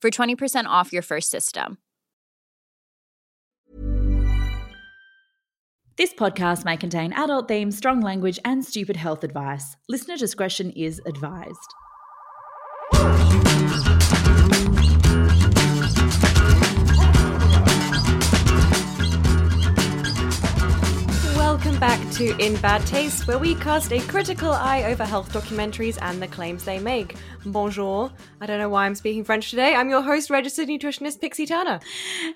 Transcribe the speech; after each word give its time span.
for 0.00 0.10
20% 0.10 0.64
off 0.66 0.92
your 0.92 1.02
first 1.02 1.30
system. 1.30 1.78
This 5.98 6.14
podcast 6.14 6.64
may 6.64 6.76
contain 6.76 7.12
adult 7.12 7.48
themes, 7.48 7.76
strong 7.76 8.00
language, 8.00 8.38
and 8.44 8.64
stupid 8.64 8.96
health 8.96 9.24
advice. 9.24 9.76
Listener 9.88 10.16
discretion 10.16 10.70
is 10.70 11.02
advised. 11.06 11.74
To 22.18 22.36
In 22.44 22.60
Bad 22.60 22.84
Taste, 22.84 23.28
where 23.28 23.38
we 23.38 23.54
cast 23.54 23.92
a 23.92 24.00
critical 24.00 24.50
eye 24.50 24.82
over 24.90 25.04
health 25.04 25.32
documentaries 25.32 25.98
and 26.02 26.20
the 26.20 26.26
claims 26.26 26.64
they 26.64 26.80
make. 26.80 27.14
Bonjour. 27.46 28.10
I 28.40 28.46
don't 28.46 28.58
know 28.58 28.68
why 28.68 28.86
I'm 28.86 28.96
speaking 28.96 29.22
French 29.22 29.50
today. 29.50 29.76
I'm 29.76 29.88
your 29.88 30.02
host, 30.02 30.28
registered 30.28 30.66
nutritionist 30.66 31.20
Pixie 31.20 31.46
Turner. 31.46 31.78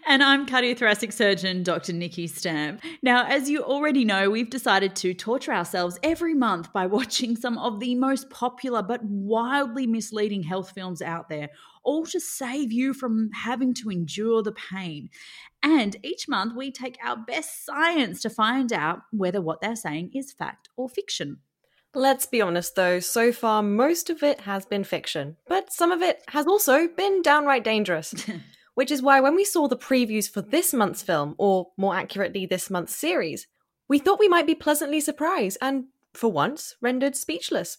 And 0.06 0.22
I'm 0.22 0.46
cardiothoracic 0.46 1.12
surgeon 1.12 1.64
Dr. 1.64 1.94
Nikki 1.94 2.28
Stamp. 2.28 2.80
Now, 3.02 3.26
as 3.26 3.50
you 3.50 3.64
already 3.64 4.04
know, 4.04 4.30
we've 4.30 4.50
decided 4.50 4.94
to 4.96 5.14
torture 5.14 5.52
ourselves 5.52 5.98
every 6.04 6.34
month 6.34 6.72
by 6.72 6.86
watching 6.98 7.34
some 7.34 7.58
of 7.58 7.80
the 7.80 7.96
most 7.96 8.30
popular 8.30 8.84
but 8.84 9.02
wildly 9.02 9.88
misleading 9.88 10.44
health 10.44 10.70
films 10.70 11.02
out 11.02 11.28
there, 11.28 11.48
all 11.82 12.06
to 12.06 12.20
save 12.20 12.70
you 12.70 12.94
from 12.94 13.30
having 13.32 13.74
to 13.74 13.90
endure 13.90 14.44
the 14.44 14.52
pain. 14.52 15.10
And 15.62 15.96
each 16.02 16.28
month, 16.28 16.54
we 16.56 16.70
take 16.72 16.98
our 17.04 17.16
best 17.16 17.64
science 17.64 18.20
to 18.22 18.30
find 18.30 18.72
out 18.72 19.02
whether 19.10 19.40
what 19.40 19.60
they're 19.60 19.76
saying 19.76 20.10
is 20.14 20.32
fact 20.32 20.68
or 20.76 20.88
fiction. 20.88 21.38
Let's 21.94 22.24
be 22.24 22.40
honest 22.40 22.74
though, 22.74 23.00
so 23.00 23.32
far 23.32 23.62
most 23.62 24.08
of 24.08 24.22
it 24.22 24.40
has 24.40 24.64
been 24.64 24.82
fiction, 24.82 25.36
but 25.46 25.70
some 25.70 25.92
of 25.92 26.00
it 26.00 26.22
has 26.28 26.46
also 26.46 26.88
been 26.88 27.20
downright 27.20 27.64
dangerous. 27.64 28.14
Which 28.74 28.90
is 28.90 29.02
why 29.02 29.20
when 29.20 29.34
we 29.34 29.44
saw 29.44 29.68
the 29.68 29.76
previews 29.76 30.30
for 30.30 30.40
this 30.40 30.72
month's 30.72 31.02
film, 31.02 31.34
or 31.36 31.68
more 31.76 31.94
accurately, 31.94 32.46
this 32.46 32.70
month's 32.70 32.96
series, 32.96 33.46
we 33.86 33.98
thought 33.98 34.18
we 34.18 34.28
might 34.28 34.46
be 34.46 34.54
pleasantly 34.54 34.98
surprised 34.98 35.58
and, 35.60 35.84
for 36.14 36.32
once, 36.32 36.76
rendered 36.80 37.14
speechless. 37.14 37.76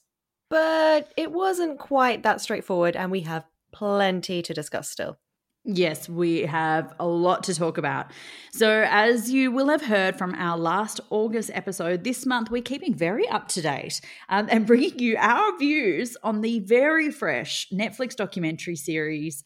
But 0.51 1.11
it 1.17 1.31
wasn't 1.31 1.79
quite 1.79 2.21
that 2.21 2.41
straightforward, 2.41 2.95
and 2.95 3.09
we 3.09 3.21
have 3.21 3.47
plenty 3.71 4.43
to 4.43 4.53
discuss 4.53 4.91
still. 4.91 5.17
Yes, 5.65 6.09
we 6.09 6.41
have 6.41 6.93
a 6.99 7.07
lot 7.07 7.43
to 7.43 7.55
talk 7.55 7.77
about. 7.77 8.11
So, 8.51 8.85
as 8.85 9.31
you 9.31 9.49
will 9.49 9.69
have 9.69 9.81
heard 9.81 10.17
from 10.17 10.35
our 10.35 10.57
last 10.57 10.99
August 11.09 11.51
episode, 11.53 12.03
this 12.03 12.25
month 12.25 12.51
we're 12.51 12.61
keeping 12.61 12.93
very 12.93 13.25
up 13.29 13.47
to 13.49 13.61
date 13.61 14.01
um, 14.27 14.47
and 14.51 14.67
bringing 14.67 14.99
you 14.99 15.15
our 15.17 15.57
views 15.57 16.17
on 16.21 16.41
the 16.41 16.59
very 16.59 17.11
fresh 17.11 17.69
Netflix 17.71 18.13
documentary 18.13 18.75
series 18.75 19.41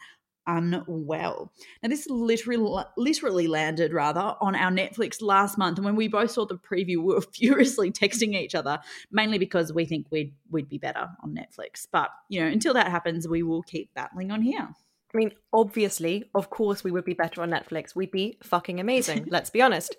Unwell. 0.48 1.52
Now, 1.84 1.90
this 1.90 2.08
literally, 2.10 2.84
literally 2.96 3.48
landed 3.48 3.94
rather 3.94 4.34
on 4.42 4.56
our 4.56 4.72
Netflix 4.72 5.22
last 5.22 5.58
month, 5.58 5.78
and 5.78 5.86
when 5.86 5.96
we 5.96 6.08
both 6.08 6.32
saw 6.32 6.46
the 6.46 6.58
preview, 6.58 6.98
we 6.98 7.14
were 7.14 7.22
furiously 7.34 7.92
texting 7.92 8.34
each 8.34 8.56
other, 8.56 8.80
mainly 9.12 9.38
because 9.38 9.72
we 9.72 9.86
think 9.86 10.08
we'd 10.10 10.34
we'd 10.50 10.70
be 10.70 10.80
better 10.80 11.10
on 11.22 11.36
Netflix. 11.36 11.86
But 11.92 12.10
you 12.28 12.40
know, 12.40 12.48
until 12.48 12.74
that 12.74 12.90
happens, 12.90 13.28
we 13.28 13.44
will 13.44 13.62
keep 13.62 13.94
battling 13.94 14.32
on 14.32 14.42
here. 14.42 14.70
I 15.14 15.18
mean, 15.18 15.32
obviously, 15.54 16.26
of 16.36 16.50
course, 16.50 16.84
we 16.84 16.92
would 16.92 17.06
be 17.06 17.14
better 17.14 17.42
on 17.42 17.50
Netflix. 17.50 17.96
We'd 17.96 18.12
be 18.12 18.38
fucking 18.44 18.80
amazing, 18.80 19.28
let's 19.32 19.50
be 19.50 19.62
honest. 19.62 19.96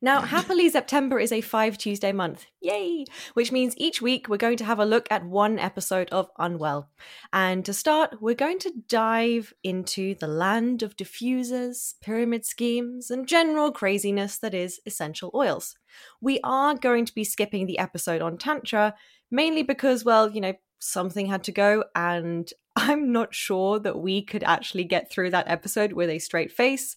Now, 0.00 0.20
happily, 0.36 0.70
September 0.70 1.18
is 1.18 1.32
a 1.32 1.42
five 1.42 1.76
Tuesday 1.76 2.12
month. 2.12 2.46
Yay! 2.62 3.04
Which 3.34 3.52
means 3.52 3.74
each 3.76 4.00
week 4.00 4.26
we're 4.26 4.38
going 4.38 4.56
to 4.56 4.64
have 4.64 4.78
a 4.78 4.86
look 4.86 5.06
at 5.10 5.26
one 5.26 5.58
episode 5.58 6.08
of 6.10 6.30
Unwell. 6.38 6.88
And 7.30 7.62
to 7.66 7.74
start, 7.74 8.22
we're 8.22 8.34
going 8.34 8.58
to 8.60 8.72
dive 8.88 9.52
into 9.62 10.14
the 10.14 10.26
land 10.26 10.82
of 10.82 10.96
diffusers, 10.96 11.94
pyramid 12.00 12.46
schemes, 12.46 13.10
and 13.10 13.28
general 13.28 13.70
craziness 13.70 14.38
that 14.38 14.54
is 14.54 14.80
essential 14.86 15.30
oils. 15.34 15.76
We 16.22 16.40
are 16.42 16.74
going 16.74 17.04
to 17.04 17.14
be 17.14 17.24
skipping 17.24 17.66
the 17.66 17.78
episode 17.78 18.22
on 18.22 18.38
Tantra, 18.38 18.94
mainly 19.30 19.62
because, 19.62 20.06
well, 20.06 20.30
you 20.30 20.40
know, 20.40 20.54
something 20.80 21.26
had 21.26 21.44
to 21.44 21.52
go 21.52 21.84
and 21.94 22.50
I'm 22.78 23.10
not 23.10 23.34
sure 23.34 23.80
that 23.80 23.98
we 23.98 24.22
could 24.22 24.44
actually 24.44 24.84
get 24.84 25.10
through 25.10 25.30
that 25.30 25.48
episode 25.48 25.92
with 25.92 26.08
a 26.08 26.20
straight 26.20 26.52
face. 26.52 26.94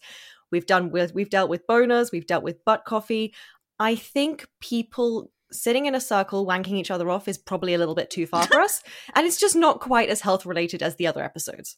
We've 0.51 0.65
done 0.65 0.91
with 0.91 1.15
we've 1.15 1.29
dealt 1.29 1.49
with 1.49 1.65
boners, 1.65 2.11
we've 2.11 2.27
dealt 2.27 2.43
with 2.43 2.63
butt 2.63 2.85
coffee. 2.85 3.33
I 3.79 3.95
think 3.95 4.47
people 4.59 5.31
sitting 5.51 5.87
in 5.87 5.95
a 5.95 5.99
circle 5.99 6.45
wanking 6.45 6.75
each 6.75 6.91
other 6.91 7.09
off 7.09 7.27
is 7.27 7.37
probably 7.37 7.73
a 7.73 7.77
little 7.77 7.95
bit 7.95 8.11
too 8.11 8.27
far 8.27 8.45
for 8.45 8.59
us, 8.59 8.83
and 9.15 9.25
it's 9.25 9.39
just 9.39 9.55
not 9.55 9.79
quite 9.79 10.09
as 10.09 10.21
health 10.21 10.45
related 10.45 10.83
as 10.83 10.97
the 10.97 11.07
other 11.07 11.23
episodes. 11.23 11.77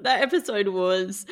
That 0.00 0.22
episode 0.22 0.68
was 0.68 1.26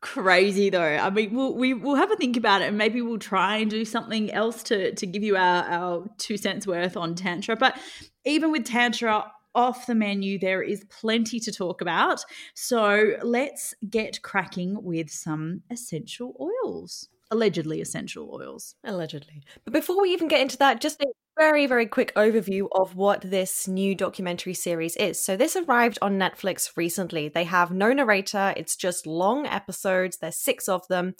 crazy 0.00 0.70
though. 0.70 0.96
I 0.96 1.10
mean, 1.10 1.34
we'll 1.34 1.54
we, 1.54 1.74
will 1.74 1.96
have 1.96 2.12
a 2.12 2.16
think 2.16 2.36
about 2.36 2.62
it, 2.62 2.68
and 2.68 2.78
maybe 2.78 3.02
we'll 3.02 3.18
try 3.18 3.56
and 3.58 3.70
do 3.70 3.84
something 3.84 4.32
else 4.32 4.62
to 4.64 4.94
to 4.94 5.06
give 5.06 5.22
you 5.22 5.36
our 5.36 5.64
our 5.64 6.08
two 6.16 6.38
cents 6.38 6.66
worth 6.66 6.96
on 6.96 7.14
tantra. 7.14 7.56
But 7.56 7.78
even 8.24 8.52
with 8.52 8.64
tantra, 8.64 9.30
off 9.56 9.86
the 9.86 9.94
menu. 9.94 10.38
There 10.38 10.62
is 10.62 10.84
plenty 10.84 11.40
to 11.40 11.50
talk 11.50 11.80
about. 11.80 12.24
So 12.54 13.14
let's 13.22 13.74
get 13.88 14.22
cracking 14.22 14.82
with 14.84 15.10
some 15.10 15.62
essential 15.70 16.36
oils. 16.38 17.08
Allegedly 17.30 17.80
essential 17.80 18.30
oils. 18.32 18.76
Allegedly. 18.84 19.42
But 19.64 19.72
before 19.72 20.00
we 20.00 20.12
even 20.12 20.28
get 20.28 20.42
into 20.42 20.58
that, 20.58 20.80
just 20.80 21.02
a 21.02 21.06
very, 21.36 21.66
very 21.66 21.86
quick 21.86 22.14
overview 22.14 22.68
of 22.72 22.94
what 22.94 23.20
this 23.20 23.66
new 23.66 23.94
documentary 23.94 24.54
series 24.54 24.96
is. 24.96 25.20
So, 25.22 25.36
this 25.36 25.56
arrived 25.56 25.98
on 26.00 26.18
Netflix 26.18 26.70
recently. 26.76 27.28
They 27.28 27.44
have 27.44 27.72
no 27.72 27.92
narrator, 27.92 28.54
it's 28.56 28.76
just 28.76 29.06
long 29.06 29.46
episodes, 29.46 30.18
there's 30.18 30.36
six 30.36 30.68
of 30.68 30.86
them. 30.88 31.14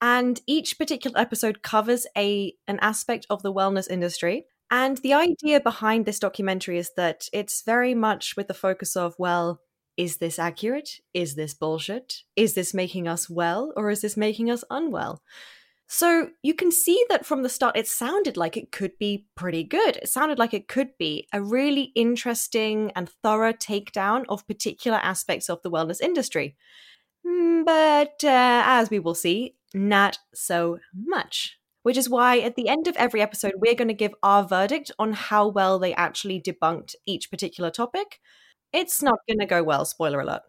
And 0.00 0.40
each 0.46 0.78
particular 0.78 1.18
episode 1.18 1.62
covers 1.62 2.06
a 2.16 2.54
an 2.68 2.78
aspect 2.80 3.26
of 3.30 3.42
the 3.42 3.52
wellness 3.52 3.90
industry. 3.90 4.44
And 4.70 4.98
the 4.98 5.14
idea 5.14 5.60
behind 5.60 6.04
this 6.04 6.18
documentary 6.18 6.78
is 6.78 6.92
that 6.96 7.28
it's 7.32 7.62
very 7.62 7.94
much 7.94 8.36
with 8.36 8.48
the 8.48 8.54
focus 8.54 8.96
of, 8.96 9.14
well, 9.18 9.60
is 9.96 10.18
this 10.18 10.38
accurate? 10.38 11.00
Is 11.14 11.34
this 11.34 11.54
bullshit? 11.54 12.22
Is 12.36 12.54
this 12.54 12.74
making 12.74 13.08
us 13.08 13.28
well 13.28 13.72
or 13.76 13.90
is 13.90 14.02
this 14.02 14.16
making 14.16 14.50
us 14.50 14.62
unwell? 14.70 15.22
So 15.88 16.30
you 16.42 16.52
can 16.52 16.70
see 16.70 17.02
that 17.08 17.24
from 17.24 17.42
the 17.42 17.48
start, 17.48 17.76
it 17.76 17.88
sounded 17.88 18.36
like 18.36 18.58
it 18.58 18.70
could 18.70 18.98
be 18.98 19.26
pretty 19.34 19.64
good. 19.64 19.96
It 19.96 20.10
sounded 20.10 20.38
like 20.38 20.52
it 20.52 20.68
could 20.68 20.90
be 20.98 21.26
a 21.32 21.42
really 21.42 21.92
interesting 21.94 22.92
and 22.94 23.08
thorough 23.22 23.54
takedown 23.54 24.24
of 24.28 24.46
particular 24.46 24.98
aspects 24.98 25.48
of 25.48 25.62
the 25.62 25.70
wellness 25.70 26.00
industry. 26.00 26.56
Mm, 27.26 27.64
but 27.64 28.22
uh, 28.22 28.62
as 28.66 28.90
we 28.90 28.98
will 28.98 29.14
see, 29.14 29.56
not 29.72 30.18
so 30.34 30.78
much 30.94 31.57
which 31.88 31.96
is 31.96 32.06
why 32.06 32.38
at 32.40 32.54
the 32.54 32.68
end 32.68 32.86
of 32.86 32.94
every 32.96 33.22
episode, 33.22 33.54
we're 33.56 33.74
going 33.74 33.88
to 33.88 33.94
give 33.94 34.12
our 34.22 34.46
verdict 34.46 34.90
on 34.98 35.14
how 35.14 35.48
well 35.48 35.78
they 35.78 35.94
actually 35.94 36.38
debunked 36.38 36.94
each 37.06 37.30
particular 37.30 37.70
topic. 37.70 38.20
It's 38.74 39.02
not 39.02 39.20
going 39.26 39.38
to 39.38 39.46
go 39.46 39.62
well, 39.62 39.86
spoiler 39.86 40.20
alert. 40.20 40.42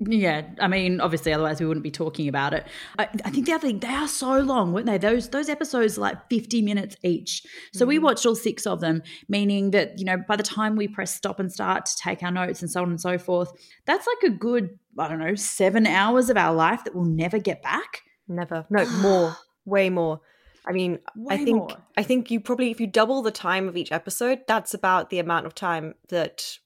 Yeah, 0.00 0.42
I 0.60 0.68
mean, 0.68 1.00
obviously, 1.00 1.32
otherwise 1.32 1.60
we 1.60 1.66
wouldn't 1.66 1.82
be 1.82 1.90
talking 1.90 2.28
about 2.28 2.52
it. 2.52 2.66
I, 2.98 3.08
I, 3.24 3.30
think 3.30 3.46
the 3.46 3.54
other 3.54 3.68
thing, 3.68 3.78
they 3.78 3.88
are 3.88 4.06
so 4.06 4.38
long, 4.40 4.74
weren't 4.74 4.84
they? 4.84 4.98
Those 4.98 5.30
those 5.30 5.48
episodes 5.48 5.96
are 5.96 6.02
like 6.02 6.28
fifty 6.28 6.60
minutes 6.60 6.94
each. 7.02 7.42
So 7.72 7.78
mm-hmm. 7.78 7.88
we 7.88 7.98
watched 8.00 8.26
all 8.26 8.34
six 8.34 8.66
of 8.66 8.82
them, 8.82 9.02
meaning 9.30 9.70
that 9.70 9.98
you 9.98 10.04
know 10.04 10.18
by 10.28 10.36
the 10.36 10.42
time 10.42 10.76
we 10.76 10.88
press 10.88 11.14
stop 11.14 11.40
and 11.40 11.50
start 11.50 11.86
to 11.86 11.96
take 11.96 12.22
our 12.22 12.30
notes 12.30 12.60
and 12.60 12.70
so 12.70 12.82
on 12.82 12.90
and 12.90 13.00
so 13.00 13.16
forth, 13.16 13.50
that's 13.86 14.06
like 14.06 14.30
a 14.30 14.36
good 14.36 14.78
I 14.98 15.08
don't 15.08 15.20
know 15.20 15.36
seven 15.36 15.86
hours 15.86 16.28
of 16.28 16.36
our 16.36 16.52
life 16.52 16.84
that 16.84 16.94
we'll 16.94 17.06
never 17.06 17.38
get 17.38 17.62
back. 17.62 18.02
Never, 18.28 18.66
no 18.68 18.84
more, 19.00 19.34
way 19.64 19.88
more. 19.88 20.20
I 20.66 20.72
mean, 20.72 20.98
Way 21.14 21.36
I 21.36 21.44
think 21.44 21.56
more. 21.56 21.76
I 21.96 22.02
think 22.02 22.30
you 22.30 22.40
probably 22.40 22.70
if 22.70 22.80
you 22.80 22.86
double 22.86 23.22
the 23.22 23.30
time 23.30 23.68
of 23.68 23.76
each 23.76 23.92
episode, 23.92 24.40
that's 24.48 24.74
about 24.74 25.10
the 25.10 25.18
amount 25.18 25.46
of 25.46 25.54
time 25.54 25.94
that 26.08 26.58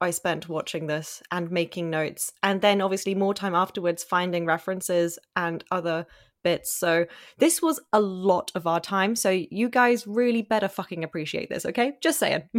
I 0.00 0.10
spent 0.10 0.48
watching 0.48 0.86
this 0.86 1.22
and 1.30 1.50
making 1.50 1.90
notes, 1.90 2.32
and 2.42 2.60
then 2.60 2.80
obviously 2.80 3.14
more 3.14 3.34
time 3.34 3.54
afterwards 3.54 4.04
finding 4.04 4.46
references 4.46 5.18
and 5.36 5.64
other 5.70 6.06
bits. 6.42 6.72
So 6.72 7.06
this 7.38 7.60
was 7.62 7.80
a 7.92 8.00
lot 8.00 8.50
of 8.54 8.66
our 8.66 8.80
time. 8.80 9.16
So 9.16 9.30
you 9.30 9.68
guys 9.68 10.06
really 10.06 10.42
better 10.42 10.68
fucking 10.68 11.04
appreciate 11.04 11.48
this, 11.48 11.66
okay? 11.66 11.92
Just 12.00 12.18
saying. 12.18 12.42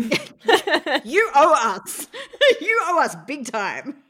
you 1.04 1.30
owe 1.36 1.76
us. 1.76 2.08
you 2.62 2.82
owe 2.86 3.02
us 3.02 3.16
big 3.28 3.46
time. 3.46 3.96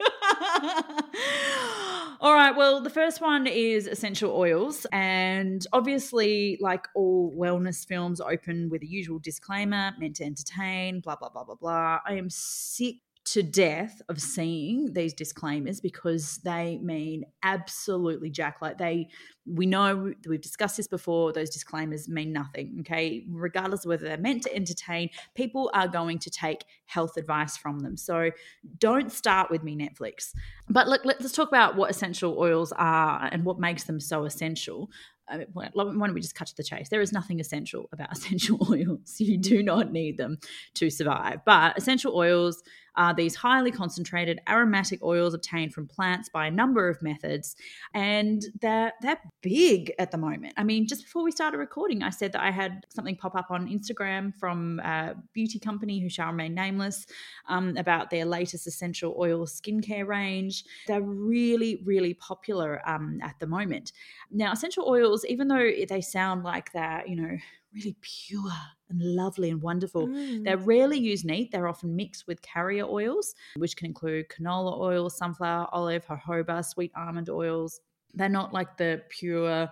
all 2.20 2.34
right. 2.34 2.54
Well, 2.56 2.80
the 2.80 2.90
first 2.90 3.20
one 3.20 3.46
is 3.46 3.86
essential 3.86 4.32
oils. 4.32 4.86
And 4.92 5.66
obviously, 5.72 6.58
like 6.60 6.86
all 6.94 7.32
wellness 7.36 7.86
films, 7.86 8.20
open 8.20 8.68
with 8.70 8.82
a 8.82 8.86
usual 8.86 9.18
disclaimer 9.18 9.92
meant 9.98 10.16
to 10.16 10.24
entertain, 10.24 11.00
blah, 11.00 11.16
blah, 11.16 11.28
blah, 11.28 11.44
blah, 11.44 11.54
blah. 11.54 11.98
I 12.06 12.14
am 12.14 12.30
sick 12.30 12.96
to 13.24 13.42
death 13.42 14.02
of 14.08 14.20
seeing 14.20 14.92
these 14.94 15.14
disclaimers 15.14 15.80
because 15.80 16.38
they 16.38 16.78
mean 16.82 17.24
absolutely 17.44 18.28
jack 18.28 18.56
like 18.60 18.78
they 18.78 19.08
we 19.46 19.64
know 19.64 20.12
we've 20.26 20.40
discussed 20.40 20.76
this 20.76 20.88
before 20.88 21.32
those 21.32 21.48
disclaimers 21.48 22.08
mean 22.08 22.32
nothing 22.32 22.78
okay 22.80 23.24
regardless 23.30 23.84
of 23.84 23.88
whether 23.90 24.04
they're 24.06 24.16
meant 24.18 24.42
to 24.42 24.52
entertain 24.54 25.08
people 25.36 25.70
are 25.72 25.86
going 25.86 26.18
to 26.18 26.30
take 26.30 26.64
health 26.86 27.16
advice 27.16 27.56
from 27.56 27.78
them 27.80 27.96
so 27.96 28.30
don't 28.78 29.12
start 29.12 29.50
with 29.50 29.62
me 29.62 29.76
netflix 29.76 30.32
but 30.68 30.88
look 30.88 31.04
let's 31.04 31.30
talk 31.30 31.48
about 31.48 31.76
what 31.76 31.90
essential 31.90 32.36
oils 32.40 32.72
are 32.72 33.28
and 33.30 33.44
what 33.44 33.60
makes 33.60 33.84
them 33.84 34.00
so 34.00 34.24
essential 34.24 34.90
uh, 35.30 35.38
why 35.52 35.68
don't 35.74 36.14
we 36.14 36.20
just 36.20 36.34
cut 36.34 36.48
to 36.48 36.56
the 36.56 36.64
chase? 36.64 36.88
There 36.88 37.00
is 37.00 37.12
nothing 37.12 37.40
essential 37.40 37.88
about 37.92 38.12
essential 38.16 38.58
oils. 38.70 39.16
You 39.18 39.38
do 39.38 39.62
not 39.62 39.92
need 39.92 40.18
them 40.18 40.38
to 40.74 40.90
survive. 40.90 41.44
But 41.44 41.78
essential 41.78 42.14
oils 42.16 42.62
are 42.96 43.14
these 43.14 43.34
highly 43.34 43.70
concentrated 43.70 44.40
aromatic 44.48 45.02
oils 45.02 45.34
obtained 45.34 45.72
from 45.72 45.86
plants 45.86 46.28
by 46.28 46.46
a 46.46 46.50
number 46.50 46.88
of 46.88 47.00
methods, 47.02 47.56
and 47.94 48.44
they're 48.60 48.92
they're 49.00 49.20
big 49.40 49.92
at 49.98 50.10
the 50.10 50.18
moment. 50.18 50.54
I 50.56 50.64
mean, 50.64 50.86
just 50.86 51.04
before 51.04 51.22
we 51.22 51.32
started 51.32 51.58
recording, 51.58 52.02
I 52.02 52.10
said 52.10 52.32
that 52.32 52.42
I 52.42 52.50
had 52.50 52.86
something 52.88 53.16
pop 53.16 53.34
up 53.34 53.50
on 53.50 53.68
Instagram 53.68 54.34
from 54.38 54.80
a 54.80 55.14
beauty 55.32 55.58
company 55.58 56.00
who 56.00 56.08
shall 56.08 56.28
remain 56.28 56.54
nameless 56.54 57.06
um, 57.48 57.76
about 57.76 58.10
their 58.10 58.24
latest 58.24 58.66
essential 58.66 59.16
oil 59.18 59.46
skincare 59.46 60.06
range. 60.06 60.64
They're 60.86 61.02
really, 61.02 61.82
really 61.84 62.14
popular 62.14 62.86
um, 62.88 63.20
at 63.22 63.38
the 63.38 63.46
moment. 63.46 63.92
Now, 64.30 64.52
essential 64.52 64.86
oils, 64.86 65.24
even 65.26 65.48
though 65.48 65.70
they 65.88 66.00
sound 66.00 66.44
like 66.44 66.72
they're 66.72 67.04
you 67.06 67.16
know 67.16 67.36
really 67.74 67.96
pure 68.00 68.52
and 68.88 69.00
lovely 69.00 69.50
and 69.50 69.62
wonderful. 69.62 70.08
Mm. 70.08 70.44
They're 70.44 70.56
rarely 70.56 70.98
used 70.98 71.24
neat. 71.24 71.50
They're 71.50 71.68
often 71.68 71.96
mixed 71.96 72.26
with 72.26 72.42
carrier 72.42 72.84
oils, 72.84 73.34
which 73.56 73.76
can 73.76 73.86
include 73.86 74.28
canola 74.28 74.78
oil, 74.78 75.10
sunflower, 75.10 75.68
olive, 75.72 76.04
jojoba, 76.06 76.64
sweet 76.64 76.92
almond 76.96 77.30
oils. 77.30 77.80
They're 78.14 78.28
not 78.28 78.52
like 78.52 78.76
the 78.76 79.02
pure 79.08 79.70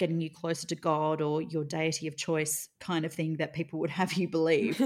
getting 0.00 0.20
you 0.20 0.30
closer 0.30 0.66
to 0.66 0.74
God 0.74 1.20
or 1.20 1.42
your 1.42 1.62
deity 1.62 2.08
of 2.08 2.16
choice 2.16 2.70
kind 2.80 3.04
of 3.04 3.12
thing 3.12 3.36
that 3.36 3.52
people 3.52 3.78
would 3.78 3.90
have 4.00 4.14
you 4.14 4.26
believe. 4.26 4.80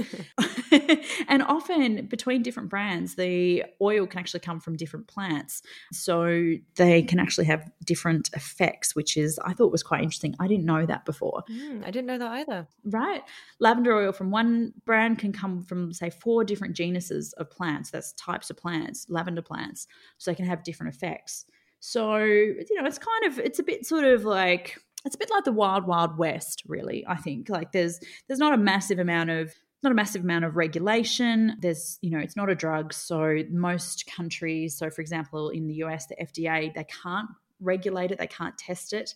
and 1.28 1.42
often 1.42 2.06
between 2.06 2.42
different 2.42 2.68
brands, 2.68 3.14
the 3.14 3.64
oil 3.80 4.06
can 4.06 4.18
actually 4.18 4.40
come 4.40 4.60
from 4.60 4.76
different 4.76 5.06
plants. 5.06 5.62
So 5.92 6.54
they 6.74 7.02
can 7.02 7.20
actually 7.20 7.46
have 7.46 7.70
different 7.84 8.28
effects, 8.34 8.94
which 8.94 9.16
is, 9.16 9.38
I 9.44 9.54
thought 9.54 9.70
was 9.70 9.84
quite 9.84 10.02
interesting. 10.02 10.34
I 10.40 10.48
didn't 10.48 10.66
know 10.66 10.84
that 10.84 11.04
before. 11.04 11.44
Mm, 11.48 11.86
I 11.86 11.90
didn't 11.92 12.06
know 12.06 12.18
that 12.18 12.30
either. 12.32 12.66
Right. 12.84 13.22
Lavender 13.60 13.96
oil 13.96 14.12
from 14.12 14.32
one 14.32 14.74
brand 14.84 15.20
can 15.20 15.32
come 15.32 15.62
from, 15.62 15.92
say, 15.92 16.10
four 16.10 16.42
different 16.44 16.74
genuses 16.74 17.32
of 17.34 17.50
plants. 17.50 17.90
That's 17.90 18.12
types 18.14 18.50
of 18.50 18.56
plants, 18.56 19.06
lavender 19.08 19.42
plants. 19.42 19.86
So 20.18 20.30
they 20.32 20.34
can 20.34 20.46
have 20.46 20.64
different 20.64 20.92
effects. 20.92 21.46
So, 21.78 22.16
you 22.16 22.74
know, 22.80 22.86
it's 22.86 22.98
kind 22.98 23.24
of, 23.26 23.38
it's 23.38 23.58
a 23.58 23.62
bit 23.62 23.86
sort 23.86 24.04
of 24.04 24.24
like, 24.24 24.78
it's 25.04 25.14
a 25.14 25.18
bit 25.18 25.30
like 25.30 25.44
the 25.44 25.52
wild 25.52 25.86
wild 25.86 26.16
west 26.18 26.62
really 26.66 27.04
i 27.06 27.16
think. 27.16 27.48
Like 27.48 27.72
there's 27.72 28.00
there's 28.26 28.38
not 28.38 28.52
a 28.52 28.58
massive 28.58 28.98
amount 28.98 29.30
of 29.30 29.52
not 29.82 29.92
a 29.92 29.94
massive 29.94 30.22
amount 30.22 30.46
of 30.46 30.56
regulation. 30.56 31.56
There's 31.60 31.98
you 32.00 32.10
know 32.10 32.18
it's 32.18 32.36
not 32.36 32.50
a 32.50 32.54
drug. 32.54 32.92
So 32.92 33.42
most 33.50 34.06
countries 34.06 34.76
so 34.76 34.90
for 34.90 35.02
example 35.02 35.50
in 35.50 35.66
the 35.66 35.74
us 35.74 36.06
the 36.06 36.16
fda 36.16 36.74
they 36.74 36.86
can't 37.02 37.28
regulate 37.60 38.10
it. 38.10 38.18
They 38.18 38.26
can't 38.26 38.56
test 38.58 38.92
it 38.92 39.14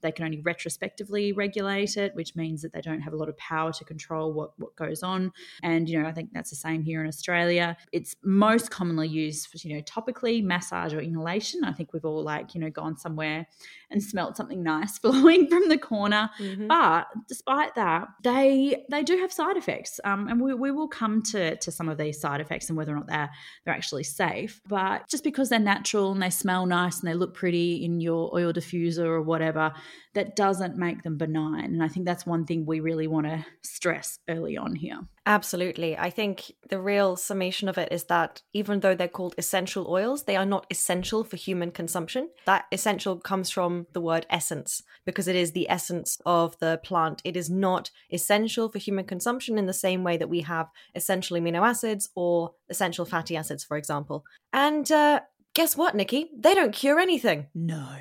they 0.00 0.12
can 0.12 0.24
only 0.24 0.40
retrospectively 0.40 1.32
regulate 1.32 1.96
it, 1.96 2.14
which 2.14 2.36
means 2.36 2.62
that 2.62 2.72
they 2.72 2.80
don't 2.80 3.00
have 3.00 3.12
a 3.12 3.16
lot 3.16 3.28
of 3.28 3.36
power 3.36 3.72
to 3.72 3.84
control 3.84 4.32
what, 4.32 4.52
what 4.58 4.74
goes 4.76 5.02
on. 5.02 5.32
And, 5.62 5.88
you 5.88 6.00
know, 6.00 6.08
I 6.08 6.12
think 6.12 6.30
that's 6.32 6.50
the 6.50 6.56
same 6.56 6.82
here 6.82 7.00
in 7.00 7.08
Australia. 7.08 7.76
It's 7.92 8.16
most 8.22 8.70
commonly 8.70 9.08
used 9.08 9.48
for, 9.48 9.56
you 9.66 9.74
know, 9.74 9.82
topically, 9.82 10.42
massage 10.42 10.94
or 10.94 11.00
inhalation. 11.00 11.64
I 11.64 11.72
think 11.72 11.92
we've 11.92 12.04
all 12.04 12.22
like, 12.22 12.54
you 12.54 12.60
know, 12.60 12.70
gone 12.70 12.96
somewhere 12.96 13.46
and 13.90 14.02
smelt 14.02 14.36
something 14.36 14.62
nice 14.62 14.98
flowing 14.98 15.48
from 15.48 15.68
the 15.68 15.78
corner. 15.78 16.30
Mm-hmm. 16.38 16.68
But 16.68 17.06
despite 17.28 17.74
that, 17.74 18.08
they 18.22 18.84
they 18.90 19.02
do 19.02 19.18
have 19.18 19.32
side 19.32 19.56
effects. 19.56 20.00
Um, 20.04 20.28
and 20.28 20.40
we, 20.40 20.54
we 20.54 20.70
will 20.70 20.88
come 20.88 21.22
to, 21.24 21.56
to 21.56 21.70
some 21.70 21.88
of 21.88 21.98
these 21.98 22.20
side 22.20 22.40
effects 22.40 22.68
and 22.68 22.76
whether 22.76 22.92
or 22.92 22.96
not 22.96 23.06
they're 23.06 23.30
they're 23.64 23.74
actually 23.74 24.04
safe. 24.04 24.60
But 24.68 25.08
just 25.08 25.24
because 25.24 25.48
they're 25.48 25.58
natural 25.58 26.12
and 26.12 26.22
they 26.22 26.30
smell 26.30 26.66
nice 26.66 27.00
and 27.00 27.08
they 27.08 27.14
look 27.14 27.34
pretty 27.34 27.84
in 27.84 28.00
your 28.00 28.30
oil 28.34 28.52
diffuser 28.52 29.04
or 29.04 29.22
whatever, 29.22 29.72
that 30.14 30.34
doesn't 30.34 30.76
make 30.76 31.02
them 31.02 31.16
benign. 31.16 31.66
And 31.66 31.82
I 31.82 31.88
think 31.88 32.06
that's 32.06 32.26
one 32.26 32.44
thing 32.44 32.66
we 32.66 32.80
really 32.80 33.06
want 33.06 33.26
to 33.26 33.44
stress 33.62 34.18
early 34.28 34.56
on 34.56 34.74
here. 34.74 35.00
Absolutely. 35.26 35.96
I 35.96 36.10
think 36.10 36.52
the 36.68 36.80
real 36.80 37.14
summation 37.14 37.68
of 37.68 37.78
it 37.78 37.92
is 37.92 38.04
that 38.04 38.42
even 38.52 38.80
though 38.80 38.94
they're 38.94 39.06
called 39.06 39.34
essential 39.38 39.86
oils, 39.88 40.24
they 40.24 40.34
are 40.34 40.46
not 40.46 40.66
essential 40.70 41.22
for 41.22 41.36
human 41.36 41.70
consumption. 41.70 42.30
That 42.46 42.64
essential 42.72 43.18
comes 43.18 43.50
from 43.50 43.86
the 43.92 44.00
word 44.00 44.26
essence 44.28 44.82
because 45.04 45.28
it 45.28 45.36
is 45.36 45.52
the 45.52 45.70
essence 45.70 46.18
of 46.26 46.58
the 46.58 46.80
plant. 46.82 47.22
It 47.24 47.36
is 47.36 47.48
not 47.48 47.90
essential 48.10 48.68
for 48.68 48.78
human 48.78 49.04
consumption 49.04 49.58
in 49.58 49.66
the 49.66 49.72
same 49.72 50.02
way 50.02 50.16
that 50.16 50.28
we 50.28 50.40
have 50.40 50.68
essential 50.94 51.36
amino 51.36 51.66
acids 51.68 52.08
or 52.16 52.54
essential 52.68 53.04
fatty 53.04 53.36
acids, 53.36 53.62
for 53.62 53.76
example. 53.76 54.24
And 54.52 54.90
uh, 54.90 55.20
guess 55.54 55.76
what, 55.76 55.94
Nikki? 55.94 56.30
They 56.36 56.54
don't 56.54 56.72
cure 56.72 56.98
anything. 56.98 57.46
No. 57.54 57.96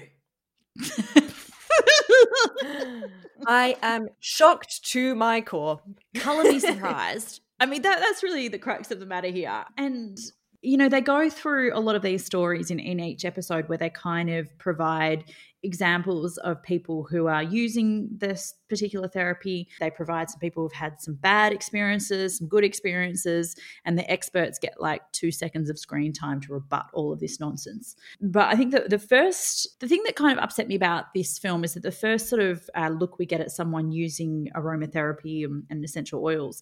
I 3.48 3.77
am 3.81 4.09
shocked 4.19 4.86
to 4.91 5.15
my 5.15 5.41
core. 5.41 5.81
Color 6.15 6.43
me 6.43 6.59
surprised. 6.59 7.41
I 7.59 7.65
mean, 7.65 7.81
that 7.81 8.00
that's 8.00 8.24
really 8.24 8.48
the 8.48 8.59
crux 8.59 8.91
of 8.91 9.00
the 9.00 9.05
matter 9.05 9.27
here. 9.27 9.65
And 9.77 10.17
you 10.62 10.77
know, 10.77 10.89
they 10.89 11.01
go 11.01 11.29
through 11.29 11.71
a 11.74 11.79
lot 11.79 11.95
of 11.95 12.01
these 12.01 12.25
stories 12.25 12.69
in, 12.69 12.79
in 12.79 13.00
each 13.00 13.24
episode 13.24 13.69
where 13.69 13.77
they 13.77 13.89
kind 13.89 14.29
of 14.29 14.57
provide 14.57 15.24
examples 15.63 16.38
of 16.39 16.62
people 16.63 17.08
who 17.10 17.28
are 17.28 17.44
using 17.44 18.08
this 18.12 18.54
particular 18.70 19.08
therapy. 19.08 19.68
They 19.80 19.89
provide 19.89 20.30
some 20.30 20.39
people 20.39 20.63
who've 20.63 20.72
had 20.72 21.01
some 21.01 21.16
bad 21.16 21.51
experiences, 21.51 22.38
some 22.38 22.48
good 22.48 22.63
experiences, 22.63 23.56
and 23.86 23.98
the 23.98 24.10
experts 24.10 24.60
get 24.60 24.80
like 24.80 25.01
two 25.12 25.32
seconds 25.32 25.70
of 25.70 25.78
screen 25.78 26.13
time 26.13 26.39
to 26.42 26.54
rebut 26.54 26.86
all 26.94 27.12
of 27.12 27.20
this 27.20 27.39
nonsense. 27.39 27.96
But 28.22 28.48
I 28.48 28.56
think 28.56 28.72
that 28.72 28.89
the 28.89 29.00
first, 29.00 29.80
the 29.80 29.88
thing 29.88 30.04
that 30.06 30.16
kind 30.16 30.38
of 30.38 30.44
upset 30.44 30.68
me 30.68 30.75
about 30.75 31.13
this 31.13 31.38
film 31.38 31.63
is 31.63 31.74
that 31.74 31.84
the 31.84 31.92
first 31.92 32.30
sort 32.30 32.42
of 32.42 32.70
uh, 32.75 32.89
look 32.89 33.20
we 33.20 33.25
get 33.25 33.42
at 33.42 33.51
someone 33.51 33.92
using 33.92 34.50
aromatherapy 34.56 35.44
and, 35.44 35.63
and 35.70 35.84
essential 35.84 36.24
oils 36.24 36.62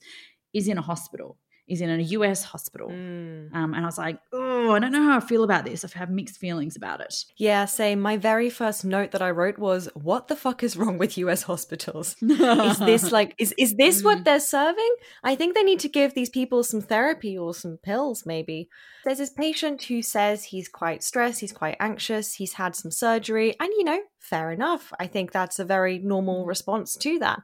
is 0.53 0.67
in 0.67 0.77
a 0.77 0.81
hospital 0.81 1.37
is 1.67 1.81
in 1.81 1.89
a 1.89 2.01
US 2.01 2.43
hospital. 2.43 2.89
Mm. 2.89 3.53
Um, 3.53 3.73
and 3.73 3.83
I 3.83 3.85
was 3.85 3.97
like, 3.97 4.19
oh, 4.31 4.71
I 4.71 4.79
don't 4.79 4.91
know 4.91 5.03
how 5.03 5.17
I 5.17 5.19
feel 5.19 5.43
about 5.43 5.65
this. 5.65 5.83
I 5.83 5.97
have 5.97 6.09
mixed 6.09 6.37
feelings 6.37 6.75
about 6.75 7.01
it. 7.01 7.25
Yeah, 7.35 7.65
same. 7.65 7.99
My 7.99 8.17
very 8.17 8.49
first 8.49 8.85
note 8.85 9.11
that 9.11 9.21
I 9.21 9.31
wrote 9.31 9.57
was, 9.57 9.89
what 9.93 10.27
the 10.27 10.35
fuck 10.35 10.63
is 10.63 10.77
wrong 10.77 10.97
with 10.97 11.17
US 11.17 11.43
hospitals? 11.43 12.15
is 12.21 12.79
this 12.79 13.11
like, 13.11 13.35
is, 13.37 13.53
is 13.57 13.75
this 13.75 14.01
mm. 14.01 14.05
what 14.05 14.23
they're 14.23 14.39
serving? 14.39 14.95
I 15.23 15.35
think 15.35 15.55
they 15.55 15.63
need 15.63 15.79
to 15.81 15.89
give 15.89 16.13
these 16.13 16.29
people 16.29 16.63
some 16.63 16.81
therapy 16.81 17.37
or 17.37 17.53
some 17.53 17.77
pills, 17.77 18.25
maybe. 18.25 18.69
There's 19.03 19.19
this 19.19 19.29
patient 19.29 19.83
who 19.83 20.01
says 20.01 20.45
he's 20.45 20.67
quite 20.67 21.03
stressed, 21.03 21.39
he's 21.39 21.53
quite 21.53 21.77
anxious, 21.79 22.33
he's 22.33 22.53
had 22.53 22.75
some 22.75 22.91
surgery, 22.91 23.55
and 23.59 23.69
you 23.77 23.83
know, 23.83 24.01
fair 24.19 24.51
enough. 24.51 24.91
I 24.99 25.07
think 25.07 25.31
that's 25.31 25.59
a 25.59 25.65
very 25.65 25.99
normal 25.99 26.43
mm. 26.43 26.47
response 26.47 26.95
to 26.97 27.19
that. 27.19 27.41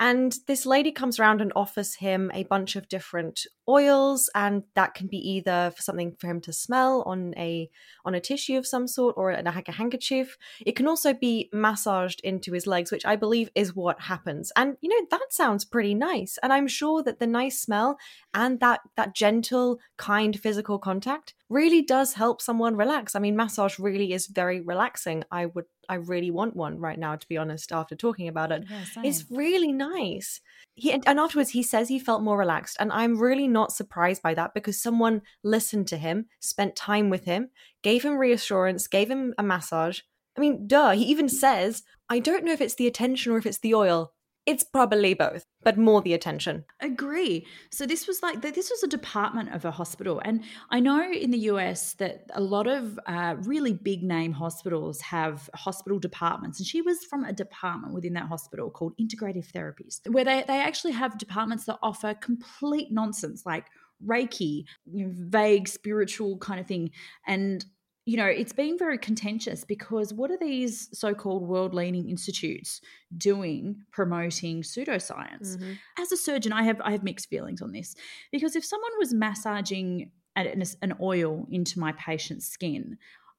And 0.00 0.36
this 0.46 0.64
lady 0.64 0.92
comes 0.92 1.18
around 1.18 1.40
and 1.40 1.52
offers 1.56 1.96
him 1.96 2.30
a 2.32 2.44
bunch 2.44 2.76
of 2.76 2.88
different 2.88 3.46
oils, 3.68 4.30
and 4.34 4.62
that 4.74 4.94
can 4.94 5.08
be 5.08 5.18
either 5.18 5.72
for 5.74 5.82
something 5.82 6.14
for 6.20 6.28
him 6.28 6.40
to 6.42 6.52
smell 6.52 7.02
on 7.04 7.34
a 7.36 7.68
on 8.04 8.14
a 8.14 8.20
tissue 8.20 8.56
of 8.56 8.66
some 8.66 8.86
sort 8.86 9.16
or 9.16 9.32
a, 9.32 9.42
like 9.42 9.68
a 9.68 9.72
handkerchief. 9.72 10.38
It 10.64 10.76
can 10.76 10.86
also 10.86 11.14
be 11.14 11.50
massaged 11.52 12.20
into 12.22 12.52
his 12.52 12.66
legs, 12.66 12.92
which 12.92 13.04
I 13.04 13.16
believe 13.16 13.50
is 13.54 13.74
what 13.74 14.02
happens. 14.02 14.52
And 14.56 14.76
you 14.80 14.88
know 14.88 15.06
that 15.10 15.32
sounds 15.32 15.64
pretty 15.64 15.94
nice, 15.94 16.38
and 16.42 16.52
I'm 16.52 16.68
sure 16.68 17.02
that 17.02 17.18
the 17.18 17.26
nice 17.26 17.60
smell 17.60 17.98
and 18.32 18.60
that 18.60 18.80
that 18.96 19.14
gentle, 19.14 19.80
kind 19.96 20.38
physical 20.38 20.78
contact 20.78 21.34
really 21.48 21.82
does 21.82 22.14
help 22.14 22.40
someone 22.42 22.76
relax. 22.76 23.14
I 23.14 23.20
mean, 23.20 23.36
massage 23.36 23.78
really 23.78 24.12
is 24.12 24.26
very 24.26 24.60
relaxing. 24.60 25.24
I 25.30 25.46
would 25.46 25.64
I 25.88 25.94
really 25.94 26.30
want 26.30 26.54
one 26.54 26.78
right 26.78 26.98
now, 26.98 27.16
to 27.16 27.28
be 27.28 27.38
honest, 27.38 27.72
after 27.72 27.96
talking 27.96 28.28
about 28.28 28.52
it. 28.52 28.64
Yeah, 28.68 29.02
it's 29.02 29.24
really 29.30 29.72
nice. 29.72 30.40
He, 30.74 30.92
and 30.92 31.06
afterwards, 31.06 31.50
he 31.50 31.62
says 31.62 31.88
he 31.88 31.98
felt 31.98 32.22
more 32.22 32.36
relaxed. 32.36 32.76
And 32.78 32.92
I'm 32.92 33.18
really 33.18 33.48
not 33.48 33.72
surprised 33.72 34.22
by 34.22 34.34
that 34.34 34.52
because 34.52 34.80
someone 34.80 35.22
listened 35.42 35.88
to 35.88 35.96
him, 35.96 36.26
spent 36.40 36.76
time 36.76 37.08
with 37.08 37.24
him, 37.24 37.48
gave 37.82 38.04
him 38.04 38.18
reassurance, 38.18 38.86
gave 38.86 39.10
him 39.10 39.34
a 39.38 39.42
massage. 39.42 40.00
I 40.36 40.40
mean, 40.40 40.68
duh, 40.68 40.90
he 40.90 41.04
even 41.04 41.28
says, 41.28 41.82
I 42.08 42.18
don't 42.18 42.44
know 42.44 42.52
if 42.52 42.60
it's 42.60 42.76
the 42.76 42.86
attention 42.86 43.32
or 43.32 43.38
if 43.38 43.46
it's 43.46 43.58
the 43.58 43.74
oil. 43.74 44.12
It's 44.48 44.64
probably 44.64 45.12
both, 45.12 45.44
but 45.62 45.76
more 45.76 46.00
the 46.00 46.14
attention. 46.14 46.64
Agree. 46.80 47.46
So 47.70 47.84
this 47.84 48.06
was 48.06 48.22
like 48.22 48.40
this 48.40 48.70
was 48.70 48.82
a 48.82 48.86
department 48.88 49.54
of 49.54 49.66
a 49.66 49.70
hospital, 49.70 50.22
and 50.24 50.42
I 50.70 50.80
know 50.80 51.12
in 51.12 51.32
the 51.32 51.40
US 51.52 51.92
that 51.96 52.30
a 52.32 52.40
lot 52.40 52.66
of 52.66 52.98
uh, 53.04 53.36
really 53.40 53.74
big 53.74 54.02
name 54.02 54.32
hospitals 54.32 55.02
have 55.02 55.50
hospital 55.54 55.98
departments, 55.98 56.58
and 56.58 56.66
she 56.66 56.80
was 56.80 57.04
from 57.04 57.24
a 57.24 57.32
department 57.34 57.92
within 57.92 58.14
that 58.14 58.28
hospital 58.28 58.70
called 58.70 58.96
Integrative 58.96 59.52
Therapies, 59.52 60.00
where 60.10 60.24
they 60.24 60.42
they 60.48 60.60
actually 60.62 60.92
have 60.92 61.18
departments 61.18 61.66
that 61.66 61.78
offer 61.82 62.14
complete 62.14 62.90
nonsense 62.90 63.44
like 63.44 63.66
Reiki, 64.02 64.64
vague 64.86 65.68
spiritual 65.68 66.38
kind 66.38 66.58
of 66.58 66.66
thing, 66.66 66.90
and 67.26 67.66
you 68.08 68.16
know, 68.16 68.24
it's 68.24 68.54
been 68.54 68.78
very 68.78 68.96
contentious 68.96 69.64
because 69.64 70.14
what 70.14 70.30
are 70.30 70.38
these 70.38 70.88
so 70.98 71.12
called 71.12 71.42
world 71.42 71.74
leading 71.74 72.08
institutes 72.08 72.80
doing 73.18 73.82
promoting 73.90 74.62
pseudoscience? 74.62 75.58
Mm-hmm. 75.58 75.72
As 75.98 76.10
a 76.10 76.16
surgeon, 76.16 76.54
I 76.54 76.62
have 76.62 76.80
I 76.82 76.92
have 76.92 77.02
mixed 77.02 77.28
feelings 77.28 77.60
on 77.60 77.72
this 77.72 77.94
because 78.32 78.56
if 78.56 78.64
someone 78.64 78.92
was 78.98 79.12
massaging 79.12 80.10
an, 80.36 80.62
an 80.80 80.94
oil 81.02 81.46
into 81.50 81.78
my 81.78 81.92
patient's 81.92 82.48
skin, 82.48 82.96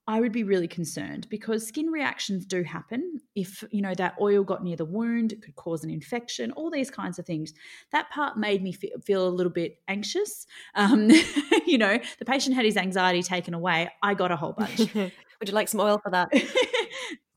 I 0.09 0.19
would 0.19 0.31
be 0.31 0.43
really 0.43 0.67
concerned 0.67 1.27
because 1.29 1.67
skin 1.67 1.91
reactions 1.91 2.43
do 2.43 2.63
happen. 2.63 3.21
If, 3.35 3.63
you 3.69 3.83
know, 3.83 3.93
that 3.93 4.15
oil 4.19 4.43
got 4.43 4.63
near 4.63 4.75
the 4.75 4.83
wound, 4.83 5.33
it 5.33 5.43
could 5.43 5.55
cause 5.55 5.83
an 5.83 5.91
infection, 5.91 6.51
all 6.53 6.71
these 6.71 6.89
kinds 6.89 7.19
of 7.19 7.27
things. 7.27 7.53
That 7.91 8.09
part 8.09 8.35
made 8.35 8.63
me 8.63 8.71
feel 8.71 9.27
a 9.27 9.29
little 9.29 9.51
bit 9.51 9.77
anxious. 9.87 10.47
Um, 10.73 11.11
you 11.67 11.77
know, 11.77 11.99
the 12.17 12.25
patient 12.25 12.55
had 12.55 12.65
his 12.65 12.75
anxiety 12.75 13.21
taken 13.21 13.53
away. 13.53 13.91
I 14.01 14.15
got 14.15 14.31
a 14.31 14.35
whole 14.35 14.53
bunch. 14.53 14.79
would 14.95 15.47
you 15.47 15.53
like 15.53 15.67
some 15.67 15.79
oil 15.79 15.99
for 16.03 16.09
that? 16.09 16.29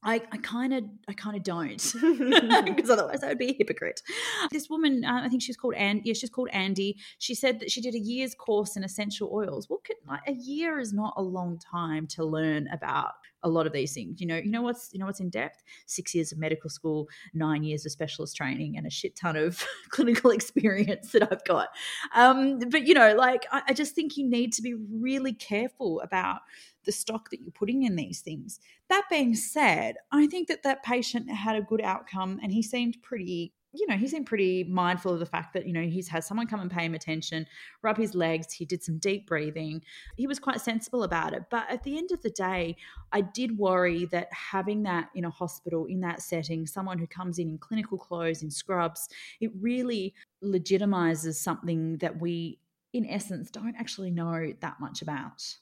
I 0.04 0.38
kind 0.42 0.75
of 0.75 0.85
I 1.09 1.12
kind 1.12 1.37
of 1.37 1.42
don't 1.42 1.94
because 2.76 2.90
otherwise 2.90 3.23
I 3.23 3.28
would 3.28 3.38
be 3.38 3.50
a 3.50 3.54
hypocrite. 3.54 4.02
This 4.50 4.68
woman, 4.68 5.04
uh, 5.04 5.23
I 5.25 5.28
think 5.28 5.42
she's 5.42 5.56
called 5.56 5.75
Andy. 5.75 6.02
Yeah, 6.04 6.14
she's 6.14 6.30
called 6.30 6.49
Andy. 6.52 6.99
She 7.18 7.35
said 7.35 7.61
that 7.61 7.71
she 7.71 7.80
did 7.80 7.94
a 7.94 7.99
year's 7.99 8.35
course 8.35 8.76
in 8.76 8.85
essential 8.85 9.30
oils. 9.32 9.68
Well, 9.68 9.80
could, 9.85 9.97
like, 10.09 10.21
a 10.26 10.32
year 10.32 10.80
is 10.80 10.92
not 10.92 11.14
a 11.16 11.23
long 11.23 11.59
time 11.59 12.06
to 12.09 12.25
learn 12.25 12.68
about 12.73 13.12
a 13.44 13.49
lot 13.49 13.66
of 13.66 13.73
these 13.73 13.92
things. 13.92 14.21
You 14.21 14.26
know, 14.26 14.37
you 14.37 14.50
know 14.50 14.62
what's 14.62 14.90
you 14.92 14.99
know 14.99 15.06
what's 15.06 15.21
in 15.21 15.30
depth? 15.30 15.62
Six 15.87 16.14
years 16.14 16.32
of 16.32 16.38
medical 16.38 16.71
school, 16.71 17.09
nine 17.35 17.62
years 17.62 17.87
of 17.87 17.92
specialist 17.92 18.37
training, 18.37 18.76
and 18.76 18.87
a 18.87 18.90
shit 18.90 19.16
ton 19.16 19.37
of 19.37 19.64
clinical 19.90 20.30
experience 20.30 21.12
that 21.12 21.30
I've 21.30 21.44
got. 21.44 21.68
Um, 22.14 22.59
but 22.71 22.87
you 22.87 22.94
know, 22.94 23.14
like 23.14 23.47
I, 23.52 23.62
I 23.68 23.73
just 23.73 23.94
think 23.94 24.16
you 24.16 24.28
need 24.28 24.52
to 24.54 24.62
be 24.62 24.75
really 24.75 25.32
careful 25.32 26.00
about 26.00 26.40
the 26.85 26.93
stock 26.93 27.31
that 27.31 27.41
you're 27.41 27.53
putting 27.53 27.83
in 27.83 27.97
these 27.97 28.21
things. 28.21 28.61
That 28.89 29.05
being 29.11 29.35
said, 29.35 29.97
I 30.11 30.27
think 30.27 30.49
that 30.49 30.62
that 30.62 30.83
patient 30.83 31.31
had 31.31 31.57
a 31.57 31.62
good 31.62 31.81
outcome 31.81 32.41
and 32.43 32.53
he 32.53 32.62
seemed 32.62 33.03
pretty 33.03 33.53
you 33.75 33.87
know, 33.87 33.97
he 33.97 34.07
seemed 34.07 34.27
pretty 34.27 34.65
mindful 34.65 35.15
of 35.15 35.19
the 35.19 35.27
fact 35.27 35.55
that, 35.55 35.67
you 35.67 35.73
know, 35.73 35.83
he's 35.83 36.09
had 36.09 36.25
someone 36.25 36.47
come 36.47 36.61
and 36.61 36.71
pay 36.71 36.85
him 36.85 36.95
attention, 36.95 37.47
rub 37.81 37.97
his 37.97 38.15
legs. 38.15 38.53
He 38.53 38.67
did 38.67 38.83
some 38.83 38.99
deep 38.99 39.27
breathing. 39.27 39.83
He 40.17 40.27
was 40.27 40.39
quite 40.39 40.61
sensible 40.61 41.05
about 41.05 41.33
it. 41.33 41.45
But 41.51 41.71
at 41.71 41.83
the 41.83 41.97
end 41.97 42.12
of 42.12 42.21
the 42.21 42.31
day, 42.31 42.77
I 43.12 43.23
did 43.23 43.57
worry 43.57 44.05
that 44.07 44.31
having 44.31 44.83
that 44.83 45.09
in 45.15 45.25
a 45.25 45.31
hospital, 45.31 45.87
in 45.87 46.01
that 46.01 46.21
setting, 46.21 46.67
someone 46.67 46.99
who 46.99 47.07
comes 47.07 47.39
in 47.39 47.49
in 47.49 47.59
clinical 47.59 47.97
clothes, 47.97 48.43
in 48.43 48.51
scrubs, 48.51 49.09
it 49.41 49.51
really 49.59 50.15
legitimizes 50.45 51.37
something 51.37 51.97
that 51.99 52.21
we, 52.21 52.59
in 52.93 53.07
essence, 53.07 53.51
don't 53.51 53.77
actually 53.77 54.11
know 54.11 54.53
that 54.61 54.81
much 54.81 55.01
about. 55.01 55.57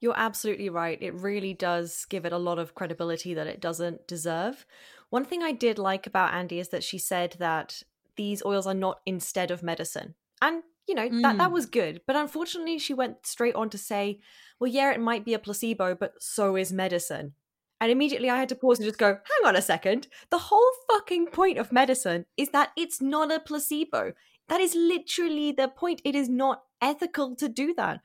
You're 0.00 0.18
absolutely 0.18 0.68
right. 0.68 0.98
It 1.00 1.14
really 1.14 1.54
does 1.54 2.04
give 2.08 2.24
it 2.26 2.32
a 2.32 2.38
lot 2.38 2.58
of 2.58 2.74
credibility 2.74 3.34
that 3.34 3.46
it 3.46 3.60
doesn't 3.60 4.06
deserve. 4.06 4.66
One 5.10 5.24
thing 5.24 5.42
I 5.42 5.52
did 5.52 5.78
like 5.78 6.06
about 6.06 6.34
Andy 6.34 6.58
is 6.58 6.68
that 6.68 6.84
she 6.84 6.98
said 6.98 7.36
that 7.38 7.82
these 8.16 8.44
oils 8.44 8.66
are 8.66 8.74
not 8.74 9.00
instead 9.06 9.50
of 9.50 9.62
medicine. 9.62 10.14
And 10.42 10.62
you 10.86 10.94
know, 10.94 11.08
mm. 11.08 11.22
that 11.22 11.38
that 11.38 11.48
mm. 11.50 11.52
was 11.52 11.66
good. 11.66 12.02
But 12.06 12.16
unfortunately, 12.16 12.78
she 12.78 12.92
went 12.92 13.26
straight 13.26 13.54
on 13.54 13.70
to 13.70 13.78
say, 13.78 14.20
"Well, 14.60 14.70
yeah, 14.70 14.92
it 14.92 15.00
might 15.00 15.24
be 15.24 15.32
a 15.32 15.38
placebo, 15.38 15.94
but 15.94 16.14
so 16.20 16.56
is 16.56 16.72
medicine." 16.72 17.34
And 17.80 17.90
immediately 17.90 18.30
I 18.30 18.38
had 18.38 18.48
to 18.50 18.54
pause 18.54 18.78
and 18.78 18.86
just 18.86 18.98
go, 18.98 19.08
hang 19.08 19.46
on 19.46 19.56
a 19.56 19.62
second. 19.62 20.08
The 20.30 20.38
whole 20.38 20.70
fucking 20.90 21.26
point 21.26 21.58
of 21.58 21.72
medicine 21.72 22.24
is 22.36 22.50
that 22.50 22.70
it's 22.76 23.02
not 23.02 23.32
a 23.32 23.40
placebo. 23.40 24.12
That 24.48 24.60
is 24.60 24.74
literally 24.74 25.52
the 25.52 25.68
point. 25.68 26.00
It 26.04 26.14
is 26.14 26.28
not 26.28 26.62
ethical 26.80 27.34
to 27.36 27.48
do 27.48 27.74
that 27.74 28.00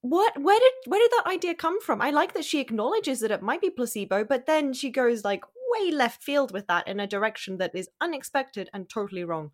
what 0.00 0.40
where 0.40 0.58
did 0.58 0.72
where 0.86 1.00
did 1.00 1.10
that 1.12 1.30
idea 1.30 1.54
come 1.54 1.80
from? 1.80 2.00
I 2.00 2.10
like 2.10 2.34
that 2.34 2.44
she 2.44 2.60
acknowledges 2.60 3.20
that 3.20 3.30
it 3.30 3.42
might 3.42 3.60
be 3.60 3.70
placebo 3.70 4.24
but 4.24 4.46
then 4.46 4.72
she 4.72 4.90
goes 4.90 5.24
like 5.24 5.44
way 5.72 5.90
left 5.90 6.22
field 6.22 6.52
with 6.52 6.66
that 6.66 6.86
in 6.86 7.00
a 7.00 7.06
direction 7.06 7.58
that 7.58 7.74
is 7.74 7.88
unexpected 8.00 8.68
and 8.72 8.88
totally 8.88 9.24
wrong 9.24 9.50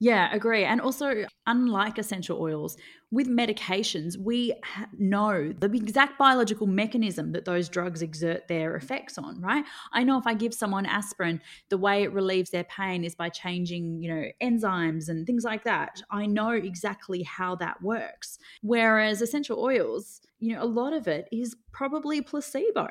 yeah, 0.00 0.32
agree. 0.32 0.64
And 0.64 0.80
also, 0.80 1.24
unlike 1.46 1.98
essential 1.98 2.40
oils, 2.40 2.76
with 3.10 3.26
medications, 3.26 4.16
we 4.16 4.54
know 4.96 5.52
the 5.58 5.66
exact 5.66 6.18
biological 6.18 6.66
mechanism 6.68 7.32
that 7.32 7.44
those 7.44 7.68
drugs 7.68 8.00
exert 8.00 8.46
their 8.46 8.76
effects 8.76 9.18
on, 9.18 9.40
right? 9.40 9.64
I 9.92 10.04
know 10.04 10.18
if 10.18 10.26
I 10.26 10.34
give 10.34 10.54
someone 10.54 10.86
aspirin, 10.86 11.40
the 11.68 11.78
way 11.78 12.04
it 12.04 12.12
relieves 12.12 12.50
their 12.50 12.64
pain 12.64 13.02
is 13.02 13.16
by 13.16 13.28
changing, 13.28 14.00
you 14.00 14.14
know, 14.14 14.24
enzymes 14.40 15.08
and 15.08 15.26
things 15.26 15.42
like 15.42 15.64
that. 15.64 16.00
I 16.10 16.26
know 16.26 16.50
exactly 16.50 17.22
how 17.22 17.56
that 17.56 17.82
works. 17.82 18.38
Whereas 18.62 19.20
essential 19.20 19.58
oils, 19.58 20.20
you 20.38 20.54
know, 20.54 20.62
a 20.62 20.66
lot 20.66 20.92
of 20.92 21.08
it 21.08 21.28
is 21.32 21.56
probably 21.72 22.20
placebo 22.20 22.88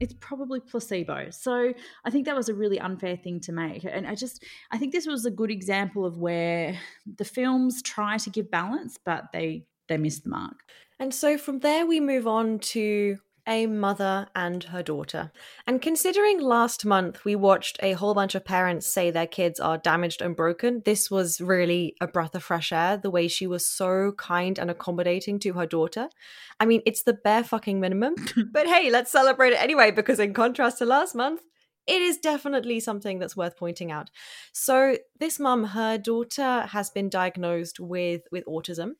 it's 0.00 0.14
probably 0.20 0.60
placebo. 0.60 1.30
So 1.30 1.72
I 2.04 2.10
think 2.10 2.26
that 2.26 2.36
was 2.36 2.48
a 2.48 2.54
really 2.54 2.78
unfair 2.78 3.16
thing 3.16 3.40
to 3.40 3.52
make. 3.52 3.84
And 3.84 4.06
I 4.06 4.14
just, 4.14 4.44
I 4.70 4.78
think 4.78 4.92
this 4.92 5.06
was 5.06 5.24
a 5.26 5.30
good 5.30 5.50
example 5.50 6.04
of 6.04 6.18
where 6.18 6.78
the 7.16 7.24
films 7.24 7.82
try 7.82 8.18
to 8.18 8.30
give 8.30 8.50
balance, 8.50 8.98
but 9.04 9.24
they 9.32 9.66
they 9.88 9.96
miss 9.96 10.20
the 10.20 10.28
mark. 10.28 10.56
And 10.98 11.14
so 11.14 11.38
from 11.38 11.60
there 11.60 11.86
we 11.86 11.98
move 11.98 12.26
on 12.26 12.58
to 12.58 13.18
a 13.48 13.66
mother 13.66 14.28
and 14.36 14.64
her 14.64 14.82
daughter. 14.82 15.32
And 15.66 15.80
considering 15.80 16.40
last 16.40 16.84
month 16.84 17.24
we 17.24 17.34
watched 17.34 17.78
a 17.82 17.94
whole 17.94 18.14
bunch 18.14 18.34
of 18.34 18.44
parents 18.44 18.86
say 18.86 19.10
their 19.10 19.26
kids 19.26 19.58
are 19.58 19.78
damaged 19.78 20.20
and 20.20 20.36
broken, 20.36 20.82
this 20.84 21.10
was 21.10 21.40
really 21.40 21.96
a 22.00 22.06
breath 22.06 22.34
of 22.34 22.44
fresh 22.44 22.70
air 22.72 22.98
the 22.98 23.10
way 23.10 23.26
she 23.26 23.46
was 23.46 23.66
so 23.66 24.12
kind 24.18 24.58
and 24.58 24.70
accommodating 24.70 25.38
to 25.40 25.54
her 25.54 25.66
daughter. 25.66 26.08
I 26.60 26.66
mean, 26.66 26.82
it's 26.84 27.02
the 27.02 27.14
bare 27.14 27.42
fucking 27.42 27.80
minimum, 27.80 28.14
but 28.52 28.66
hey, 28.66 28.90
let's 28.90 29.10
celebrate 29.10 29.54
it 29.54 29.62
anyway 29.62 29.90
because 29.90 30.20
in 30.20 30.34
contrast 30.34 30.78
to 30.78 30.84
last 30.84 31.14
month, 31.14 31.40
it 31.88 32.02
is 32.02 32.18
definitely 32.18 32.80
something 32.80 33.18
that's 33.18 33.36
worth 33.36 33.56
pointing 33.56 33.90
out. 33.90 34.10
So 34.52 34.98
this 35.18 35.40
mum, 35.40 35.64
her 35.64 35.96
daughter 35.96 36.66
has 36.66 36.90
been 36.90 37.08
diagnosed 37.08 37.80
with 37.80 38.22
with 38.30 38.44
autism, 38.44 38.92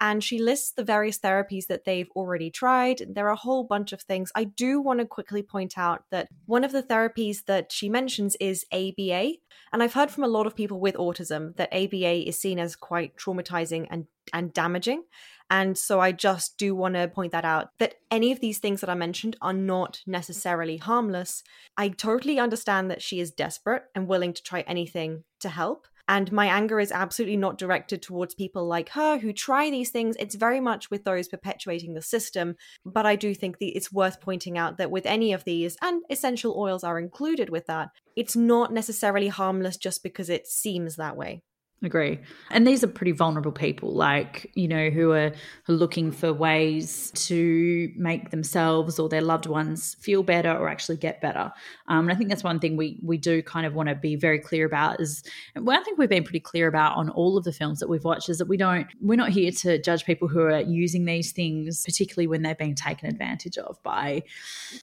and 0.00 0.22
she 0.22 0.38
lists 0.38 0.72
the 0.72 0.84
various 0.84 1.18
therapies 1.18 1.66
that 1.66 1.84
they've 1.84 2.10
already 2.14 2.50
tried. 2.50 3.02
There 3.08 3.26
are 3.26 3.32
a 3.32 3.36
whole 3.36 3.64
bunch 3.64 3.92
of 3.92 4.02
things. 4.02 4.30
I 4.34 4.44
do 4.44 4.80
want 4.80 5.00
to 5.00 5.06
quickly 5.06 5.42
point 5.42 5.76
out 5.76 6.04
that 6.10 6.28
one 6.46 6.64
of 6.64 6.72
the 6.72 6.82
therapies 6.82 7.44
that 7.46 7.72
she 7.72 7.88
mentions 7.88 8.36
is 8.36 8.64
ABA, 8.72 9.32
and 9.72 9.82
I've 9.82 9.94
heard 9.94 10.10
from 10.10 10.24
a 10.24 10.28
lot 10.28 10.46
of 10.46 10.54
people 10.54 10.80
with 10.80 10.94
autism 10.94 11.56
that 11.56 11.72
ABA 11.72 12.28
is 12.28 12.38
seen 12.38 12.58
as 12.58 12.76
quite 12.76 13.16
traumatizing 13.16 13.86
and 13.90 14.06
and 14.32 14.52
damaging. 14.52 15.02
And 15.50 15.78
so 15.78 16.00
I 16.00 16.12
just 16.12 16.58
do 16.58 16.74
want 16.74 16.94
to 16.94 17.08
point 17.08 17.32
that 17.32 17.44
out 17.44 17.70
that 17.78 17.94
any 18.10 18.32
of 18.32 18.40
these 18.40 18.58
things 18.58 18.80
that 18.80 18.90
I 18.90 18.94
mentioned 18.94 19.36
are 19.40 19.52
not 19.52 20.00
necessarily 20.06 20.76
harmless. 20.76 21.42
I 21.76 21.88
totally 21.88 22.38
understand 22.38 22.90
that 22.90 23.02
she 23.02 23.20
is 23.20 23.30
desperate 23.30 23.84
and 23.94 24.06
willing 24.06 24.34
to 24.34 24.42
try 24.42 24.60
anything 24.60 25.24
to 25.40 25.48
help. 25.48 25.86
And 26.10 26.32
my 26.32 26.46
anger 26.46 26.80
is 26.80 26.90
absolutely 26.90 27.36
not 27.36 27.58
directed 27.58 28.00
towards 28.00 28.34
people 28.34 28.66
like 28.66 28.88
her 28.90 29.18
who 29.18 29.32
try 29.32 29.70
these 29.70 29.90
things. 29.90 30.16
It's 30.18 30.36
very 30.36 30.58
much 30.58 30.90
with 30.90 31.04
those 31.04 31.28
perpetuating 31.28 31.92
the 31.92 32.00
system. 32.00 32.56
But 32.84 33.04
I 33.04 33.14
do 33.14 33.34
think 33.34 33.58
that 33.58 33.76
it's 33.76 33.92
worth 33.92 34.20
pointing 34.20 34.56
out 34.56 34.78
that 34.78 34.90
with 34.90 35.04
any 35.04 35.34
of 35.34 35.44
these, 35.44 35.76
and 35.82 36.02
essential 36.08 36.58
oils 36.58 36.82
are 36.82 36.98
included 36.98 37.50
with 37.50 37.66
that, 37.66 37.90
it's 38.16 38.34
not 38.34 38.72
necessarily 38.72 39.28
harmless 39.28 39.76
just 39.76 40.02
because 40.02 40.30
it 40.30 40.46
seems 40.46 40.96
that 40.96 41.16
way. 41.16 41.42
Agree. 41.80 42.18
And 42.50 42.66
these 42.66 42.82
are 42.82 42.88
pretty 42.88 43.12
vulnerable 43.12 43.52
people, 43.52 43.94
like, 43.94 44.50
you 44.54 44.66
know, 44.66 44.90
who 44.90 45.12
are, 45.12 45.32
looking 45.68 46.10
for 46.10 46.32
ways 46.32 47.10
to 47.14 47.92
make 47.94 48.30
themselves 48.30 48.98
or 48.98 49.06
their 49.06 49.20
loved 49.20 49.44
ones 49.44 49.96
feel 50.00 50.22
better 50.22 50.50
or 50.50 50.66
actually 50.66 50.96
get 50.96 51.20
better. 51.20 51.52
Um, 51.88 52.08
and 52.08 52.12
I 52.12 52.14
think 52.14 52.30
that's 52.30 52.42
one 52.42 52.58
thing 52.58 52.78
we 52.78 52.98
we 53.04 53.18
do 53.18 53.42
kind 53.42 53.66
of 53.66 53.74
want 53.74 53.90
to 53.90 53.94
be 53.94 54.16
very 54.16 54.38
clear 54.38 54.64
about 54.64 54.98
is 54.98 55.22
well, 55.54 55.78
I 55.78 55.82
think 55.82 55.98
we've 55.98 56.08
been 56.08 56.24
pretty 56.24 56.40
clear 56.40 56.68
about 56.68 56.96
on 56.96 57.10
all 57.10 57.36
of 57.36 57.44
the 57.44 57.52
films 57.52 57.80
that 57.80 57.88
we've 57.88 58.02
watched 58.02 58.30
is 58.30 58.38
that 58.38 58.48
we 58.48 58.56
don't 58.56 58.86
we're 59.02 59.16
not 59.16 59.28
here 59.28 59.50
to 59.50 59.78
judge 59.78 60.06
people 60.06 60.26
who 60.26 60.40
are 60.40 60.60
using 60.60 61.04
these 61.04 61.32
things, 61.32 61.84
particularly 61.84 62.26
when 62.26 62.40
they're 62.40 62.54
being 62.54 62.74
taken 62.74 63.06
advantage 63.10 63.58
of 63.58 63.80
by 63.82 64.22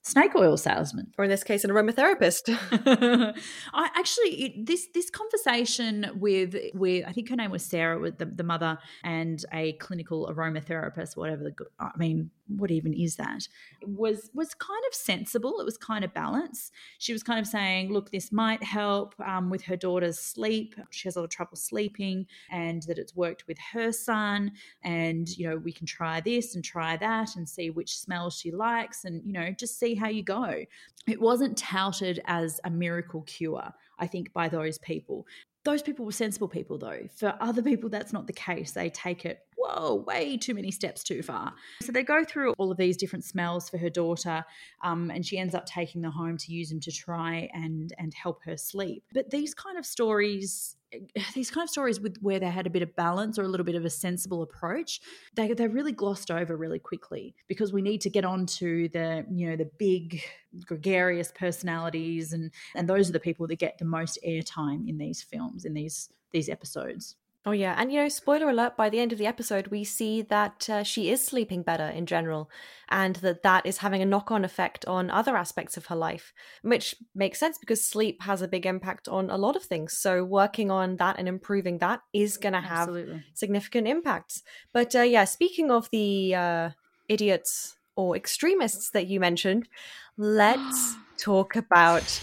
snake 0.04 0.36
oil 0.36 0.56
salesmen. 0.56 1.12
Or 1.18 1.24
in 1.24 1.30
this 1.30 1.42
case, 1.42 1.64
an 1.64 1.70
aromatherapist. 1.70 2.44
I 3.74 3.90
actually 3.96 4.62
this 4.64 4.86
this 4.94 5.10
conversation 5.10 6.12
with 6.14 6.54
with 6.74 6.85
I 6.86 7.12
think 7.12 7.28
her 7.30 7.36
name 7.36 7.50
was 7.50 7.64
Sarah, 7.64 7.98
with 7.98 8.18
the, 8.18 8.26
the 8.26 8.42
mother 8.42 8.78
and 9.04 9.44
a 9.52 9.72
clinical 9.74 10.32
aromatherapist, 10.32 11.16
whatever 11.16 11.44
the 11.44 11.54
I 11.78 11.90
mean, 11.96 12.30
what 12.48 12.70
even 12.70 12.92
is 12.94 13.16
that? 13.16 13.48
Was 13.84 14.30
was 14.34 14.54
kind 14.54 14.82
of 14.88 14.94
sensible. 14.94 15.60
It 15.60 15.64
was 15.64 15.76
kind 15.76 16.04
of 16.04 16.14
balanced. 16.14 16.72
She 16.98 17.12
was 17.12 17.22
kind 17.22 17.40
of 17.40 17.46
saying, 17.46 17.92
look, 17.92 18.10
this 18.10 18.32
might 18.32 18.62
help 18.62 19.14
um, 19.26 19.50
with 19.50 19.62
her 19.62 19.76
daughter's 19.76 20.18
sleep. 20.18 20.74
She 20.90 21.08
has 21.08 21.16
a 21.16 21.20
lot 21.20 21.24
of 21.24 21.30
trouble 21.30 21.56
sleeping, 21.56 22.26
and 22.50 22.82
that 22.84 22.98
it's 22.98 23.16
worked 23.16 23.46
with 23.46 23.58
her 23.72 23.92
son. 23.92 24.52
And 24.82 25.28
you 25.36 25.48
know, 25.48 25.56
we 25.56 25.72
can 25.72 25.86
try 25.86 26.20
this 26.20 26.54
and 26.54 26.64
try 26.64 26.96
that 26.98 27.36
and 27.36 27.48
see 27.48 27.70
which 27.70 27.98
smell 27.98 28.30
she 28.30 28.50
likes, 28.50 29.04
and 29.04 29.22
you 29.24 29.32
know, 29.32 29.50
just 29.50 29.78
see 29.78 29.94
how 29.94 30.08
you 30.08 30.22
go. 30.22 30.64
It 31.06 31.20
wasn't 31.20 31.56
touted 31.56 32.20
as 32.26 32.60
a 32.64 32.70
miracle 32.70 33.22
cure. 33.22 33.72
I 33.98 34.06
think 34.06 34.32
by 34.32 34.48
those 34.48 34.78
people. 34.78 35.26
Those 35.66 35.82
people 35.82 36.04
were 36.04 36.12
sensible 36.12 36.46
people, 36.46 36.78
though. 36.78 37.08
For 37.16 37.36
other 37.40 37.60
people, 37.60 37.90
that's 37.90 38.12
not 38.12 38.28
the 38.28 38.32
case. 38.32 38.70
They 38.70 38.88
take 38.88 39.24
it, 39.24 39.40
whoa, 39.56 39.96
way 40.06 40.36
too 40.36 40.54
many 40.54 40.70
steps 40.70 41.02
too 41.02 41.24
far. 41.24 41.54
So 41.82 41.90
they 41.90 42.04
go 42.04 42.22
through 42.22 42.52
all 42.56 42.70
of 42.70 42.78
these 42.78 42.96
different 42.96 43.24
smells 43.24 43.68
for 43.68 43.76
her 43.78 43.90
daughter, 43.90 44.44
um, 44.84 45.10
and 45.10 45.26
she 45.26 45.38
ends 45.38 45.56
up 45.56 45.66
taking 45.66 46.02
them 46.02 46.12
home 46.12 46.38
to 46.38 46.52
use 46.52 46.68
them 46.68 46.78
to 46.80 46.92
try 46.92 47.50
and 47.52 47.92
and 47.98 48.14
help 48.14 48.44
her 48.44 48.56
sleep. 48.56 49.02
But 49.12 49.30
these 49.30 49.54
kind 49.54 49.76
of 49.76 49.84
stories 49.84 50.75
these 51.34 51.50
kind 51.50 51.64
of 51.64 51.70
stories 51.70 52.00
with 52.00 52.16
where 52.20 52.38
they 52.38 52.46
had 52.46 52.66
a 52.66 52.70
bit 52.70 52.82
of 52.82 52.94
balance 52.96 53.38
or 53.38 53.42
a 53.42 53.48
little 53.48 53.66
bit 53.66 53.74
of 53.74 53.84
a 53.84 53.90
sensible 53.90 54.42
approach 54.42 55.00
they 55.34 55.52
they 55.52 55.66
really 55.66 55.92
glossed 55.92 56.30
over 56.30 56.56
really 56.56 56.78
quickly 56.78 57.34
because 57.48 57.72
we 57.72 57.82
need 57.82 58.00
to 58.00 58.10
get 58.10 58.24
on 58.24 58.46
to 58.46 58.88
the 58.90 59.24
you 59.30 59.48
know 59.48 59.56
the 59.56 59.70
big 59.78 60.20
gregarious 60.64 61.32
personalities 61.32 62.32
and 62.32 62.50
and 62.74 62.88
those 62.88 63.08
are 63.08 63.12
the 63.12 63.20
people 63.20 63.46
that 63.46 63.58
get 63.58 63.78
the 63.78 63.84
most 63.84 64.18
airtime 64.26 64.88
in 64.88 64.98
these 64.98 65.22
films 65.22 65.64
in 65.64 65.74
these 65.74 66.08
these 66.32 66.48
episodes 66.48 67.16
Oh, 67.48 67.52
yeah. 67.52 67.76
And, 67.78 67.92
you 67.92 68.02
know, 68.02 68.08
spoiler 68.08 68.50
alert, 68.50 68.76
by 68.76 68.90
the 68.90 68.98
end 68.98 69.12
of 69.12 69.18
the 69.18 69.26
episode, 69.26 69.68
we 69.68 69.84
see 69.84 70.20
that 70.22 70.68
uh, 70.68 70.82
she 70.82 71.12
is 71.12 71.24
sleeping 71.24 71.62
better 71.62 71.86
in 71.86 72.04
general, 72.04 72.50
and 72.88 73.14
that 73.16 73.44
that 73.44 73.64
is 73.64 73.78
having 73.78 74.02
a 74.02 74.04
knock 74.04 74.32
on 74.32 74.44
effect 74.44 74.84
on 74.86 75.12
other 75.12 75.36
aspects 75.36 75.76
of 75.76 75.86
her 75.86 75.94
life, 75.94 76.32
which 76.62 76.96
makes 77.14 77.38
sense 77.38 77.56
because 77.56 77.84
sleep 77.84 78.20
has 78.22 78.42
a 78.42 78.48
big 78.48 78.66
impact 78.66 79.06
on 79.06 79.30
a 79.30 79.36
lot 79.36 79.54
of 79.54 79.62
things. 79.62 79.96
So, 79.96 80.24
working 80.24 80.72
on 80.72 80.96
that 80.96 81.20
and 81.20 81.28
improving 81.28 81.78
that 81.78 82.00
is 82.12 82.36
going 82.36 82.54
to 82.54 82.60
have 82.60 82.88
Absolutely. 82.88 83.22
significant 83.34 83.86
impacts. 83.86 84.42
But, 84.72 84.96
uh, 84.96 85.02
yeah, 85.02 85.24
speaking 85.24 85.70
of 85.70 85.88
the 85.90 86.34
uh, 86.34 86.70
idiots 87.08 87.76
or 87.94 88.16
extremists 88.16 88.90
that 88.90 89.06
you 89.06 89.20
mentioned, 89.20 89.68
let's 90.16 90.96
talk 91.16 91.54
about 91.54 92.20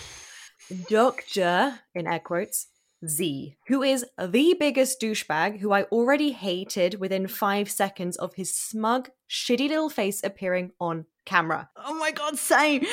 Doctor, 0.89 1.79
in 1.95 2.07
air 2.07 2.19
quotes, 2.19 2.67
Z, 3.07 3.55
who 3.67 3.83
is 3.83 4.05
the 4.17 4.55
biggest 4.59 4.99
douchebag 5.01 5.59
who 5.59 5.71
I 5.71 5.83
already 5.83 6.31
hated 6.31 6.99
within 6.99 7.27
five 7.27 7.69
seconds 7.69 8.17
of 8.17 8.35
his 8.35 8.53
smug, 8.53 9.09
shitty 9.29 9.69
little 9.69 9.89
face 9.89 10.21
appearing 10.23 10.71
on 10.79 11.05
camera. 11.25 11.69
Oh 11.77 11.93
my 11.93 12.11
god, 12.11 12.37
same. 12.37 12.85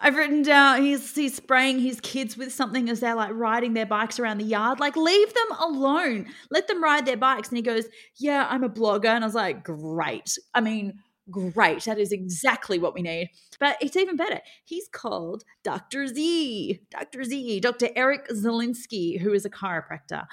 I've 0.00 0.16
written 0.16 0.42
down 0.42 0.82
he's 0.82 1.14
he's 1.14 1.36
spraying 1.36 1.80
his 1.80 2.00
kids 2.00 2.36
with 2.36 2.52
something 2.52 2.88
as 2.88 3.00
they're 3.00 3.14
like 3.14 3.32
riding 3.32 3.74
their 3.74 3.86
bikes 3.86 4.18
around 4.18 4.38
the 4.38 4.44
yard. 4.44 4.80
Like, 4.80 4.96
leave 4.96 5.32
them 5.34 5.58
alone. 5.58 6.26
Let 6.50 6.68
them 6.68 6.82
ride 6.82 7.06
their 7.06 7.16
bikes. 7.16 7.48
And 7.48 7.56
he 7.56 7.62
goes, 7.62 7.84
Yeah, 8.16 8.46
I'm 8.48 8.64
a 8.64 8.68
blogger. 8.68 9.06
And 9.06 9.24
I 9.24 9.26
was 9.26 9.34
like, 9.34 9.64
Great. 9.64 10.38
I 10.54 10.60
mean, 10.60 10.94
Great. 11.30 11.84
That 11.84 11.98
is 11.98 12.12
exactly 12.12 12.78
what 12.78 12.94
we 12.94 13.02
need. 13.02 13.30
But 13.60 13.76
it's 13.80 13.96
even 13.96 14.16
better. 14.16 14.40
He's 14.64 14.88
called 14.88 15.44
Dr. 15.62 16.06
Z. 16.06 16.80
Dr. 16.90 17.24
Z, 17.24 17.60
Dr. 17.60 17.88
Eric 17.96 18.28
Zielinski, 18.28 19.20
who 19.20 19.32
is 19.32 19.44
a 19.44 19.50
chiropractor. 19.50 20.26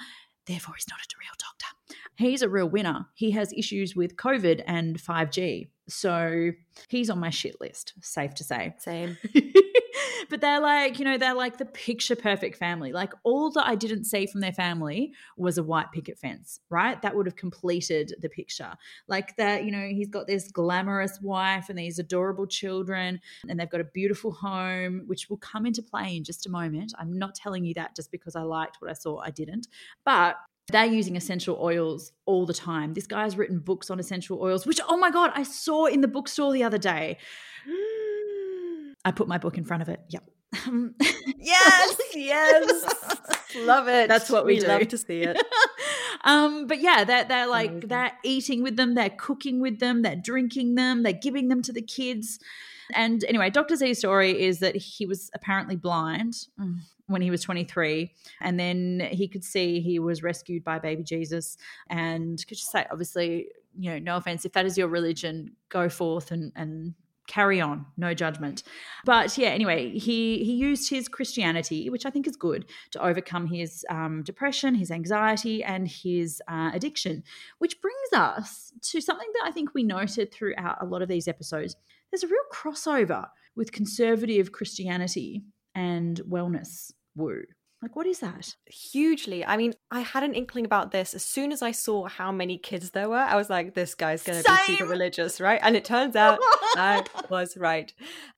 Therefore, 0.46 0.74
he's 0.76 0.88
not 0.88 1.00
a 1.00 1.18
real 1.18 1.34
doctor. 1.38 1.66
He's 2.16 2.42
a 2.42 2.48
real 2.48 2.68
winner. 2.68 3.06
He 3.14 3.32
has 3.32 3.52
issues 3.52 3.94
with 3.94 4.16
COVID 4.16 4.62
and 4.66 4.96
5G. 4.96 5.68
So 5.88 6.52
he's 6.88 7.10
on 7.10 7.20
my 7.20 7.30
shit 7.30 7.60
list, 7.60 7.92
safe 8.00 8.34
to 8.34 8.44
say. 8.44 8.74
Same. 8.78 9.18
but 10.30 10.40
they're 10.40 10.60
like, 10.60 10.98
you 10.98 11.04
know, 11.04 11.18
they're 11.18 11.34
like 11.34 11.58
the 11.58 11.64
picture 11.64 12.16
perfect 12.16 12.56
family. 12.56 12.92
Like 12.92 13.12
all 13.22 13.50
that 13.52 13.66
I 13.66 13.74
didn't 13.74 14.04
see 14.04 14.26
from 14.26 14.40
their 14.40 14.52
family 14.52 15.12
was 15.36 15.58
a 15.58 15.62
white 15.62 15.92
picket 15.92 16.18
fence, 16.18 16.60
right? 16.70 17.00
That 17.02 17.14
would 17.16 17.26
have 17.26 17.36
completed 17.36 18.14
the 18.20 18.28
picture. 18.28 18.72
Like 19.08 19.36
that, 19.36 19.64
you 19.64 19.70
know, 19.70 19.86
he's 19.86 20.08
got 20.08 20.26
this 20.26 20.48
glamorous 20.48 21.20
wife 21.20 21.68
and 21.68 21.78
these 21.78 21.98
adorable 21.98 22.46
children, 22.46 23.20
and 23.48 23.58
they've 23.58 23.70
got 23.70 23.80
a 23.80 23.84
beautiful 23.84 24.32
home, 24.32 25.02
which 25.06 25.28
will 25.28 25.38
come 25.38 25.66
into 25.66 25.82
play 25.82 26.16
in 26.16 26.24
just 26.24 26.46
a 26.46 26.50
moment. 26.50 26.92
I'm 26.98 27.18
not 27.18 27.34
telling 27.34 27.64
you 27.64 27.74
that 27.74 27.96
just 27.96 28.10
because 28.10 28.36
I 28.36 28.42
liked 28.42 28.76
what 28.80 28.90
I 28.90 28.94
saw, 28.94 29.18
I 29.18 29.30
didn't. 29.30 29.68
But 30.04 30.36
they're 30.68 30.84
using 30.84 31.16
essential 31.16 31.58
oils 31.60 32.12
all 32.24 32.44
the 32.44 32.54
time. 32.54 32.94
This 32.94 33.06
guy's 33.06 33.36
written 33.36 33.60
books 33.60 33.88
on 33.88 34.00
essential 34.00 34.42
oils, 34.42 34.66
which, 34.66 34.80
oh 34.88 34.96
my 34.96 35.10
God, 35.10 35.30
I 35.34 35.44
saw 35.44 35.86
in 35.86 36.00
the 36.00 36.08
bookstore 36.08 36.52
the 36.52 36.64
other 36.64 36.78
day. 36.78 37.18
I 39.06 39.12
put 39.12 39.28
my 39.28 39.38
book 39.38 39.56
in 39.56 39.64
front 39.64 39.82
of 39.82 39.88
it. 39.88 40.00
Yep. 40.08 40.28
yes, 41.38 42.00
yes. 42.12 43.54
Love 43.56 43.86
it. 43.86 44.08
That's 44.08 44.28
what 44.28 44.44
we, 44.44 44.54
we 44.54 44.60
do. 44.60 44.66
love 44.66 44.88
to 44.88 44.98
see 44.98 45.22
it. 45.22 45.40
um, 46.24 46.66
but 46.66 46.80
yeah, 46.80 47.04
they're, 47.04 47.22
they're 47.22 47.46
like, 47.46 47.70
Amazing. 47.70 47.88
they're 47.88 48.12
eating 48.24 48.62
with 48.64 48.76
them, 48.76 48.96
they're 48.96 49.10
cooking 49.10 49.60
with 49.60 49.78
them, 49.78 50.02
they're 50.02 50.16
drinking 50.16 50.74
them, 50.74 51.04
they're 51.04 51.12
giving 51.12 51.46
them 51.46 51.62
to 51.62 51.72
the 51.72 51.82
kids. 51.82 52.40
And 52.94 53.22
anyway, 53.24 53.48
Dr. 53.48 53.76
Z's 53.76 54.00
story 54.00 54.42
is 54.42 54.58
that 54.58 54.74
he 54.74 55.06
was 55.06 55.30
apparently 55.34 55.76
blind 55.76 56.34
mm, 56.60 56.80
when 57.06 57.22
he 57.22 57.30
was 57.30 57.42
23. 57.42 58.12
And 58.40 58.58
then 58.58 59.08
he 59.12 59.28
could 59.28 59.44
see 59.44 59.80
he 59.80 60.00
was 60.00 60.24
rescued 60.24 60.64
by 60.64 60.80
baby 60.80 61.04
Jesus. 61.04 61.56
And 61.88 62.44
could 62.48 62.58
just 62.58 62.72
say, 62.72 62.86
obviously, 62.90 63.50
you 63.78 63.90
know, 63.92 64.00
no 64.00 64.16
offense, 64.16 64.44
if 64.44 64.52
that 64.54 64.66
is 64.66 64.76
your 64.76 64.88
religion, 64.88 65.52
go 65.68 65.88
forth 65.88 66.32
and, 66.32 66.50
and 66.56 66.94
carry 67.26 67.60
on 67.60 67.86
no 67.96 68.14
judgment. 68.14 68.62
But 69.04 69.36
yeah 69.38 69.48
anyway 69.48 69.90
he 69.90 70.44
he 70.44 70.52
used 70.52 70.90
his 70.90 71.08
christianity 71.08 71.90
which 71.90 72.06
i 72.06 72.10
think 72.10 72.26
is 72.26 72.36
good 72.36 72.66
to 72.90 73.04
overcome 73.04 73.46
his 73.46 73.84
um, 73.88 74.22
depression 74.22 74.74
his 74.74 74.90
anxiety 74.90 75.62
and 75.62 75.88
his 75.88 76.42
uh, 76.48 76.70
addiction 76.72 77.22
which 77.58 77.80
brings 77.80 78.12
us 78.12 78.72
to 78.82 79.00
something 79.00 79.28
that 79.34 79.46
i 79.46 79.50
think 79.50 79.74
we 79.74 79.82
noted 79.82 80.32
throughout 80.32 80.78
a 80.80 80.86
lot 80.86 81.02
of 81.02 81.08
these 81.08 81.28
episodes. 81.28 81.76
There's 82.10 82.24
a 82.24 82.28
real 82.28 82.40
crossover 82.52 83.26
with 83.54 83.72
conservative 83.72 84.52
christianity 84.52 85.44
and 85.74 86.20
wellness. 86.28 86.92
Woo 87.14 87.42
like, 87.86 87.94
what 87.94 88.06
is 88.08 88.18
that? 88.18 88.56
Hugely. 88.66 89.46
I 89.46 89.56
mean, 89.56 89.72
I 89.92 90.00
had 90.00 90.24
an 90.24 90.34
inkling 90.34 90.64
about 90.64 90.90
this 90.90 91.14
as 91.14 91.24
soon 91.24 91.52
as 91.52 91.62
I 91.62 91.70
saw 91.70 92.08
how 92.08 92.32
many 92.32 92.58
kids 92.58 92.90
there 92.90 93.08
were. 93.08 93.14
I 93.14 93.36
was 93.36 93.48
like, 93.48 93.74
this 93.74 93.94
guy's 93.94 94.24
going 94.24 94.42
to 94.42 94.50
be 94.50 94.76
super 94.76 94.86
religious, 94.86 95.40
right? 95.40 95.60
And 95.62 95.76
it 95.76 95.84
turns 95.84 96.16
out 96.16 96.40
I 96.74 97.04
was 97.30 97.56
right. 97.56 97.94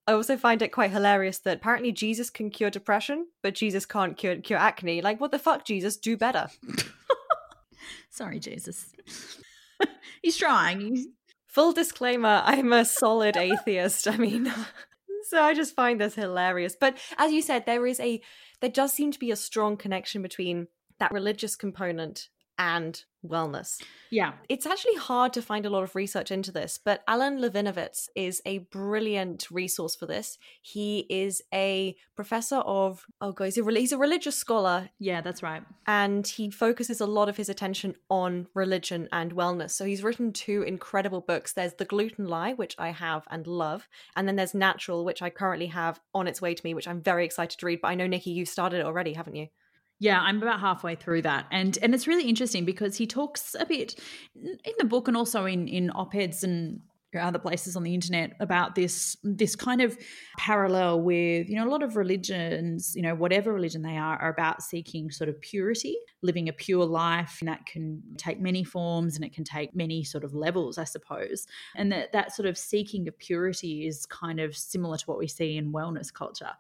I 0.06 0.12
also 0.12 0.36
find 0.36 0.60
it 0.60 0.68
quite 0.68 0.90
hilarious 0.90 1.38
that 1.38 1.56
apparently 1.56 1.92
Jesus 1.92 2.28
can 2.28 2.50
cure 2.50 2.68
depression, 2.68 3.28
but 3.42 3.54
Jesus 3.54 3.86
can't 3.86 4.18
cure, 4.18 4.36
cure 4.36 4.58
acne. 4.58 5.00
Like, 5.00 5.18
what 5.18 5.30
the 5.30 5.38
fuck, 5.38 5.64
Jesus? 5.64 5.96
Do 5.96 6.14
better. 6.18 6.48
Sorry, 8.10 8.38
Jesus. 8.40 8.92
He's 10.22 10.36
trying. 10.36 11.14
Full 11.46 11.72
disclaimer 11.72 12.42
I'm 12.44 12.70
a 12.74 12.84
solid 12.84 13.38
atheist. 13.38 14.08
I 14.08 14.18
mean, 14.18 14.52
so 15.22 15.42
I 15.42 15.54
just 15.54 15.74
find 15.74 15.98
this 15.98 16.16
hilarious. 16.16 16.76
But 16.78 16.98
as 17.16 17.32
you 17.32 17.40
said, 17.40 17.64
there 17.64 17.86
is 17.86 17.98
a 17.98 18.20
there 18.60 18.70
does 18.70 18.92
seem 18.92 19.12
to 19.12 19.18
be 19.18 19.30
a 19.30 19.36
strong 19.36 19.76
connection 19.76 20.22
between 20.22 20.68
that 20.98 21.12
religious 21.12 21.56
component 21.56 22.28
and 22.58 23.04
wellness. 23.26 23.82
Yeah. 24.10 24.32
It's 24.48 24.66
actually 24.66 24.94
hard 24.94 25.32
to 25.34 25.42
find 25.42 25.66
a 25.66 25.70
lot 25.70 25.82
of 25.82 25.94
research 25.94 26.30
into 26.30 26.52
this, 26.52 26.78
but 26.82 27.02
Alan 27.08 27.38
Levinovitz 27.38 28.08
is 28.14 28.40
a 28.46 28.58
brilliant 28.58 29.50
resource 29.50 29.94
for 29.96 30.06
this. 30.06 30.38
He 30.62 31.06
is 31.10 31.42
a 31.52 31.96
professor 32.14 32.56
of, 32.56 33.06
oh 33.20 33.32
god, 33.32 33.44
he's 33.46 33.58
a, 33.58 33.72
he's 33.72 33.92
a 33.92 33.98
religious 33.98 34.36
scholar. 34.36 34.90
Yeah, 34.98 35.20
that's 35.20 35.42
right. 35.42 35.62
And 35.86 36.26
he 36.26 36.50
focuses 36.50 37.00
a 37.00 37.06
lot 37.06 37.28
of 37.28 37.36
his 37.36 37.48
attention 37.48 37.96
on 38.08 38.46
religion 38.54 39.08
and 39.12 39.34
wellness. 39.34 39.72
So 39.72 39.84
he's 39.84 40.02
written 40.02 40.32
two 40.32 40.62
incredible 40.62 41.20
books. 41.20 41.52
There's 41.52 41.74
The 41.74 41.84
Gluten 41.84 42.26
Lie, 42.26 42.54
which 42.54 42.74
I 42.78 42.90
have 42.90 43.24
and 43.30 43.46
love. 43.46 43.88
And 44.16 44.26
then 44.26 44.36
there's 44.36 44.54
Natural, 44.54 45.04
which 45.04 45.22
I 45.22 45.30
currently 45.30 45.66
have 45.66 46.00
on 46.14 46.26
its 46.26 46.40
way 46.40 46.54
to 46.54 46.64
me, 46.64 46.74
which 46.74 46.88
I'm 46.88 47.00
very 47.00 47.24
excited 47.24 47.58
to 47.58 47.66
read. 47.66 47.80
But 47.80 47.88
I 47.88 47.94
know, 47.94 48.06
Nikki, 48.06 48.30
you've 48.30 48.48
started 48.48 48.80
it 48.80 48.86
already, 48.86 49.12
haven't 49.12 49.36
you? 49.36 49.48
Yeah, 50.00 50.20
I'm 50.20 50.40
about 50.40 50.60
halfway 50.60 50.94
through 50.94 51.22
that, 51.22 51.46
and 51.50 51.76
and 51.82 51.92
it's 51.94 52.06
really 52.06 52.28
interesting 52.28 52.64
because 52.64 52.96
he 52.96 53.06
talks 53.06 53.56
a 53.58 53.66
bit 53.66 53.98
in 54.36 54.74
the 54.78 54.84
book 54.84 55.08
and 55.08 55.16
also 55.16 55.44
in 55.44 55.66
in 55.66 55.90
op 55.90 56.14
eds 56.14 56.44
and 56.44 56.80
other 57.18 57.38
places 57.38 57.76
on 57.76 57.82
the 57.82 57.94
internet 57.94 58.32
about 58.40 58.74
this 58.74 59.16
this 59.22 59.56
kind 59.56 59.80
of 59.80 59.96
parallel 60.36 61.00
with 61.00 61.48
you 61.48 61.56
know 61.56 61.66
a 61.66 61.70
lot 61.70 61.82
of 61.82 61.96
religions 61.96 62.92
you 62.94 63.02
know 63.02 63.14
whatever 63.14 63.52
religion 63.52 63.82
they 63.82 63.96
are 63.96 64.20
are 64.20 64.30
about 64.30 64.62
seeking 64.62 65.10
sort 65.10 65.30
of 65.30 65.40
purity 65.40 65.96
living 66.22 66.48
a 66.48 66.52
pure 66.52 66.84
life 66.84 67.38
and 67.40 67.48
that 67.48 67.64
can 67.64 68.02
take 68.16 68.40
many 68.40 68.64
forms 68.64 69.16
and 69.16 69.24
it 69.24 69.32
can 69.32 69.44
take 69.44 69.74
many 69.74 70.02
sort 70.04 70.24
of 70.24 70.34
levels 70.34 70.76
i 70.76 70.84
suppose. 70.84 71.46
And 71.76 71.92
that 71.92 72.12
that 72.12 72.34
sort 72.34 72.46
of 72.46 72.58
seeking 72.58 73.08
of 73.08 73.18
purity 73.18 73.86
is 73.86 74.06
kind 74.06 74.40
of 74.40 74.56
similar 74.56 74.96
to 74.96 75.04
what 75.06 75.18
we 75.18 75.28
see 75.28 75.56
in 75.56 75.72
wellness 75.72 76.12
culture 76.12 76.50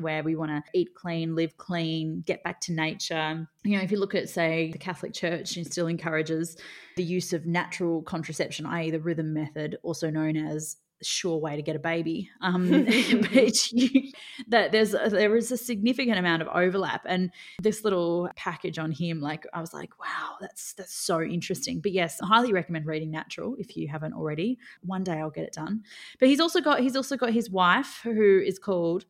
where 0.00 0.22
we 0.22 0.36
want 0.36 0.50
to 0.50 0.62
eat 0.78 0.94
clean 0.94 1.34
live 1.34 1.56
clean 1.56 2.22
get 2.26 2.42
back 2.42 2.60
to 2.62 2.72
nature 2.72 3.48
you 3.68 3.76
know 3.76 3.82
if 3.82 3.90
you 3.90 3.98
look 3.98 4.14
at 4.14 4.28
say 4.28 4.70
the 4.72 4.78
catholic 4.78 5.12
church 5.12 5.56
it 5.56 5.70
still 5.70 5.86
encourages 5.86 6.56
the 6.96 7.02
use 7.02 7.32
of 7.32 7.46
natural 7.46 8.02
contraception 8.02 8.66
i.e 8.66 8.90
the 8.90 9.00
rhythm 9.00 9.32
method 9.32 9.76
also 9.82 10.10
known 10.10 10.36
as 10.36 10.76
sure 11.02 11.38
way 11.38 11.56
to 11.56 11.62
get 11.62 11.76
a 11.76 11.78
baby. 11.78 12.30
Um, 12.40 12.68
but 13.32 13.72
you, 13.72 14.12
that 14.48 14.72
there's 14.72 14.94
a, 14.94 15.08
there 15.10 15.36
is 15.36 15.52
a 15.52 15.56
significant 15.56 16.18
amount 16.18 16.42
of 16.42 16.48
overlap, 16.48 17.02
and 17.06 17.30
this 17.62 17.84
little 17.84 18.28
package 18.36 18.78
on 18.78 18.92
him, 18.92 19.20
like 19.20 19.46
I 19.52 19.60
was 19.60 19.72
like, 19.72 19.98
wow, 19.98 20.36
that's 20.40 20.74
that's 20.74 20.94
so 20.94 21.20
interesting. 21.22 21.80
But 21.80 21.92
yes, 21.92 22.20
I 22.22 22.26
highly 22.26 22.52
recommend 22.52 22.86
reading 22.86 23.10
Natural 23.10 23.54
if 23.58 23.76
you 23.76 23.88
haven't 23.88 24.14
already. 24.14 24.58
One 24.82 25.04
day 25.04 25.18
I'll 25.18 25.30
get 25.30 25.44
it 25.44 25.52
done. 25.52 25.82
But 26.18 26.28
he's 26.28 26.40
also 26.40 26.60
got 26.60 26.80
he's 26.80 26.96
also 26.96 27.16
got 27.16 27.32
his 27.32 27.50
wife 27.50 28.00
who 28.02 28.40
is 28.44 28.58
called 28.58 29.04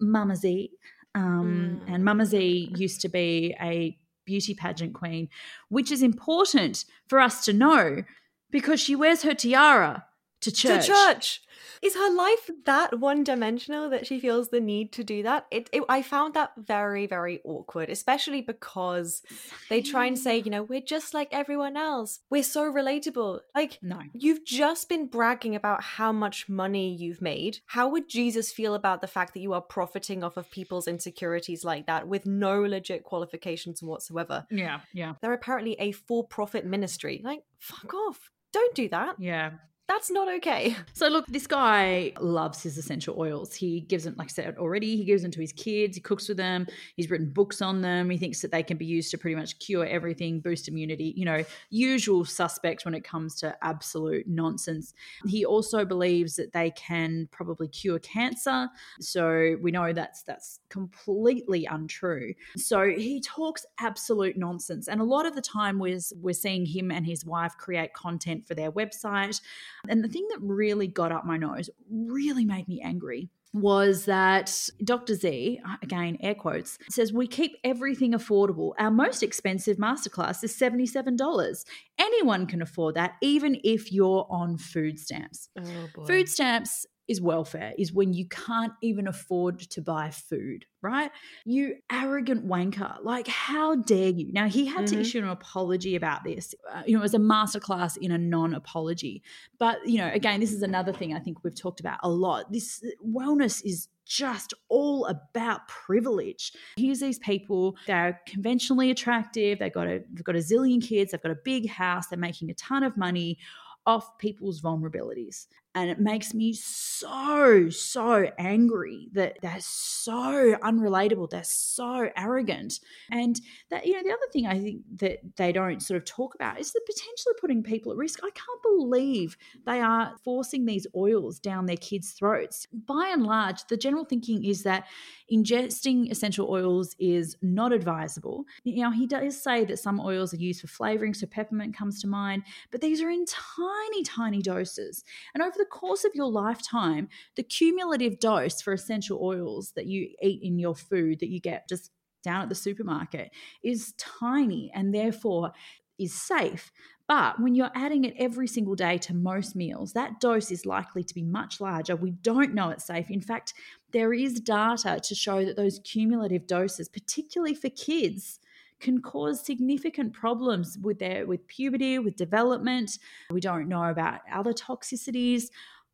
Mama 0.00 0.36
Z, 0.36 0.70
um, 1.14 1.80
mm. 1.84 1.94
and 1.94 2.04
Mama 2.04 2.26
Z 2.26 2.72
used 2.76 3.00
to 3.02 3.08
be 3.08 3.54
a 3.60 3.96
beauty 4.24 4.54
pageant 4.54 4.94
queen, 4.94 5.28
which 5.68 5.90
is 5.90 6.02
important 6.02 6.84
for 7.06 7.20
us 7.20 7.44
to 7.44 7.52
know 7.52 8.04
because 8.50 8.80
she 8.80 8.94
wears 8.94 9.22
her 9.22 9.34
tiara 9.34 10.06
to 10.40 10.52
church. 10.52 10.86
To 10.86 10.92
church. 10.92 11.42
Is 11.84 11.96
her 11.96 12.10
life 12.10 12.50
that 12.64 12.98
one 12.98 13.24
dimensional 13.24 13.90
that 13.90 14.06
she 14.06 14.18
feels 14.18 14.48
the 14.48 14.58
need 14.58 14.90
to 14.92 15.04
do 15.04 15.22
that? 15.22 15.46
It, 15.50 15.68
it, 15.70 15.82
I 15.86 16.00
found 16.00 16.32
that 16.32 16.52
very, 16.56 17.06
very 17.06 17.42
awkward, 17.44 17.90
especially 17.90 18.40
because 18.40 19.22
they 19.68 19.82
try 19.82 20.06
and 20.06 20.18
say, 20.18 20.38
you 20.38 20.50
know, 20.50 20.62
we're 20.62 20.80
just 20.80 21.12
like 21.12 21.28
everyone 21.30 21.76
else. 21.76 22.20
We're 22.30 22.42
so 22.42 22.72
relatable. 22.72 23.40
Like, 23.54 23.78
no. 23.82 24.00
You've 24.14 24.46
just 24.46 24.88
been 24.88 25.08
bragging 25.08 25.54
about 25.54 25.82
how 25.82 26.10
much 26.10 26.48
money 26.48 26.94
you've 26.94 27.20
made. 27.20 27.58
How 27.66 27.88
would 27.88 28.08
Jesus 28.08 28.50
feel 28.50 28.74
about 28.74 29.02
the 29.02 29.06
fact 29.06 29.34
that 29.34 29.40
you 29.40 29.52
are 29.52 29.60
profiting 29.60 30.24
off 30.24 30.38
of 30.38 30.50
people's 30.50 30.88
insecurities 30.88 31.64
like 31.64 31.86
that 31.86 32.08
with 32.08 32.24
no 32.24 32.62
legit 32.62 33.04
qualifications 33.04 33.82
whatsoever? 33.82 34.46
Yeah, 34.50 34.80
yeah. 34.94 35.16
They're 35.20 35.34
apparently 35.34 35.76
a 35.78 35.92
for 35.92 36.26
profit 36.26 36.64
ministry. 36.64 37.20
Like, 37.22 37.42
fuck 37.58 37.92
off. 37.92 38.30
Don't 38.54 38.74
do 38.74 38.88
that. 38.88 39.16
Yeah. 39.18 39.50
That's 39.86 40.10
not 40.10 40.28
okay. 40.36 40.76
So 40.94 41.08
look, 41.08 41.26
this 41.26 41.48
guy 41.48 42.12
loves 42.20 42.62
his 42.62 42.78
essential 42.78 43.16
oils. 43.18 43.52
He 43.52 43.80
gives 43.80 44.04
them, 44.04 44.14
like 44.16 44.28
I 44.28 44.32
said 44.32 44.56
already, 44.58 44.96
he 44.96 45.04
gives 45.04 45.22
them 45.22 45.32
to 45.32 45.40
his 45.40 45.52
kids. 45.52 45.96
He 45.96 46.00
cooks 46.00 46.28
with 46.28 46.36
them. 46.36 46.68
He's 46.96 47.10
written 47.10 47.30
books 47.30 47.60
on 47.60 47.82
them. 47.82 48.08
He 48.10 48.16
thinks 48.16 48.40
that 48.42 48.52
they 48.52 48.62
can 48.62 48.76
be 48.76 48.86
used 48.86 49.10
to 49.10 49.18
pretty 49.18 49.34
much 49.34 49.58
cure 49.58 49.84
everything, 49.84 50.38
boost 50.38 50.68
immunity. 50.68 51.12
You 51.16 51.24
know, 51.24 51.44
usual 51.70 52.24
suspect 52.24 52.84
when 52.84 52.94
it 52.94 53.02
comes 53.02 53.34
to 53.40 53.56
absolute 53.62 54.28
nonsense. 54.28 54.94
He 55.26 55.44
also 55.44 55.84
believes 55.84 56.36
that 56.36 56.52
they 56.52 56.70
can 56.70 57.28
probably 57.32 57.66
cure 57.66 57.98
cancer. 57.98 58.68
So 59.00 59.56
we 59.60 59.72
know 59.72 59.92
that's 59.92 60.22
that's 60.22 60.60
completely 60.68 61.66
untrue. 61.66 62.34
So 62.56 62.88
he 62.88 63.20
talks 63.20 63.66
absolute 63.80 64.36
nonsense, 64.36 64.86
and 64.86 65.00
a 65.00 65.04
lot 65.04 65.26
of 65.26 65.34
the 65.34 65.42
time 65.42 65.80
we're 65.80 66.00
we're 66.20 66.34
seeing 66.34 66.66
him 66.66 66.92
and 66.92 67.04
his 67.04 67.24
wife 67.24 67.56
create 67.58 67.94
content 67.94 68.46
for 68.46 68.54
their 68.54 68.70
website. 68.70 69.40
And 69.88 70.02
the 70.02 70.08
thing 70.08 70.26
that 70.30 70.38
really 70.40 70.86
got 70.86 71.12
up 71.12 71.24
my 71.24 71.36
nose, 71.36 71.70
really 71.90 72.44
made 72.44 72.68
me 72.68 72.80
angry, 72.82 73.30
was 73.54 74.04
that 74.06 74.68
Dr. 74.82 75.14
Z, 75.14 75.60
uh, 75.64 75.76
again, 75.80 76.18
air 76.20 76.34
quotes, 76.34 76.76
says, 76.90 77.12
We 77.12 77.28
keep 77.28 77.56
everything 77.62 78.12
affordable. 78.12 78.72
Our 78.78 78.90
most 78.90 79.22
expensive 79.22 79.76
masterclass 79.76 80.42
is 80.42 80.56
$77. 80.56 81.64
Anyone 81.98 82.46
can 82.46 82.60
afford 82.60 82.96
that, 82.96 83.12
even 83.22 83.60
if 83.62 83.92
you're 83.92 84.26
on 84.28 84.58
food 84.58 84.98
stamps. 84.98 85.48
Oh, 85.58 86.04
food 86.04 86.28
stamps 86.28 86.84
is 87.08 87.20
welfare, 87.20 87.72
is 87.78 87.92
when 87.92 88.12
you 88.12 88.26
can't 88.28 88.72
even 88.82 89.06
afford 89.06 89.58
to 89.58 89.82
buy 89.82 90.10
food 90.10 90.66
right? 90.84 91.10
You 91.46 91.76
arrogant 91.90 92.46
wanker. 92.46 93.02
Like, 93.02 93.26
how 93.26 93.74
dare 93.74 94.10
you? 94.10 94.30
Now, 94.32 94.48
he 94.48 94.66
had 94.66 94.84
mm-hmm. 94.84 94.96
to 94.96 95.00
issue 95.00 95.18
an 95.18 95.28
apology 95.28 95.96
about 95.96 96.24
this. 96.24 96.54
Uh, 96.70 96.82
you 96.86 96.92
know, 96.92 97.00
it 97.00 97.02
was 97.02 97.14
a 97.14 97.18
masterclass 97.18 97.96
in 97.96 98.12
a 98.12 98.18
non 98.18 98.54
apology. 98.54 99.22
But, 99.58 99.78
you 99.88 99.98
know, 99.98 100.10
again, 100.12 100.40
this 100.40 100.52
is 100.52 100.62
another 100.62 100.92
thing 100.92 101.14
I 101.14 101.20
think 101.20 101.42
we've 101.42 101.54
talked 101.54 101.80
about 101.80 102.00
a 102.02 102.10
lot. 102.10 102.52
This 102.52 102.84
wellness 103.02 103.64
is 103.64 103.88
just 104.04 104.52
all 104.68 105.06
about 105.06 105.66
privilege. 105.68 106.52
Here's 106.76 107.00
these 107.00 107.18
people, 107.18 107.78
they're 107.86 108.20
conventionally 108.26 108.90
attractive, 108.90 109.58
they've 109.58 109.72
got 109.72 109.86
a 109.86 110.02
they've 110.12 110.22
got 110.22 110.36
a 110.36 110.40
zillion 110.40 110.86
kids, 110.86 111.12
they've 111.12 111.22
got 111.22 111.32
a 111.32 111.38
big 111.42 111.70
house, 111.70 112.08
they're 112.08 112.18
making 112.18 112.50
a 112.50 112.54
ton 112.54 112.82
of 112.82 112.98
money 112.98 113.38
off 113.86 114.18
people's 114.18 114.60
vulnerabilities. 114.60 115.46
And 115.74 115.90
it 115.90 115.98
makes 115.98 116.32
me 116.32 116.52
so, 116.52 117.68
so 117.68 118.30
angry 118.38 119.08
that 119.12 119.38
they're 119.42 119.56
so 119.60 120.56
unrelatable. 120.62 121.30
They're 121.30 121.42
so 121.42 122.10
arrogant. 122.16 122.78
And 123.10 123.40
that, 123.70 123.84
you 123.84 123.94
know, 123.94 124.02
the 124.02 124.12
other 124.12 124.30
thing 124.32 124.46
I 124.46 124.58
think 124.60 124.82
that 124.98 125.18
they 125.36 125.50
don't 125.50 125.82
sort 125.82 125.98
of 125.98 126.04
talk 126.04 126.36
about 126.36 126.60
is 126.60 126.72
the 126.72 126.80
potentially 126.86 127.34
putting 127.40 127.62
people 127.64 127.90
at 127.90 127.98
risk. 127.98 128.20
I 128.22 128.30
can't 128.30 128.62
believe 128.62 129.36
they 129.66 129.80
are 129.80 130.14
forcing 130.22 130.64
these 130.64 130.86
oils 130.94 131.40
down 131.40 131.66
their 131.66 131.76
kids' 131.76 132.12
throats. 132.12 132.68
By 132.72 133.10
and 133.12 133.24
large, 133.24 133.66
the 133.66 133.76
general 133.76 134.04
thinking 134.04 134.44
is 134.44 134.62
that 134.62 134.86
ingesting 135.32 136.10
essential 136.10 136.48
oils 136.50 136.94
is 136.98 137.36
not 137.42 137.72
advisable. 137.72 138.44
You 138.62 138.84
know, 138.84 138.90
he 138.90 139.06
does 139.06 139.42
say 139.42 139.64
that 139.64 139.78
some 139.78 139.98
oils 140.00 140.32
are 140.34 140.38
used 140.38 140.60
for 140.60 140.68
flavoring, 140.68 141.14
so 141.14 141.26
peppermint 141.26 141.76
comes 141.76 142.00
to 142.02 142.06
mind, 142.06 142.44
but 142.70 142.80
these 142.80 143.00
are 143.02 143.10
in 143.10 143.24
tiny, 143.26 144.02
tiny 144.04 144.42
doses. 144.42 145.02
And 145.34 145.42
over 145.42 145.54
the 145.56 145.63
the 145.64 145.70
course 145.70 146.04
of 146.04 146.12
your 146.14 146.30
lifetime, 146.30 147.08
the 147.36 147.42
cumulative 147.42 148.18
dose 148.18 148.60
for 148.60 148.72
essential 148.72 149.18
oils 149.22 149.72
that 149.76 149.86
you 149.86 150.10
eat 150.22 150.40
in 150.42 150.58
your 150.58 150.74
food 150.74 151.20
that 151.20 151.30
you 151.30 151.40
get 151.40 151.68
just 151.68 151.90
down 152.22 152.42
at 152.42 152.48
the 152.48 152.54
supermarket 152.54 153.30
is 153.62 153.94
tiny 153.98 154.70
and 154.74 154.94
therefore 154.94 155.52
is 155.98 156.12
safe. 156.12 156.70
But 157.06 157.40
when 157.40 157.54
you're 157.54 157.70
adding 157.74 158.04
it 158.04 158.14
every 158.18 158.46
single 158.46 158.74
day 158.74 158.96
to 158.98 159.14
most 159.14 159.54
meals, 159.54 159.92
that 159.92 160.20
dose 160.20 160.50
is 160.50 160.64
likely 160.64 161.04
to 161.04 161.14
be 161.14 161.22
much 161.22 161.60
larger. 161.60 161.96
We 161.96 162.12
don't 162.12 162.54
know 162.54 162.70
it's 162.70 162.86
safe. 162.86 163.10
In 163.10 163.20
fact, 163.20 163.52
there 163.92 164.12
is 164.12 164.40
data 164.40 165.00
to 165.02 165.14
show 165.14 165.44
that 165.44 165.56
those 165.56 165.80
cumulative 165.84 166.46
doses, 166.46 166.88
particularly 166.88 167.54
for 167.54 167.68
kids, 167.68 168.40
can 168.80 169.00
cause 169.00 169.44
significant 169.44 170.12
problems 170.12 170.78
with 170.80 170.98
their 170.98 171.26
with 171.26 171.46
puberty, 171.46 171.98
with 171.98 172.16
development. 172.16 172.98
We 173.30 173.40
don't 173.40 173.68
know 173.68 173.84
about 173.84 174.20
other 174.32 174.52
toxicities. 174.52 175.44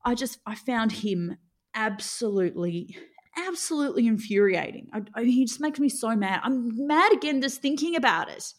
I 0.05 0.15
just 0.15 0.39
I 0.47 0.55
found 0.55 0.93
him 0.93 1.37
absolutely 1.75 2.97
absolutely 3.37 4.07
infuriating. 4.07 4.89
I, 4.93 5.03
I, 5.15 5.25
he 5.25 5.45
just 5.45 5.61
makes 5.61 5.79
me 5.79 5.89
so 5.89 6.15
mad. 6.17 6.41
I'm 6.43 6.87
mad 6.87 7.13
again 7.13 7.41
just 7.41 7.63
thinking 7.63 7.97
about 7.97 8.29
it. 8.29 8.53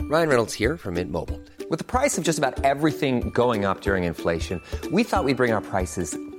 Ryan 0.00 0.28
Reynolds 0.28 0.52
here 0.52 0.76
from 0.76 0.94
Mint 0.94 1.10
Mobile. 1.10 1.40
With 1.70 1.78
the 1.78 1.84
price 1.84 2.18
of 2.18 2.24
just 2.24 2.38
about 2.38 2.64
everything 2.64 3.30
going 3.30 3.64
up 3.64 3.80
during 3.80 4.04
inflation, 4.04 4.60
we 4.90 5.04
thought 5.04 5.24
we'd 5.24 5.36
bring 5.36 5.52
our 5.52 5.60
prices 5.60 6.16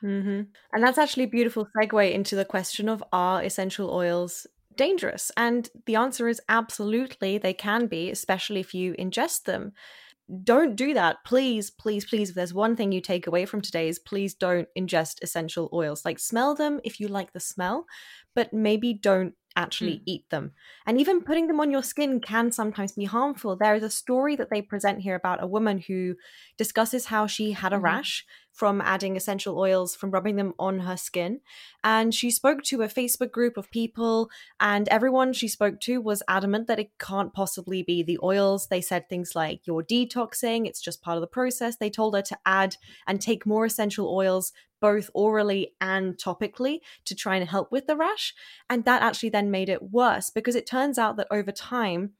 Hmm 0.00 0.42
And 0.72 0.82
that's 0.82 0.98
actually 0.98 1.24
a 1.24 1.28
beautiful 1.28 1.66
segue 1.76 2.12
into 2.12 2.36
the 2.36 2.44
question 2.44 2.88
of 2.88 3.02
are 3.12 3.42
essential 3.42 3.90
oils 3.90 4.46
dangerous? 4.76 5.30
And 5.36 5.68
the 5.86 5.96
answer 5.96 6.28
is 6.28 6.40
absolutely 6.48 7.38
they 7.38 7.54
can 7.54 7.86
be, 7.86 8.10
especially 8.10 8.60
if 8.60 8.74
you 8.74 8.94
ingest 8.94 9.44
them. 9.44 9.72
Don't 10.44 10.76
do 10.76 10.94
that. 10.94 11.18
Please, 11.26 11.70
please, 11.70 12.04
please. 12.06 12.30
If 12.30 12.36
there's 12.36 12.54
one 12.54 12.76
thing 12.76 12.92
you 12.92 13.00
take 13.00 13.26
away 13.26 13.46
from 13.46 13.62
today 13.62 13.88
is 13.88 13.98
please 13.98 14.34
don't 14.34 14.68
ingest 14.78 15.22
essential 15.22 15.70
oils. 15.72 16.04
Like 16.04 16.18
smell 16.18 16.54
them 16.54 16.80
if 16.84 17.00
you 17.00 17.08
like 17.08 17.32
the 17.32 17.40
smell, 17.40 17.86
but 18.34 18.52
maybe 18.52 18.94
don't 18.94 19.34
actually 19.56 20.02
eat 20.06 20.28
them. 20.30 20.52
And 20.86 20.98
even 20.98 21.22
putting 21.22 21.46
them 21.46 21.60
on 21.60 21.70
your 21.70 21.82
skin 21.82 22.20
can 22.20 22.50
sometimes 22.52 22.92
be 22.92 23.04
harmful. 23.04 23.56
There 23.56 23.74
is 23.74 23.82
a 23.82 23.90
story 23.90 24.36
that 24.36 24.50
they 24.50 24.62
present 24.62 25.00
here 25.00 25.14
about 25.14 25.42
a 25.42 25.46
woman 25.46 25.78
who 25.78 26.16
discusses 26.56 27.06
how 27.06 27.26
she 27.26 27.52
had 27.52 27.72
a 27.72 27.78
Mhm. 27.78 27.80
rash 27.80 28.24
from 28.54 28.80
adding 28.80 29.16
essential 29.16 29.58
oils, 29.58 29.96
from 29.96 30.12
rubbing 30.12 30.36
them 30.36 30.54
on 30.60 30.78
her 30.78 30.96
skin. 30.96 31.40
And 31.82 32.14
she 32.14 32.30
spoke 32.30 32.62
to 32.64 32.82
a 32.82 32.88
Facebook 32.88 33.32
group 33.32 33.56
of 33.56 33.70
people, 33.70 34.30
and 34.60 34.88
everyone 34.88 35.32
she 35.32 35.48
spoke 35.48 35.80
to 35.80 36.00
was 36.00 36.22
adamant 36.28 36.68
that 36.68 36.78
it 36.78 36.92
can't 37.00 37.34
possibly 37.34 37.82
be 37.82 38.02
the 38.04 38.18
oils. 38.22 38.68
They 38.68 38.80
said 38.80 39.08
things 39.08 39.34
like, 39.34 39.66
You're 39.66 39.82
detoxing, 39.82 40.66
it's 40.66 40.80
just 40.80 41.02
part 41.02 41.16
of 41.16 41.20
the 41.20 41.26
process. 41.26 41.76
They 41.76 41.90
told 41.90 42.14
her 42.14 42.22
to 42.22 42.38
add 42.46 42.76
and 43.08 43.20
take 43.20 43.44
more 43.44 43.64
essential 43.64 44.08
oils, 44.08 44.52
both 44.80 45.10
orally 45.14 45.74
and 45.80 46.16
topically, 46.16 46.78
to 47.06 47.14
try 47.16 47.36
and 47.36 47.48
help 47.48 47.72
with 47.72 47.88
the 47.88 47.96
rash. 47.96 48.34
And 48.70 48.84
that 48.84 49.02
actually 49.02 49.30
then 49.30 49.50
made 49.50 49.68
it 49.68 49.90
worse 49.90 50.30
because 50.30 50.54
it 50.54 50.66
turns 50.66 50.96
out 50.96 51.16
that 51.16 51.28
over 51.32 51.50
time, 51.50 52.12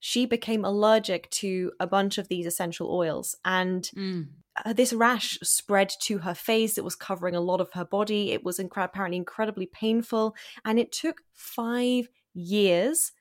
she 0.00 0.26
became 0.26 0.64
allergic 0.64 1.30
to 1.30 1.70
a 1.78 1.86
bunch 1.86 2.18
of 2.18 2.28
these 2.28 2.46
essential 2.46 2.90
oils. 2.90 3.36
And 3.44 3.84
Mm. 3.94 4.28
Uh, 4.64 4.72
this 4.72 4.92
rash 4.92 5.38
spread 5.42 5.90
to 6.02 6.18
her 6.18 6.34
face. 6.34 6.76
It 6.76 6.84
was 6.84 6.94
covering 6.94 7.34
a 7.34 7.40
lot 7.40 7.60
of 7.60 7.72
her 7.72 7.84
body. 7.84 8.32
It 8.32 8.44
was 8.44 8.58
incre- 8.58 8.84
apparently 8.84 9.16
incredibly 9.16 9.66
painful. 9.66 10.34
And 10.64 10.78
it 10.78 10.92
took 10.92 11.22
five 11.32 12.08
years 12.34 13.12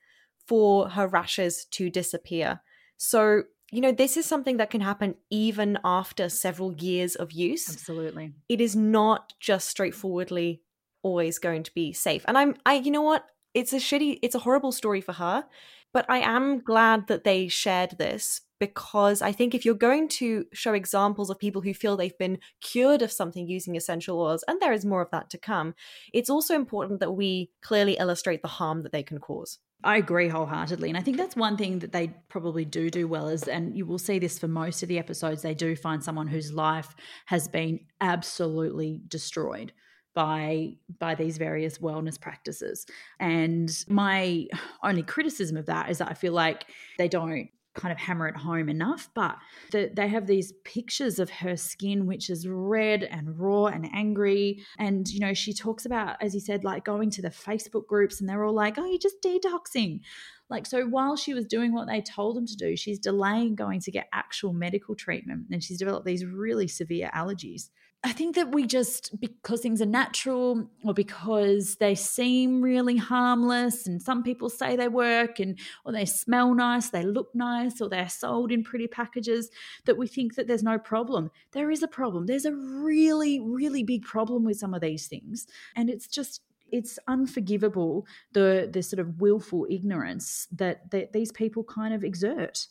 for 0.47 0.89
her 0.89 1.07
rashes 1.07 1.65
to 1.71 1.89
disappear. 1.89 2.61
So, 2.97 3.43
you 3.71 3.81
know, 3.81 3.91
this 3.91 4.17
is 4.17 4.25
something 4.25 4.57
that 4.57 4.69
can 4.69 4.81
happen 4.81 5.15
even 5.29 5.79
after 5.83 6.27
several 6.27 6.73
years 6.73 7.15
of 7.15 7.31
use. 7.31 7.69
Absolutely. 7.69 8.33
It 8.49 8.59
is 8.59 8.75
not 8.75 9.33
just 9.39 9.69
straightforwardly 9.69 10.61
always 11.03 11.39
going 11.39 11.63
to 11.63 11.73
be 11.73 11.93
safe. 11.93 12.23
And 12.27 12.37
I'm, 12.37 12.55
I, 12.65 12.75
you 12.75 12.91
know 12.91 13.01
what? 13.01 13.25
It's 13.53 13.73
a 13.73 13.77
shitty, 13.77 14.19
it's 14.21 14.35
a 14.35 14.39
horrible 14.39 14.71
story 14.71 15.01
for 15.01 15.13
her. 15.13 15.45
But 15.93 16.05
I 16.09 16.19
am 16.19 16.59
glad 16.59 17.07
that 17.07 17.23
they 17.23 17.47
shared 17.47 17.97
this 17.97 18.41
because 18.61 19.23
I 19.23 19.31
think 19.31 19.55
if 19.55 19.65
you're 19.65 19.73
going 19.73 20.07
to 20.09 20.45
show 20.53 20.73
examples 20.73 21.31
of 21.31 21.39
people 21.39 21.63
who 21.63 21.73
feel 21.73 21.97
they've 21.97 22.17
been 22.19 22.37
cured 22.61 23.01
of 23.01 23.11
something 23.11 23.47
using 23.47 23.75
essential 23.75 24.21
oils, 24.21 24.43
and 24.47 24.61
there 24.61 24.71
is 24.71 24.85
more 24.85 25.01
of 25.01 25.09
that 25.09 25.31
to 25.31 25.39
come, 25.39 25.73
it's 26.13 26.29
also 26.29 26.53
important 26.53 26.99
that 26.99 27.13
we 27.13 27.49
clearly 27.63 27.97
illustrate 27.99 28.43
the 28.43 28.47
harm 28.47 28.83
that 28.83 28.91
they 28.91 29.01
can 29.01 29.17
cause. 29.17 29.57
I 29.83 29.97
agree 29.97 30.27
wholeheartedly. 30.27 30.89
And 30.89 30.97
I 30.97 31.01
think 31.01 31.17
that's 31.17 31.35
one 31.35 31.57
thing 31.57 31.79
that 31.79 31.91
they 31.91 32.09
probably 32.29 32.63
do 32.63 32.91
do 32.91 33.07
well 33.07 33.29
is, 33.29 33.47
and 33.47 33.75
you 33.75 33.87
will 33.87 33.97
see 33.97 34.19
this 34.19 34.37
for 34.37 34.47
most 34.47 34.83
of 34.83 34.89
the 34.89 34.99
episodes, 34.99 35.41
they 35.41 35.55
do 35.55 35.75
find 35.75 36.03
someone 36.03 36.27
whose 36.27 36.53
life 36.53 36.95
has 37.25 37.47
been 37.47 37.79
absolutely 37.99 39.01
destroyed 39.07 39.73
by 40.13 40.73
by 40.99 41.15
these 41.15 41.39
various 41.39 41.79
wellness 41.79 42.21
practices. 42.21 42.85
And 43.19 43.71
my 43.87 44.45
only 44.83 45.01
criticism 45.01 45.57
of 45.57 45.65
that 45.65 45.89
is 45.89 45.97
that 45.97 46.11
I 46.11 46.13
feel 46.13 46.33
like 46.33 46.65
they 46.99 47.07
don't 47.07 47.49
kind 47.73 47.91
of 47.91 47.97
hammer 47.97 48.27
it 48.27 48.35
home 48.35 48.67
enough 48.67 49.09
but 49.15 49.37
the, 49.71 49.89
they 49.95 50.07
have 50.07 50.27
these 50.27 50.53
pictures 50.65 51.19
of 51.19 51.29
her 51.29 51.55
skin 51.55 52.05
which 52.05 52.29
is 52.29 52.47
red 52.47 53.03
and 53.03 53.39
raw 53.39 53.65
and 53.65 53.89
angry. 53.93 54.63
And 54.77 55.07
you 55.07 55.19
know 55.19 55.33
she 55.33 55.53
talks 55.53 55.85
about 55.85 56.17
as 56.21 56.33
you 56.33 56.39
said 56.39 56.63
like 56.63 56.83
going 56.85 57.09
to 57.11 57.21
the 57.21 57.29
facebook 57.29 57.87
groups 57.87 58.19
and 58.19 58.29
they're 58.29 58.43
all 58.43 58.53
like 58.53 58.77
oh 58.77 58.85
you're 58.85 58.97
just 58.99 59.21
detoxing. 59.23 60.01
Like 60.49 60.65
so 60.65 60.85
while 60.85 61.15
she 61.15 61.33
was 61.33 61.45
doing 61.45 61.73
what 61.73 61.87
they 61.87 62.01
told 62.01 62.35
them 62.35 62.45
to 62.45 62.55
do 62.55 62.75
she's 62.75 62.99
delaying 62.99 63.55
going 63.55 63.79
to 63.81 63.91
get 63.91 64.09
actual 64.13 64.53
medical 64.53 64.95
treatment 64.95 65.45
and 65.51 65.63
she's 65.63 65.79
developed 65.79 66.05
these 66.05 66.25
really 66.25 66.67
severe 66.67 67.09
allergies 67.15 67.69
I 68.03 68.13
think 68.13 68.33
that 68.35 68.51
we 68.51 68.65
just, 68.65 69.19
because 69.19 69.61
things 69.61 69.79
are 69.79 69.85
natural 69.85 70.67
or 70.83 70.93
because 70.93 71.75
they 71.75 71.93
seem 71.93 72.59
really 72.59 72.97
harmless, 72.97 73.85
and 73.85 74.01
some 74.01 74.23
people 74.23 74.49
say 74.49 74.75
they 74.75 74.87
work 74.87 75.39
and 75.39 75.59
or 75.85 75.91
they 75.91 76.05
smell 76.05 76.55
nice, 76.55 76.89
they 76.89 77.03
look 77.03 77.29
nice, 77.35 77.79
or 77.79 77.89
they're 77.89 78.09
sold 78.09 78.51
in 78.51 78.63
pretty 78.63 78.87
packages, 78.87 79.51
that 79.85 79.99
we 79.99 80.07
think 80.07 80.33
that 80.33 80.47
there's 80.47 80.63
no 80.63 80.79
problem. 80.79 81.29
There 81.51 81.69
is 81.69 81.83
a 81.83 81.87
problem. 81.87 82.25
There's 82.25 82.45
a 82.45 82.55
really, 82.55 83.39
really 83.39 83.83
big 83.83 84.03
problem 84.03 84.45
with 84.45 84.57
some 84.57 84.73
of 84.73 84.81
these 84.81 85.05
things. 85.05 85.45
And 85.75 85.87
it's 85.87 86.07
just, 86.07 86.41
it's 86.71 86.97
unforgivable 87.07 88.07
the 88.31 88.67
the 88.71 88.81
sort 88.81 88.99
of 88.99 89.19
willful 89.21 89.67
ignorance 89.69 90.47
that, 90.53 90.89
that 90.89 91.13
these 91.13 91.31
people 91.31 91.63
kind 91.63 91.93
of 91.93 92.03
exert. 92.03 92.65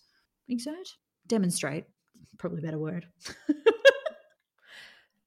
Exert? 0.49 0.97
Demonstrate. 1.29 1.85
Probably 2.37 2.59
a 2.59 2.63
better 2.63 2.79
word. 2.79 3.07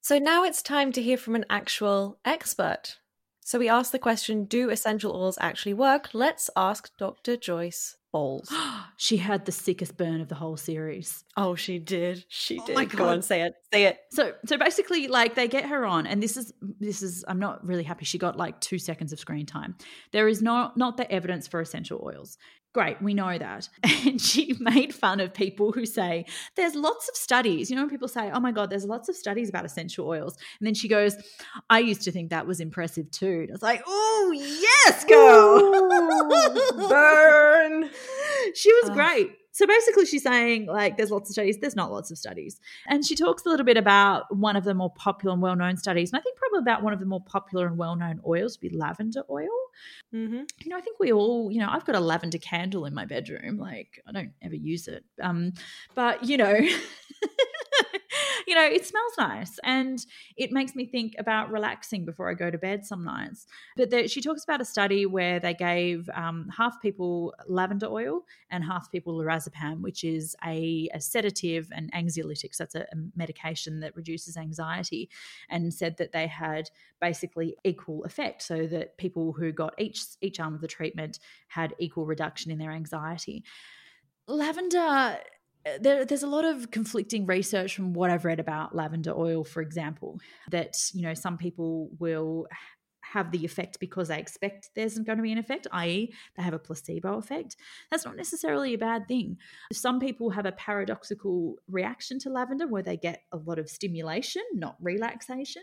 So 0.04 0.18
now 0.18 0.44
it's 0.44 0.60
time 0.60 0.92
to 0.92 1.00
hear 1.00 1.16
from 1.16 1.34
an 1.34 1.46
actual 1.48 2.18
expert. 2.26 2.98
So 3.40 3.58
we 3.58 3.70
asked 3.70 3.90
the 3.90 3.98
question 3.98 4.44
Do 4.44 4.68
essential 4.68 5.16
oils 5.16 5.38
actually 5.40 5.72
work? 5.72 6.10
Let's 6.12 6.50
ask 6.54 6.94
Dr. 6.98 7.38
Joy 7.38 7.70
Bowles. 8.12 8.52
she 8.98 9.16
had 9.16 9.46
the 9.46 9.50
sickest 9.52 9.96
burn 9.96 10.20
of 10.20 10.28
the 10.28 10.34
whole 10.34 10.58
series. 10.58 11.24
Oh, 11.38 11.54
she 11.54 11.78
did. 11.78 12.26
She 12.28 12.60
Oh 12.60 12.66
did. 12.66 12.74
my 12.74 12.84
Go 12.84 13.04
on, 13.08 13.16
God. 13.16 13.24
say 13.24 13.40
it. 13.44 13.54
Say 13.72 13.84
it. 13.84 14.00
So 14.10 14.34
so 14.44 14.58
basically 14.58 15.08
like 15.08 15.36
they 15.36 15.48
get 15.48 15.64
her 15.64 15.86
on 15.86 16.06
and 16.06 16.22
this 16.22 16.36
is 16.36 16.52
this 16.80 17.00
is 17.00 17.24
I'm 17.26 17.38
not 17.38 17.66
really 17.66 17.82
happy 17.84 18.04
she 18.04 18.18
got 18.18 18.36
like 18.36 18.60
2 18.60 18.78
seconds 18.78 19.10
of 19.14 19.18
screen 19.18 19.46
time. 19.46 19.74
There 20.12 20.28
is 20.28 20.42
not 20.42 20.76
not 20.76 20.98
the 20.98 21.10
evidence 21.10 21.48
for 21.48 21.62
essential 21.62 22.02
oils. 22.04 22.36
Great, 22.74 23.00
we 23.00 23.14
know 23.14 23.38
that. 23.38 23.68
And 24.04 24.20
she 24.20 24.54
made 24.60 24.94
fun 24.94 25.18
of 25.18 25.32
people 25.32 25.72
who 25.72 25.86
say 25.86 26.26
there's 26.56 26.74
lots 26.74 27.08
of 27.08 27.16
studies. 27.16 27.70
You 27.70 27.76
know 27.76 27.82
when 27.82 27.88
people 27.90 28.08
say, 28.08 28.30
"Oh 28.30 28.40
my 28.40 28.52
god, 28.52 28.68
there's 28.68 28.84
lots 28.84 29.08
of 29.08 29.16
studies 29.16 29.48
about 29.48 29.64
essential 29.64 30.06
oils." 30.06 30.36
And 30.60 30.66
then 30.66 30.74
she 30.74 30.88
goes, 30.88 31.16
"I 31.70 31.78
used 31.78 32.02
to 32.02 32.12
think 32.12 32.28
that 32.30 32.46
was 32.46 32.60
impressive 32.60 33.10
too." 33.10 33.40
And 33.42 33.50
I 33.50 33.52
was 33.52 33.62
like, 33.62 33.82
"Oh, 33.86 34.32
yes, 34.34 35.04
girl." 35.04 36.88
Burn. 36.88 37.88
she 38.54 38.72
was 38.74 38.90
great. 38.90 39.30
So 39.54 39.68
basically, 39.68 40.04
she's 40.04 40.24
saying, 40.24 40.66
like, 40.66 40.96
there's 40.96 41.12
lots 41.12 41.30
of 41.30 41.34
studies. 41.34 41.58
There's 41.58 41.76
not 41.76 41.92
lots 41.92 42.10
of 42.10 42.18
studies. 42.18 42.60
And 42.88 43.06
she 43.06 43.14
talks 43.14 43.46
a 43.46 43.48
little 43.48 43.64
bit 43.64 43.76
about 43.76 44.36
one 44.36 44.56
of 44.56 44.64
the 44.64 44.74
more 44.74 44.90
popular 44.90 45.32
and 45.32 45.40
well 45.40 45.54
known 45.54 45.76
studies. 45.76 46.10
And 46.12 46.18
I 46.18 46.22
think 46.22 46.36
probably 46.36 46.58
about 46.58 46.82
one 46.82 46.92
of 46.92 46.98
the 46.98 47.06
more 47.06 47.20
popular 47.20 47.68
and 47.68 47.78
well 47.78 47.94
known 47.94 48.20
oils 48.26 48.58
would 48.60 48.68
be 48.68 48.76
lavender 48.76 49.22
oil. 49.30 49.46
Mm-hmm. 50.12 50.42
You 50.64 50.70
know, 50.70 50.76
I 50.76 50.80
think 50.80 50.98
we 50.98 51.12
all, 51.12 51.52
you 51.52 51.60
know, 51.60 51.68
I've 51.70 51.84
got 51.84 51.94
a 51.94 52.00
lavender 52.00 52.38
candle 52.38 52.84
in 52.84 52.94
my 52.94 53.04
bedroom. 53.04 53.56
Like, 53.56 54.02
I 54.08 54.10
don't 54.10 54.32
ever 54.42 54.56
use 54.56 54.88
it. 54.88 55.04
Um, 55.22 55.52
but, 55.94 56.24
you 56.24 56.36
know, 56.36 56.58
you 58.54 58.60
know, 58.60 58.66
it 58.66 58.86
smells 58.86 59.12
nice 59.18 59.58
and 59.64 60.06
it 60.36 60.52
makes 60.52 60.76
me 60.76 60.86
think 60.86 61.14
about 61.18 61.50
relaxing 61.50 62.04
before 62.04 62.30
I 62.30 62.34
go 62.34 62.50
to 62.50 62.58
bed 62.58 62.86
some 62.86 63.04
nights. 63.04 63.46
But 63.76 63.90
there, 63.90 64.06
she 64.06 64.20
talks 64.20 64.44
about 64.44 64.60
a 64.60 64.64
study 64.64 65.06
where 65.06 65.40
they 65.40 65.54
gave 65.54 66.08
um, 66.14 66.48
half 66.56 66.80
people 66.80 67.34
lavender 67.48 67.86
oil 67.86 68.22
and 68.50 68.62
half 68.62 68.92
people 68.92 69.18
lorazepam, 69.18 69.80
which 69.80 70.04
is 70.04 70.36
a, 70.46 70.88
a 70.94 71.00
sedative 71.00 71.68
and 71.72 71.92
anxiolytic. 71.92 72.54
So 72.54 72.62
that's 72.64 72.76
a, 72.76 72.82
a 72.82 72.96
medication 73.16 73.80
that 73.80 73.96
reduces 73.96 74.36
anxiety, 74.36 75.10
and 75.48 75.74
said 75.74 75.96
that 75.96 76.12
they 76.12 76.28
had 76.28 76.70
basically 77.00 77.56
equal 77.64 78.04
effect. 78.04 78.42
So 78.42 78.66
that 78.68 78.96
people 78.98 79.32
who 79.32 79.50
got 79.50 79.74
each 79.78 80.04
each 80.20 80.38
arm 80.38 80.54
of 80.54 80.60
the 80.60 80.68
treatment 80.68 81.18
had 81.48 81.74
equal 81.80 82.06
reduction 82.06 82.52
in 82.52 82.58
their 82.58 82.70
anxiety. 82.70 83.42
Lavender 84.26 85.18
there, 85.80 86.04
there's 86.04 86.22
a 86.22 86.28
lot 86.28 86.44
of 86.44 86.70
conflicting 86.70 87.26
research 87.26 87.74
from 87.74 87.94
what 87.94 88.10
I've 88.10 88.24
read 88.24 88.40
about 88.40 88.74
lavender 88.74 89.12
oil, 89.16 89.44
for 89.44 89.62
example, 89.62 90.20
that 90.50 90.76
you 90.92 91.02
know 91.02 91.14
some 91.14 91.38
people 91.38 91.90
will 91.98 92.46
have 93.14 93.30
the 93.30 93.44
effect 93.44 93.78
because 93.78 94.08
they 94.08 94.18
expect 94.18 94.70
there's 94.74 94.98
going 94.98 95.18
to 95.18 95.22
be 95.22 95.32
an 95.32 95.38
effect, 95.38 95.66
i.e., 95.72 96.12
they 96.36 96.42
have 96.42 96.54
a 96.54 96.58
placebo 96.58 97.16
effect. 97.16 97.56
That's 97.90 98.04
not 98.04 98.16
necessarily 98.16 98.74
a 98.74 98.78
bad 98.78 99.06
thing. 99.06 99.36
Some 99.72 100.00
people 100.00 100.30
have 100.30 100.46
a 100.46 100.52
paradoxical 100.52 101.56
reaction 101.68 102.18
to 102.20 102.30
lavender 102.30 102.66
where 102.66 102.82
they 102.82 102.96
get 102.96 103.22
a 103.32 103.36
lot 103.36 103.58
of 103.58 103.68
stimulation, 103.68 104.42
not 104.54 104.76
relaxation. 104.80 105.62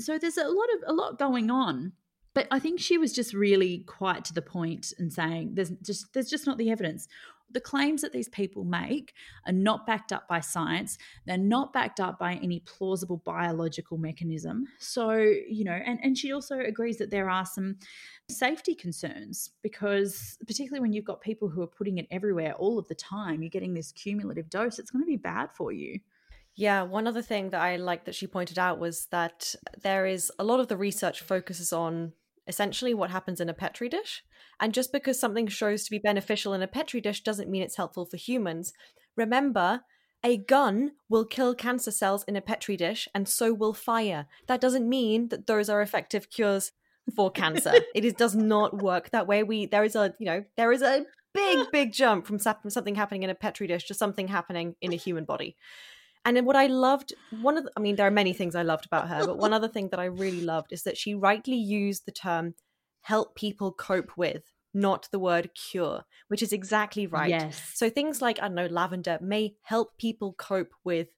So 0.00 0.18
there's 0.18 0.36
a 0.36 0.44
lot 0.44 0.68
of 0.76 0.82
a 0.86 0.92
lot 0.92 1.18
going 1.18 1.50
on. 1.50 1.92
But 2.34 2.46
I 2.50 2.60
think 2.60 2.80
she 2.80 2.96
was 2.96 3.12
just 3.12 3.34
really 3.34 3.84
quite 3.86 4.24
to 4.26 4.32
the 4.32 4.40
point 4.40 4.94
and 4.98 5.12
saying 5.12 5.50
there's 5.52 5.70
just 5.82 6.14
there's 6.14 6.30
just 6.30 6.46
not 6.46 6.56
the 6.56 6.70
evidence 6.70 7.06
the 7.52 7.60
claims 7.60 8.02
that 8.02 8.12
these 8.12 8.28
people 8.28 8.64
make 8.64 9.14
are 9.46 9.52
not 9.52 9.86
backed 9.86 10.12
up 10.12 10.26
by 10.28 10.40
science. 10.40 10.98
They're 11.26 11.38
not 11.38 11.72
backed 11.72 12.00
up 12.00 12.18
by 12.18 12.34
any 12.34 12.60
plausible 12.60 13.18
biological 13.24 13.98
mechanism. 13.98 14.66
So, 14.78 15.12
you 15.12 15.64
know, 15.64 15.72
and, 15.72 15.98
and 16.02 16.16
she 16.16 16.32
also 16.32 16.58
agrees 16.58 16.98
that 16.98 17.10
there 17.10 17.30
are 17.30 17.46
some 17.46 17.76
safety 18.28 18.74
concerns 18.74 19.50
because, 19.62 20.38
particularly 20.46 20.80
when 20.80 20.92
you've 20.92 21.04
got 21.04 21.20
people 21.20 21.48
who 21.48 21.62
are 21.62 21.66
putting 21.66 21.98
it 21.98 22.06
everywhere 22.10 22.54
all 22.54 22.78
of 22.78 22.88
the 22.88 22.94
time, 22.94 23.42
you're 23.42 23.50
getting 23.50 23.74
this 23.74 23.92
cumulative 23.92 24.50
dose, 24.50 24.78
it's 24.78 24.90
going 24.90 25.02
to 25.02 25.06
be 25.06 25.16
bad 25.16 25.50
for 25.52 25.72
you. 25.72 26.00
Yeah, 26.54 26.82
one 26.82 27.06
other 27.06 27.22
thing 27.22 27.50
that 27.50 27.62
I 27.62 27.76
like 27.76 28.04
that 28.04 28.14
she 28.14 28.26
pointed 28.26 28.58
out 28.58 28.78
was 28.78 29.06
that 29.06 29.54
there 29.82 30.04
is 30.04 30.30
a 30.38 30.44
lot 30.44 30.60
of 30.60 30.68
the 30.68 30.76
research 30.76 31.22
focuses 31.22 31.72
on 31.72 32.12
essentially 32.46 32.94
what 32.94 33.10
happens 33.10 33.40
in 33.40 33.48
a 33.48 33.54
petri 33.54 33.88
dish. 33.88 34.22
And 34.60 34.74
just 34.74 34.92
because 34.92 35.18
something 35.18 35.46
shows 35.46 35.84
to 35.84 35.90
be 35.90 35.98
beneficial 35.98 36.52
in 36.54 36.62
a 36.62 36.68
petri 36.68 37.00
dish 37.00 37.22
doesn't 37.22 37.50
mean 37.50 37.62
it's 37.62 37.76
helpful 37.76 38.04
for 38.06 38.16
humans. 38.16 38.72
Remember, 39.16 39.82
a 40.24 40.36
gun 40.36 40.92
will 41.08 41.24
kill 41.24 41.54
cancer 41.54 41.90
cells 41.90 42.24
in 42.24 42.36
a 42.36 42.40
petri 42.40 42.76
dish, 42.76 43.08
and 43.14 43.28
so 43.28 43.52
will 43.52 43.74
fire. 43.74 44.26
That 44.46 44.60
doesn't 44.60 44.88
mean 44.88 45.28
that 45.28 45.46
those 45.46 45.68
are 45.68 45.82
effective 45.82 46.30
cures 46.30 46.72
for 47.14 47.30
cancer. 47.30 47.72
it 47.94 48.04
is, 48.04 48.12
does 48.14 48.34
not 48.34 48.82
work 48.82 49.10
that 49.10 49.26
way. 49.26 49.42
We 49.42 49.66
there 49.66 49.84
is 49.84 49.96
a 49.96 50.14
you 50.18 50.26
know 50.26 50.44
there 50.56 50.72
is 50.72 50.82
a 50.82 51.04
big 51.34 51.66
big 51.72 51.92
jump 51.92 52.26
from, 52.26 52.38
from 52.38 52.70
something 52.70 52.94
happening 52.94 53.24
in 53.24 53.30
a 53.30 53.34
petri 53.34 53.66
dish 53.66 53.86
to 53.86 53.94
something 53.94 54.28
happening 54.28 54.76
in 54.80 54.92
a 54.92 54.96
human 54.96 55.24
body. 55.24 55.56
And 56.24 56.36
then 56.36 56.44
what 56.44 56.56
I 56.56 56.66
loved, 56.68 57.12
one 57.40 57.58
of 57.58 57.64
the, 57.64 57.72
I 57.76 57.80
mean, 57.80 57.96
there 57.96 58.06
are 58.06 58.12
many 58.12 58.32
things 58.32 58.54
I 58.54 58.62
loved 58.62 58.86
about 58.86 59.08
her, 59.08 59.26
but 59.26 59.38
one 59.38 59.52
other 59.52 59.68
thing 59.68 59.88
that 59.88 59.98
I 59.98 60.04
really 60.04 60.40
loved 60.40 60.72
is 60.72 60.84
that 60.84 60.96
she 60.96 61.14
rightly 61.14 61.56
used 61.56 62.06
the 62.06 62.12
term 62.12 62.54
help 63.02 63.34
people 63.34 63.72
cope 63.72 64.16
with, 64.16 64.44
not 64.72 65.08
the 65.10 65.18
word 65.18 65.50
cure, 65.54 66.04
which 66.28 66.42
is 66.42 66.52
exactly 66.52 67.06
right. 67.06 67.30
Yes. 67.30 67.60
So 67.74 67.90
things 67.90 68.22
like, 68.22 68.38
I 68.40 68.46
don't 68.46 68.54
know, 68.54 68.66
lavender 68.66 69.18
may 69.20 69.54
help 69.62 69.98
people 69.98 70.34
cope 70.34 70.72
with 70.84 71.08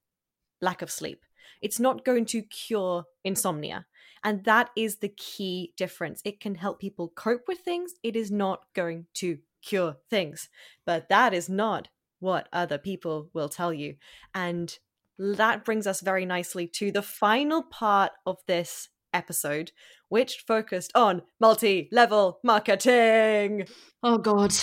lack 0.63 0.81
of 0.81 0.91
sleep. 0.91 1.21
It's 1.61 1.79
not 1.79 2.05
going 2.05 2.25
to 2.27 2.43
cure 2.43 3.05
insomnia. 3.25 3.87
And 4.23 4.45
that 4.45 4.71
is 4.75 4.97
the 4.97 5.11
key 5.11 5.75
difference. 5.77 6.23
It 6.25 6.41
can 6.41 6.55
help 6.55 6.81
people 6.81 7.13
cope 7.15 7.43
with 7.47 7.59
things, 7.59 7.93
it 8.03 8.17
is 8.17 8.31
not 8.31 8.65
going 8.75 9.07
to 9.15 9.39
cure 9.63 9.97
things. 10.09 10.49
But 10.87 11.11
that 11.11 11.35
is 11.35 11.51
not 11.51 11.89
what 12.21 12.49
other 12.53 12.79
people 12.79 13.29
will 13.35 13.51
tell 13.51 13.73
you. 13.73 13.97
And 14.35 14.79
that 15.19 15.65
brings 15.65 15.87
us 15.87 16.01
very 16.01 16.25
nicely 16.27 16.67
to 16.69 16.91
the 16.91 17.03
final 17.03 17.63
part 17.63 18.13
of 18.27 18.39
this 18.47 18.89
episode, 19.13 19.73
which 20.09 20.45
focused 20.47 20.93
on 20.95 21.23
multi 21.41 21.89
level 21.93 22.41
marketing. 22.43 23.67
Oh 24.03 24.19
God. 24.19 24.55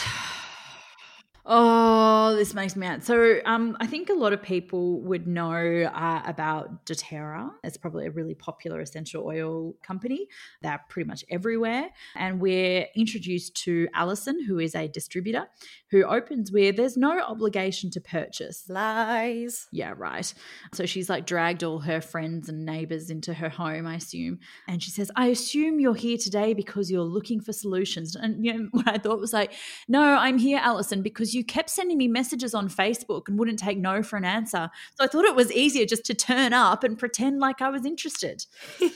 Oh, 1.43 2.35
this 2.35 2.53
makes 2.53 2.75
me 2.75 2.81
mad. 2.81 3.03
So, 3.03 3.39
um, 3.45 3.75
I 3.79 3.87
think 3.87 4.09
a 4.09 4.13
lot 4.13 4.31
of 4.31 4.43
people 4.43 5.01
would 5.01 5.25
know 5.27 5.89
uh, 5.93 6.21
about 6.25 6.85
doTERRA. 6.85 7.49
It's 7.63 7.77
probably 7.77 8.05
a 8.05 8.11
really 8.11 8.35
popular 8.35 8.79
essential 8.79 9.25
oil 9.25 9.73
company. 9.81 10.27
They're 10.61 10.79
pretty 10.87 11.07
much 11.07 11.25
everywhere. 11.31 11.89
And 12.15 12.39
we're 12.39 12.85
introduced 12.95 13.55
to 13.63 13.87
Alison, 13.95 14.43
who 14.45 14.59
is 14.59 14.75
a 14.75 14.87
distributor, 14.87 15.47
who 15.89 16.03
opens 16.03 16.51
with 16.51 16.77
there's 16.77 16.95
no 16.95 17.19
obligation 17.19 17.89
to 17.91 18.01
purchase. 18.01 18.69
Lies. 18.69 19.67
Yeah, 19.71 19.93
right. 19.97 20.31
So 20.73 20.85
she's 20.85 21.09
like 21.09 21.25
dragged 21.25 21.63
all 21.63 21.79
her 21.79 22.01
friends 22.01 22.49
and 22.49 22.65
neighbors 22.65 23.09
into 23.09 23.33
her 23.33 23.49
home, 23.49 23.87
I 23.87 23.95
assume. 23.95 24.39
And 24.67 24.81
she 24.83 24.91
says, 24.91 25.09
I 25.15 25.27
assume 25.27 25.79
you're 25.79 25.95
here 25.95 26.17
today 26.17 26.53
because 26.53 26.91
you're 26.91 27.01
looking 27.01 27.41
for 27.41 27.51
solutions. 27.51 28.15
And 28.15 28.45
you 28.45 28.53
know, 28.53 28.67
what 28.71 28.87
I 28.87 28.99
thought 28.99 29.19
was 29.19 29.33
like, 29.33 29.53
no, 29.87 30.01
I'm 30.03 30.37
here, 30.37 30.59
Alison, 30.61 31.01
because 31.01 31.30
you 31.33 31.43
kept 31.43 31.69
sending 31.69 31.97
me 31.97 32.07
messages 32.07 32.53
on 32.53 32.69
Facebook 32.69 33.27
and 33.27 33.37
wouldn't 33.37 33.59
take 33.59 33.77
no 33.77 34.03
for 34.03 34.17
an 34.17 34.25
answer. 34.25 34.69
So 34.95 35.03
I 35.03 35.07
thought 35.07 35.25
it 35.25 35.35
was 35.35 35.51
easier 35.51 35.85
just 35.85 36.05
to 36.05 36.13
turn 36.13 36.53
up 36.53 36.83
and 36.83 36.97
pretend 36.97 37.39
like 37.39 37.61
I 37.61 37.69
was 37.69 37.85
interested. 37.85 38.45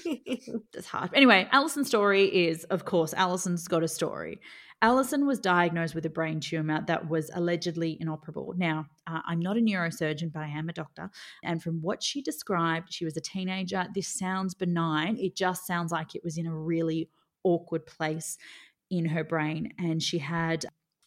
It's 0.74 0.88
hard. 0.88 1.12
Anyway, 1.13 1.48
Alison's 1.52 1.88
story 1.88 2.26
is, 2.26 2.65
of 2.65 2.84
course, 2.84 3.13
Alison's 3.13 3.67
got 3.67 3.84
a 3.84 3.88
story. 3.88 4.39
Alison 4.82 5.26
was 5.26 5.39
diagnosed 5.39 5.95
with 5.95 6.06
a 6.06 6.10
brain 6.10 6.39
tumor 6.39 6.84
that 6.86 7.10
was 7.10 7.32
allegedly 7.34 7.98
inoperable. 8.00 8.54
Now, 8.58 8.86
uh, 9.08 9.21
I'm 9.26 9.39
not 9.39 9.58
a 9.58 9.62
neurosurgeon, 9.62 10.32
but 10.34 10.43
I 10.43 10.48
am 10.50 10.69
a 10.69 10.74
doctor. 10.74 11.10
And 11.43 11.63
from 11.63 11.82
what 11.82 12.04
she 12.04 12.21
described, 12.21 12.93
she 12.93 13.06
was 13.06 13.15
a 13.15 13.21
teenager. 13.21 13.88
This 13.95 14.08
sounds 14.08 14.54
benign. 14.54 15.17
It 15.17 15.36
just 15.36 15.65
sounds 15.65 15.91
like 15.91 16.13
it 16.13 16.24
was 16.24 16.38
in 16.38 16.45
a 16.45 16.56
really 16.56 17.10
awkward 17.43 17.86
place 17.86 18.38
in 18.91 19.06
her 19.06 19.24
brain. 19.24 19.74
And 19.80 20.04
she 20.04 20.19
had 20.19 20.65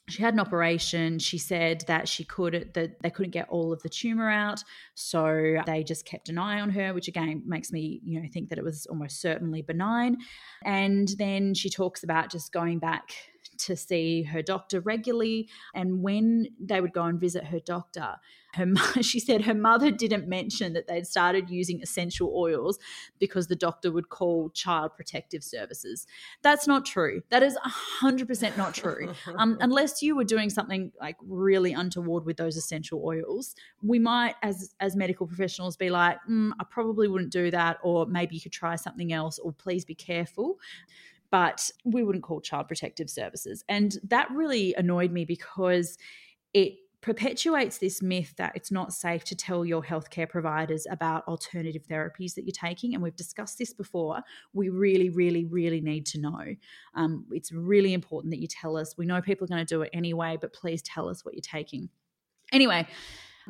she 0.09 0.23
had 0.23 0.35
an 0.35 0.41
operation. 0.41 1.19
She 1.19 1.39
said 1.39 1.85
that 1.87 2.09
she 2.09 2.25
could 2.25 2.71
that 2.75 3.03
they 3.03 3.11
couldn't 3.11 3.33
get 3.33 3.49
all 3.49 3.73
of 3.73 3.83
the 3.83 3.89
tumor 3.89 4.29
out. 4.29 4.63
So 4.95 5.61
they 5.67 5.85
just 5.85 6.05
kept 6.05 6.29
an 6.29 6.39
eye 6.39 6.61
on 6.61 6.71
her 6.71 6.95
which 6.95 7.09
again 7.09 7.43
makes 7.47 7.73
me 7.73 8.01
you 8.05 8.21
know 8.21 8.29
think 8.33 8.49
that 8.51 8.59
it 8.59 8.65
was 8.65 8.87
almost 8.87 9.21
certainly 9.21 9.63
benign. 9.63 10.19
And 10.65 11.09
then 11.19 11.55
she 11.55 11.71
talks 11.71 12.03
about 12.03 12.31
just 12.31 12.53
going 12.53 12.79
back 12.79 13.13
to 13.57 13.77
see 13.77 14.23
her 14.25 14.43
doctor 14.43 14.81
regularly 14.81 15.49
and 15.75 16.03
when 16.03 16.47
they 16.61 16.81
would 16.81 16.93
go 16.93 17.05
and 17.05 17.21
visit 17.21 17.45
her 17.45 17.61
doctor 17.61 18.17
her 18.55 18.67
she 19.03 19.21
said 19.21 19.43
her 19.43 19.55
mother 19.55 19.91
didn't 19.91 20.29
mention 20.29 20.73
that 20.73 20.87
they'd 20.87 21.07
started 21.07 21.51
using 21.51 21.83
essential 21.83 22.33
oils 22.37 22.79
because 23.19 23.47
the 23.47 23.57
doctor 23.57 23.91
would 23.91 24.09
call 24.09 24.51
child 24.51 24.95
protective 24.95 25.45
services. 25.45 26.07
That's 26.43 26.67
not 26.67 26.85
true. 26.85 27.23
That 27.31 27.43
is 27.43 27.59
100% 28.03 28.57
not 28.57 28.75
true. 28.75 29.13
Um, 29.37 29.59
unless 29.61 30.03
you 30.03 30.17
were 30.17 30.25
doing 30.25 30.51
something 30.51 30.93
like 31.01 31.17
really 31.27 31.73
untoward 31.73 32.25
with 32.25 32.37
those 32.37 32.57
essential 32.57 33.03
oils 33.05 33.55
we 33.83 33.99
might 33.99 34.35
as 34.43 34.75
as 34.81 34.97
medical 34.97 35.27
professionals 35.27 35.77
be 35.77 35.91
like 35.91 36.19
mm, 36.29 36.51
i 36.61 36.65
probably 36.65 37.09
wouldn't 37.09 37.33
do 37.33 37.51
that 37.51 37.79
or 37.83 38.07
maybe 38.07 38.35
you 38.35 38.41
could 38.41 38.53
try 38.53 38.77
something 38.77 39.13
else 39.13 39.39
or 39.39 39.53
please 39.53 39.85
be 39.85 39.95
careful 39.95 40.59
but 41.31 41.71
we 41.85 42.03
wouldn't 42.03 42.25
call 42.25 42.41
child 42.41 42.69
protective 42.69 43.11
services. 43.11 43.65
And 43.69 43.97
that 44.05 44.31
really 44.31 44.75
annoyed 44.75 45.13
me 45.13 45.25
because 45.25 45.99
it 46.55 46.75
perpetuates 47.01 47.79
this 47.79 48.03
myth 48.03 48.35
that 48.39 48.53
it's 48.57 48.73
not 48.73 48.93
safe 48.93 49.23
to 49.25 49.37
tell 49.37 49.65
your 49.65 49.83
healthcare 49.83 50.29
providers 50.29 50.87
about 50.91 51.27
alternative 51.29 51.83
therapies 51.89 52.35
that 52.35 52.45
you're 52.45 52.53
taking. 52.53 52.95
And 52.95 53.03
we've 53.03 53.15
discussed 53.15 53.59
this 53.59 53.73
before. 53.73 54.21
We 54.53 54.69
really, 54.69 55.09
really, 55.11 55.45
really 55.45 55.81
need 55.81 56.07
to 56.07 56.21
know. 56.21 56.57
Um, 56.95 57.25
it's 57.31 57.53
really 57.53 57.93
important 57.93 58.33
that 58.33 58.41
you 58.41 58.49
tell 58.49 58.77
us. 58.77 58.97
We 58.99 59.07
know 59.07 59.21
people 59.21 59.45
are 59.45 59.49
going 59.49 59.65
to 59.65 59.75
do 59.75 59.83
it 59.83 59.91
anyway, 59.93 60.39
but 60.41 60.53
please 60.53 60.83
tell 60.83 61.09
us 61.09 61.25
what 61.25 61.35
you're 61.35 61.41
taking. 61.43 61.89
Anyway, 62.53 62.89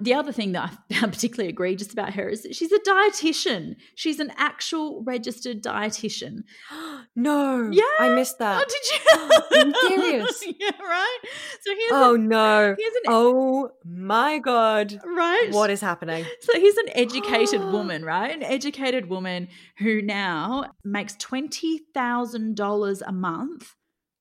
the 0.01 0.15
other 0.15 0.33
thing 0.33 0.53
that 0.53 0.71
I 0.91 0.95
found 0.95 1.13
particularly 1.13 1.51
egregious 1.51 1.93
about 1.93 2.15
her 2.15 2.29
is 2.29 2.43
that 2.43 2.55
she's 2.55 2.73
a 2.73 2.79
dietitian. 2.81 3.77
She's 3.95 4.21
an 4.21 4.33
actual 4.37 5.03
registered 5.05 5.63
dietitian. 5.63 6.45
no. 7.17 7.71
Yeah. 7.71 7.83
I 7.99 8.11
missed 8.11 8.39
that. 8.39 8.63
Oh, 8.63 8.65
did 8.69 8.85
you? 8.91 9.35
You 9.59 9.75
serious? 9.89 10.45
yeah, 10.61 10.71
right. 10.81 11.19
So 11.63 11.75
here's 11.75 11.91
Oh 11.93 12.15
a, 12.15 12.19
no. 12.19 12.77
here's 12.79 12.95
an 12.95 13.03
Oh 13.09 13.71
my 13.85 14.39
god. 14.39 15.01
right. 15.05 15.49
What 15.51 15.71
is 15.71 15.81
happening? 15.81 16.25
So 16.43 16.53
here's 16.61 16.77
an 16.77 16.91
educated 16.95 17.61
woman, 17.73 18.05
right? 18.05 18.31
An 18.33 18.43
educated 18.43 19.09
woman 19.09 19.49
who 19.79 20.01
now 20.03 20.73
makes 20.85 21.17
twenty 21.17 21.81
thousand 21.93 22.57
dollars 22.57 23.03
a 23.03 23.13
month 23.13 23.75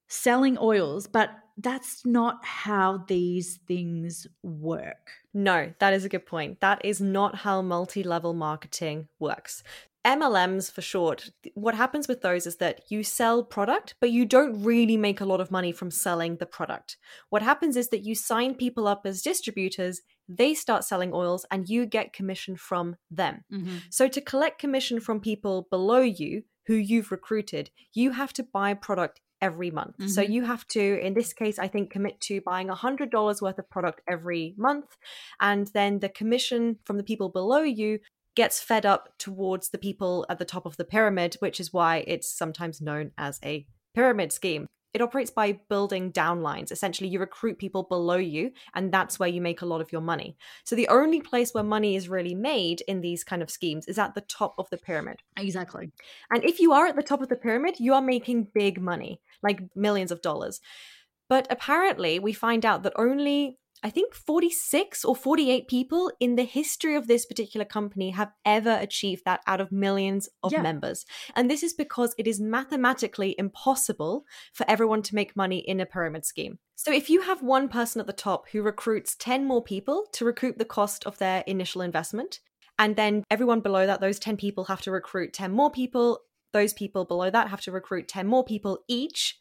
selling 0.08 0.58
oils, 0.60 1.06
but 1.08 1.30
that's 1.58 2.06
not 2.06 2.44
how 2.46 3.04
these 3.08 3.60
things 3.68 4.26
work. 4.44 5.12
No, 5.38 5.72
that 5.78 5.94
is 5.94 6.04
a 6.04 6.10
good 6.10 6.26
point. 6.26 6.62
That 6.62 6.84
is 6.84 7.00
not 7.00 7.36
how 7.36 7.62
multi 7.62 8.02
level 8.02 8.34
marketing 8.34 9.08
works. 9.20 9.62
MLMs 10.04 10.72
for 10.72 10.82
short, 10.82 11.30
what 11.54 11.76
happens 11.76 12.08
with 12.08 12.22
those 12.22 12.48
is 12.48 12.56
that 12.56 12.90
you 12.90 13.04
sell 13.04 13.44
product, 13.44 13.94
but 14.02 14.10
you 14.10 14.26
don't 14.26 14.64
really 14.64 14.98
make 14.98 15.22
a 15.22 15.26
lot 15.26 15.40
of 15.40 15.52
money 15.52 15.72
from 15.72 15.92
selling 15.92 16.38
the 16.38 16.48
product. 16.48 16.98
What 17.30 17.44
happens 17.44 17.78
is 17.78 17.90
that 17.90 18.04
you 18.04 18.16
sign 18.16 18.56
people 18.56 18.88
up 18.88 19.06
as 19.06 19.22
distributors, 19.22 20.02
they 20.28 20.56
start 20.56 20.84
selling 20.84 21.14
oils, 21.14 21.46
and 21.52 21.70
you 21.70 21.86
get 21.86 22.14
commission 22.14 22.56
from 22.56 22.96
them. 23.12 23.44
Mm-hmm. 23.54 23.78
So, 23.92 24.08
to 24.08 24.22
collect 24.22 24.58
commission 24.58 25.00
from 25.00 25.20
people 25.20 25.68
below 25.70 26.02
you 26.02 26.46
who 26.66 26.74
you've 26.74 27.12
recruited, 27.12 27.70
you 27.94 28.12
have 28.12 28.34
to 28.34 28.44
buy 28.44 28.74
product 28.74 29.22
every 29.42 29.72
month. 29.72 29.96
So, 30.06 30.22
Mhm. 30.22 30.22
you 30.22 30.44
have 30.46 30.68
to, 30.70 31.00
in 31.02 31.14
this 31.14 31.34
case, 31.34 31.60
I 31.60 31.68
think, 31.68 31.92
commit 31.92 32.20
to 32.22 32.42
buying 32.42 32.70
$100 32.70 33.42
worth 33.42 33.60
of 33.60 33.70
product 33.70 34.02
every 34.08 34.56
month. 34.58 34.98
And 35.40 35.68
then 35.68 36.00
the 36.00 36.10
commission 36.10 36.80
from 36.86 36.98
the 36.98 37.04
people 37.04 37.30
below 37.30 37.62
you 37.62 38.00
gets 38.36 38.62
fed 38.62 38.86
up 38.86 39.18
towards 39.18 39.70
the 39.70 39.78
people 39.80 40.26
at 40.30 40.40
the 40.40 40.46
top 40.46 40.66
of 40.66 40.78
the 40.78 40.86
pyramid, 40.86 41.36
which 41.40 41.60
is 41.60 41.74
why 41.74 42.04
it's 42.08 42.30
sometimes 42.32 42.82
known 42.82 43.12
as 43.18 43.40
a 43.44 43.68
pyramid 43.96 44.32
scheme. 44.32 44.68
It 44.98 45.02
operates 45.04 45.30
by 45.30 45.60
building 45.70 46.12
downlines. 46.12 46.72
Essentially, 46.72 47.08
you 47.08 47.20
recruit 47.20 47.60
people 47.60 47.84
below 47.84 48.16
you, 48.16 48.52
and 48.74 48.92
that's 48.92 49.20
where 49.20 49.30
you 49.30 49.40
make 49.40 49.62
a 49.62 49.66
lot 49.68 49.80
of 49.80 49.92
your 49.92 50.02
money. 50.02 50.36
So, 50.64 50.76
the 50.76 50.88
only 50.88 51.22
place 51.22 51.54
where 51.54 51.64
money 51.64 51.96
is 51.96 52.10
really 52.10 52.34
made 52.34 52.82
in 52.88 53.02
these 53.02 53.24
kind 53.24 53.44
of 53.44 53.52
schemes 53.52 53.86
is 53.86 54.00
at 54.00 54.16
the 54.16 54.22
top 54.22 54.56
of 54.58 54.68
the 54.72 54.78
pyramid. 54.80 55.22
Exactly. 55.38 55.92
And 56.32 56.44
if 56.44 56.60
you 56.60 56.74
are 56.74 56.88
at 56.88 56.96
the 56.96 57.04
top 57.04 57.22
of 57.22 57.30
the 57.30 57.36
pyramid, 57.36 57.80
you 57.80 57.94
are 57.94 58.02
making 58.02 58.48
big 58.56 58.82
money, 58.82 59.22
like 59.44 59.62
millions 59.76 60.12
of 60.12 60.24
dollars. 60.24 60.62
But 61.30 61.46
apparently, 61.52 62.18
we 62.18 62.34
find 62.34 62.66
out 62.66 62.82
that 62.82 62.94
only, 62.96 63.60
I 63.84 63.90
think, 63.90 64.14
46 64.14 65.06
or 65.06 65.16
48 65.16 65.68
people 65.68 66.12
in 66.20 66.36
the 66.36 66.44
history 66.44 66.96
of 66.96 67.08
this 67.08 67.26
particular 67.26 67.66
company 67.66 68.10
have 68.12 68.32
ever 68.46 68.78
achieved 68.80 69.24
that 69.26 69.42
out 69.46 69.62
of 69.62 69.72
millions 69.72 70.28
of 70.44 70.52
Yeah. 70.52 70.62
members. 70.62 71.06
And 71.36 71.50
this 71.50 71.64
is 71.64 71.74
because 71.74 72.16
it 72.18 72.28
is 72.28 72.40
mathematically 72.40 73.36
impossible 73.38 74.26
for 74.54 74.66
everyone 74.68 75.04
to 75.04 75.16
make 75.16 75.36
money 75.36 75.60
in 75.60 75.80
a 75.80 75.86
pyramid 75.86 76.26
scheme. 76.26 76.60
So 76.76 76.92
if 76.92 77.10
you 77.10 77.22
have 77.22 77.42
one 77.42 77.70
person 77.70 78.00
at 78.00 78.08
the 78.08 78.14
top 78.14 78.50
who 78.50 78.62
recruits 78.62 79.16
10 79.16 79.46
more 79.46 79.64
people 79.64 80.06
to 80.14 80.26
recoup 80.26 80.58
the 80.58 80.66
cost 80.66 81.06
of 81.06 81.18
their 81.18 81.44
initial 81.48 81.82
investment, 81.82 82.40
and 82.80 82.96
then 82.96 83.24
everyone 83.32 83.62
below 83.62 83.86
that, 83.88 84.02
those 84.02 84.20
10 84.20 84.38
people 84.38 84.66
have 84.66 84.82
to 84.82 84.92
recruit 84.92 85.34
10 85.34 85.52
more 85.52 85.72
people. 85.72 86.20
Those 86.54 86.74
people 86.74 87.06
below 87.06 87.30
that 87.30 87.50
have 87.50 87.62
to 87.62 87.72
recruit 87.72 88.08
10 88.08 88.26
more 88.28 88.44
people 88.44 88.80
each. 88.88 89.40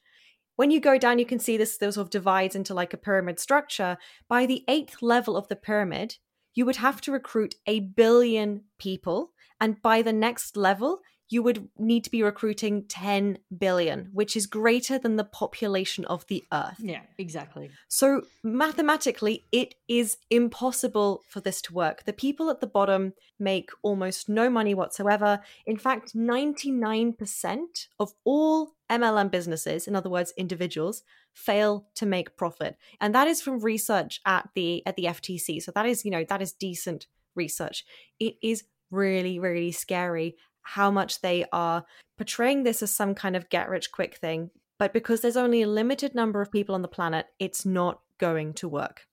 When 0.56 0.70
you 0.70 0.80
go 0.80 0.98
down, 0.98 1.18
you 1.18 1.26
can 1.26 1.38
see 1.38 1.56
this, 1.56 1.76
this 1.76 1.94
sort 1.94 2.06
of 2.06 2.10
divides 2.10 2.56
into 2.56 2.74
like 2.74 2.94
a 2.94 2.98
pyramid 2.98 3.38
structure. 3.38 3.98
By 4.28 4.46
the 4.46 4.64
eighth 4.68 5.02
level 5.02 5.36
of 5.36 5.48
the 5.48 5.56
pyramid, 5.56 6.16
you 6.54 6.64
would 6.64 6.76
have 6.76 7.00
to 7.02 7.12
recruit 7.12 7.54
a 7.66 7.80
billion 7.80 8.62
people. 8.78 9.32
And 9.60 9.80
by 9.82 10.02
the 10.02 10.12
next 10.12 10.56
level, 10.56 11.00
you 11.28 11.42
would 11.42 11.68
need 11.78 12.04
to 12.04 12.10
be 12.10 12.22
recruiting 12.22 12.84
10 12.84 13.38
billion, 13.58 14.10
which 14.12 14.36
is 14.36 14.46
greater 14.46 14.98
than 14.98 15.16
the 15.16 15.24
population 15.24 16.04
of 16.04 16.26
the 16.28 16.44
earth. 16.52 16.76
Yeah, 16.78 17.00
exactly. 17.18 17.70
So 17.88 18.22
mathematically, 18.44 19.44
it 19.50 19.74
is 19.88 20.18
impossible 20.30 21.22
for 21.28 21.40
this 21.40 21.60
to 21.62 21.74
work. 21.74 22.04
The 22.04 22.12
people 22.12 22.48
at 22.50 22.60
the 22.60 22.66
bottom 22.66 23.12
make 23.40 23.70
almost 23.82 24.28
no 24.28 24.48
money 24.48 24.74
whatsoever. 24.74 25.40
In 25.66 25.76
fact, 25.76 26.14
99% 26.14 27.86
of 27.98 28.14
all 28.24 28.74
MLM 28.88 29.30
businesses, 29.30 29.88
in 29.88 29.96
other 29.96 30.10
words, 30.10 30.32
individuals, 30.36 31.02
fail 31.32 31.86
to 31.96 32.06
make 32.06 32.36
profit. 32.36 32.76
And 33.00 33.14
that 33.14 33.26
is 33.28 33.42
from 33.42 33.60
research 33.60 34.20
at 34.24 34.48
the 34.54 34.86
at 34.86 34.96
the 34.96 35.04
FTC. 35.04 35.60
So 35.60 35.72
that 35.74 35.86
is, 35.86 36.04
you 36.04 36.10
know, 36.10 36.24
that 36.28 36.40
is 36.40 36.52
decent 36.52 37.06
research. 37.34 37.84
It 38.20 38.36
is 38.42 38.64
really, 38.90 39.38
really 39.38 39.72
scary 39.72 40.36
how 40.66 40.90
much 40.90 41.20
they 41.20 41.44
are 41.52 41.84
portraying 42.18 42.64
this 42.64 42.82
as 42.82 42.90
some 42.92 43.14
kind 43.14 43.36
of 43.36 43.48
get 43.48 43.68
rich 43.68 43.92
quick 43.92 44.16
thing. 44.16 44.50
But 44.78 44.92
because 44.92 45.20
there's 45.20 45.36
only 45.36 45.62
a 45.62 45.68
limited 45.68 46.14
number 46.14 46.42
of 46.42 46.52
people 46.52 46.74
on 46.74 46.82
the 46.82 46.88
planet, 46.88 47.26
it's 47.38 47.64
not 47.64 48.00
going 48.18 48.52
to 48.54 48.68
work. 48.68 49.05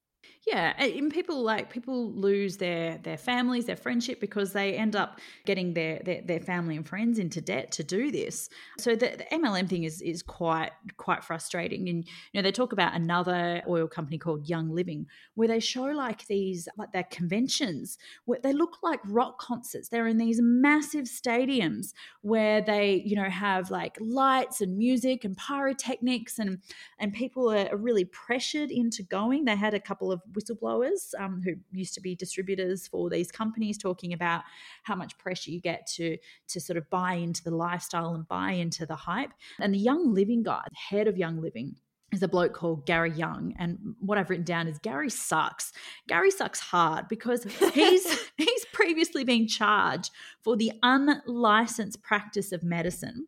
Yeah, 0.45 0.73
and 0.77 1.09
people 1.09 1.41
like 1.41 1.71
people 1.71 2.11
lose 2.11 2.57
their 2.57 2.97
their 2.97 3.15
families, 3.15 3.65
their 3.65 3.77
friendship 3.77 4.19
because 4.19 4.51
they 4.51 4.73
end 4.73 4.93
up 4.93 5.21
getting 5.45 5.73
their 5.73 6.01
their, 6.03 6.21
their 6.21 6.41
family 6.41 6.75
and 6.75 6.85
friends 6.85 7.17
into 7.17 7.39
debt 7.39 7.71
to 7.73 7.83
do 7.83 8.11
this. 8.11 8.49
So 8.77 8.91
the, 8.91 9.15
the 9.17 9.25
MLM 9.31 9.69
thing 9.69 9.85
is 9.85 10.01
is 10.01 10.21
quite 10.21 10.71
quite 10.97 11.23
frustrating. 11.23 11.87
And 11.87 12.03
you 12.03 12.11
know 12.33 12.41
they 12.41 12.51
talk 12.51 12.73
about 12.73 12.93
another 12.93 13.61
oil 13.69 13.87
company 13.87 14.17
called 14.17 14.49
Young 14.49 14.69
Living 14.69 15.05
where 15.35 15.47
they 15.47 15.61
show 15.61 15.83
like 15.83 16.27
these 16.27 16.67
like 16.77 16.91
their 16.91 17.05
conventions 17.09 17.97
where 18.25 18.39
they 18.43 18.51
look 18.51 18.83
like 18.83 18.99
rock 19.05 19.39
concerts. 19.39 19.87
They're 19.87 20.07
in 20.07 20.17
these 20.17 20.41
massive 20.41 21.05
stadiums 21.05 21.93
where 22.21 22.59
they 22.59 23.01
you 23.05 23.15
know 23.15 23.29
have 23.29 23.71
like 23.71 23.97
lights 24.01 24.59
and 24.59 24.77
music 24.77 25.23
and 25.23 25.37
pyrotechnics 25.37 26.37
and 26.37 26.59
and 26.99 27.13
people 27.13 27.49
are 27.49 27.77
really 27.77 28.03
pressured 28.03 28.71
into 28.71 29.03
going. 29.03 29.45
They 29.45 29.55
had 29.55 29.73
a 29.73 29.79
couple 29.79 30.11
of 30.11 30.21
whistleblowers 30.33 31.13
um, 31.19 31.41
who 31.43 31.53
used 31.71 31.93
to 31.95 32.01
be 32.01 32.15
distributors 32.15 32.87
for 32.87 33.09
these 33.09 33.31
companies 33.31 33.77
talking 33.77 34.13
about 34.13 34.43
how 34.83 34.95
much 34.95 35.17
pressure 35.17 35.51
you 35.51 35.61
get 35.61 35.87
to 35.87 36.17
to 36.47 36.59
sort 36.59 36.77
of 36.77 36.89
buy 36.89 37.13
into 37.13 37.43
the 37.43 37.55
lifestyle 37.55 38.13
and 38.13 38.27
buy 38.27 38.51
into 38.51 38.85
the 38.85 38.95
hype. 38.95 39.31
And 39.59 39.73
the 39.73 39.79
Young 39.79 40.13
Living 40.13 40.43
guy, 40.43 40.63
the 40.69 40.97
head 40.97 41.07
of 41.07 41.17
Young 41.17 41.41
Living, 41.41 41.75
is 42.13 42.23
a 42.23 42.27
bloke 42.27 42.53
called 42.53 42.85
Gary 42.85 43.11
Young. 43.11 43.55
And 43.57 43.95
what 43.99 44.17
I've 44.17 44.29
written 44.29 44.45
down 44.45 44.67
is 44.67 44.77
Gary 44.77 45.09
sucks. 45.09 45.73
Gary 46.07 46.31
sucks 46.31 46.59
hard 46.59 47.07
because 47.07 47.43
he's 47.73 48.05
he's 48.37 48.65
previously 48.71 49.23
been 49.23 49.47
charged 49.47 50.11
for 50.41 50.55
the 50.55 50.71
unlicensed 50.83 52.01
practice 52.01 52.51
of 52.51 52.63
medicine. 52.63 53.27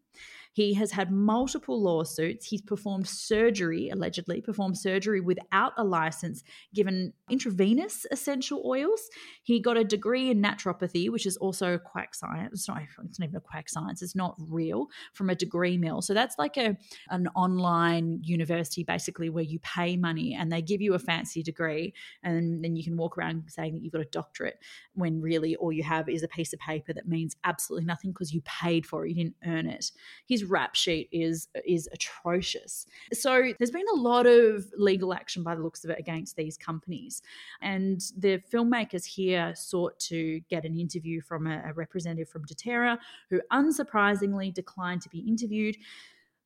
He 0.55 0.73
has 0.75 0.91
had 0.91 1.11
multiple 1.11 1.81
lawsuits. 1.81 2.45
He's 2.45 2.61
performed 2.61 3.09
surgery, 3.09 3.89
allegedly 3.89 4.39
performed 4.39 4.77
surgery 4.77 5.19
without 5.19 5.73
a 5.75 5.83
license, 5.83 6.45
given 6.73 7.11
intravenous 7.29 8.05
essential 8.09 8.63
oils. 8.65 9.09
He 9.43 9.59
got 9.59 9.75
a 9.75 9.83
degree 9.83 10.29
in 10.29 10.41
naturopathy, 10.41 11.09
which 11.09 11.25
is 11.25 11.35
also 11.35 11.77
quack 11.77 12.15
science. 12.15 12.53
It's 12.53 12.69
not, 12.69 12.83
it's 13.03 13.19
not 13.19 13.25
even 13.25 13.35
a 13.35 13.41
quack 13.41 13.67
science. 13.67 14.01
It's 14.01 14.15
not 14.15 14.33
real 14.39 14.87
from 15.11 15.29
a 15.29 15.35
degree 15.35 15.77
mill. 15.77 16.01
So 16.01 16.13
that's 16.13 16.37
like 16.39 16.55
a 16.55 16.77
an 17.09 17.27
online 17.35 18.21
university, 18.23 18.85
basically, 18.85 19.29
where 19.29 19.43
you 19.43 19.59
pay 19.59 19.97
money 19.97 20.35
and 20.39 20.53
they 20.53 20.61
give 20.61 20.79
you 20.79 20.93
a 20.93 20.99
fancy 20.99 21.43
degree, 21.43 21.93
and 22.23 22.63
then 22.63 22.77
you 22.77 22.83
can 22.85 22.95
walk 22.95 23.17
around 23.17 23.43
saying 23.47 23.73
that 23.73 23.83
you've 23.83 23.91
got 23.91 24.01
a 24.01 24.05
doctorate 24.05 24.59
when 24.93 25.19
really 25.19 25.57
all 25.57 25.73
you 25.73 25.83
have 25.83 26.07
is 26.07 26.23
a 26.23 26.29
piece 26.29 26.53
of 26.53 26.59
paper 26.59 26.93
that 26.93 27.09
means 27.09 27.35
absolutely 27.43 27.85
nothing 27.85 28.11
because 28.11 28.33
you 28.33 28.39
paid 28.45 28.85
for 28.85 29.05
it, 29.05 29.09
you 29.09 29.15
didn't 29.15 29.35
earn 29.45 29.67
it. 29.67 29.91
His 30.25 30.44
rap 30.45 30.75
sheet 30.75 31.09
is 31.11 31.47
is 31.65 31.89
atrocious. 31.91 32.85
So 33.13 33.51
there's 33.57 33.71
been 33.71 33.85
a 33.93 33.97
lot 33.97 34.25
of 34.25 34.65
legal 34.77 35.13
action 35.13 35.43
by 35.43 35.55
the 35.55 35.61
looks 35.61 35.83
of 35.83 35.89
it 35.89 35.99
against 35.99 36.35
these 36.35 36.57
companies, 36.57 37.21
and 37.61 38.01
the 38.17 38.41
filmmakers 38.51 39.05
here 39.05 39.53
sought 39.55 39.99
to 39.99 40.39
get 40.49 40.65
an 40.65 40.77
interview 40.77 41.21
from 41.21 41.47
a, 41.47 41.61
a 41.65 41.73
representative 41.73 42.29
from 42.29 42.45
DoTerra, 42.45 42.97
who 43.29 43.41
unsurprisingly 43.51 44.53
declined 44.53 45.01
to 45.01 45.09
be 45.09 45.19
interviewed. 45.19 45.77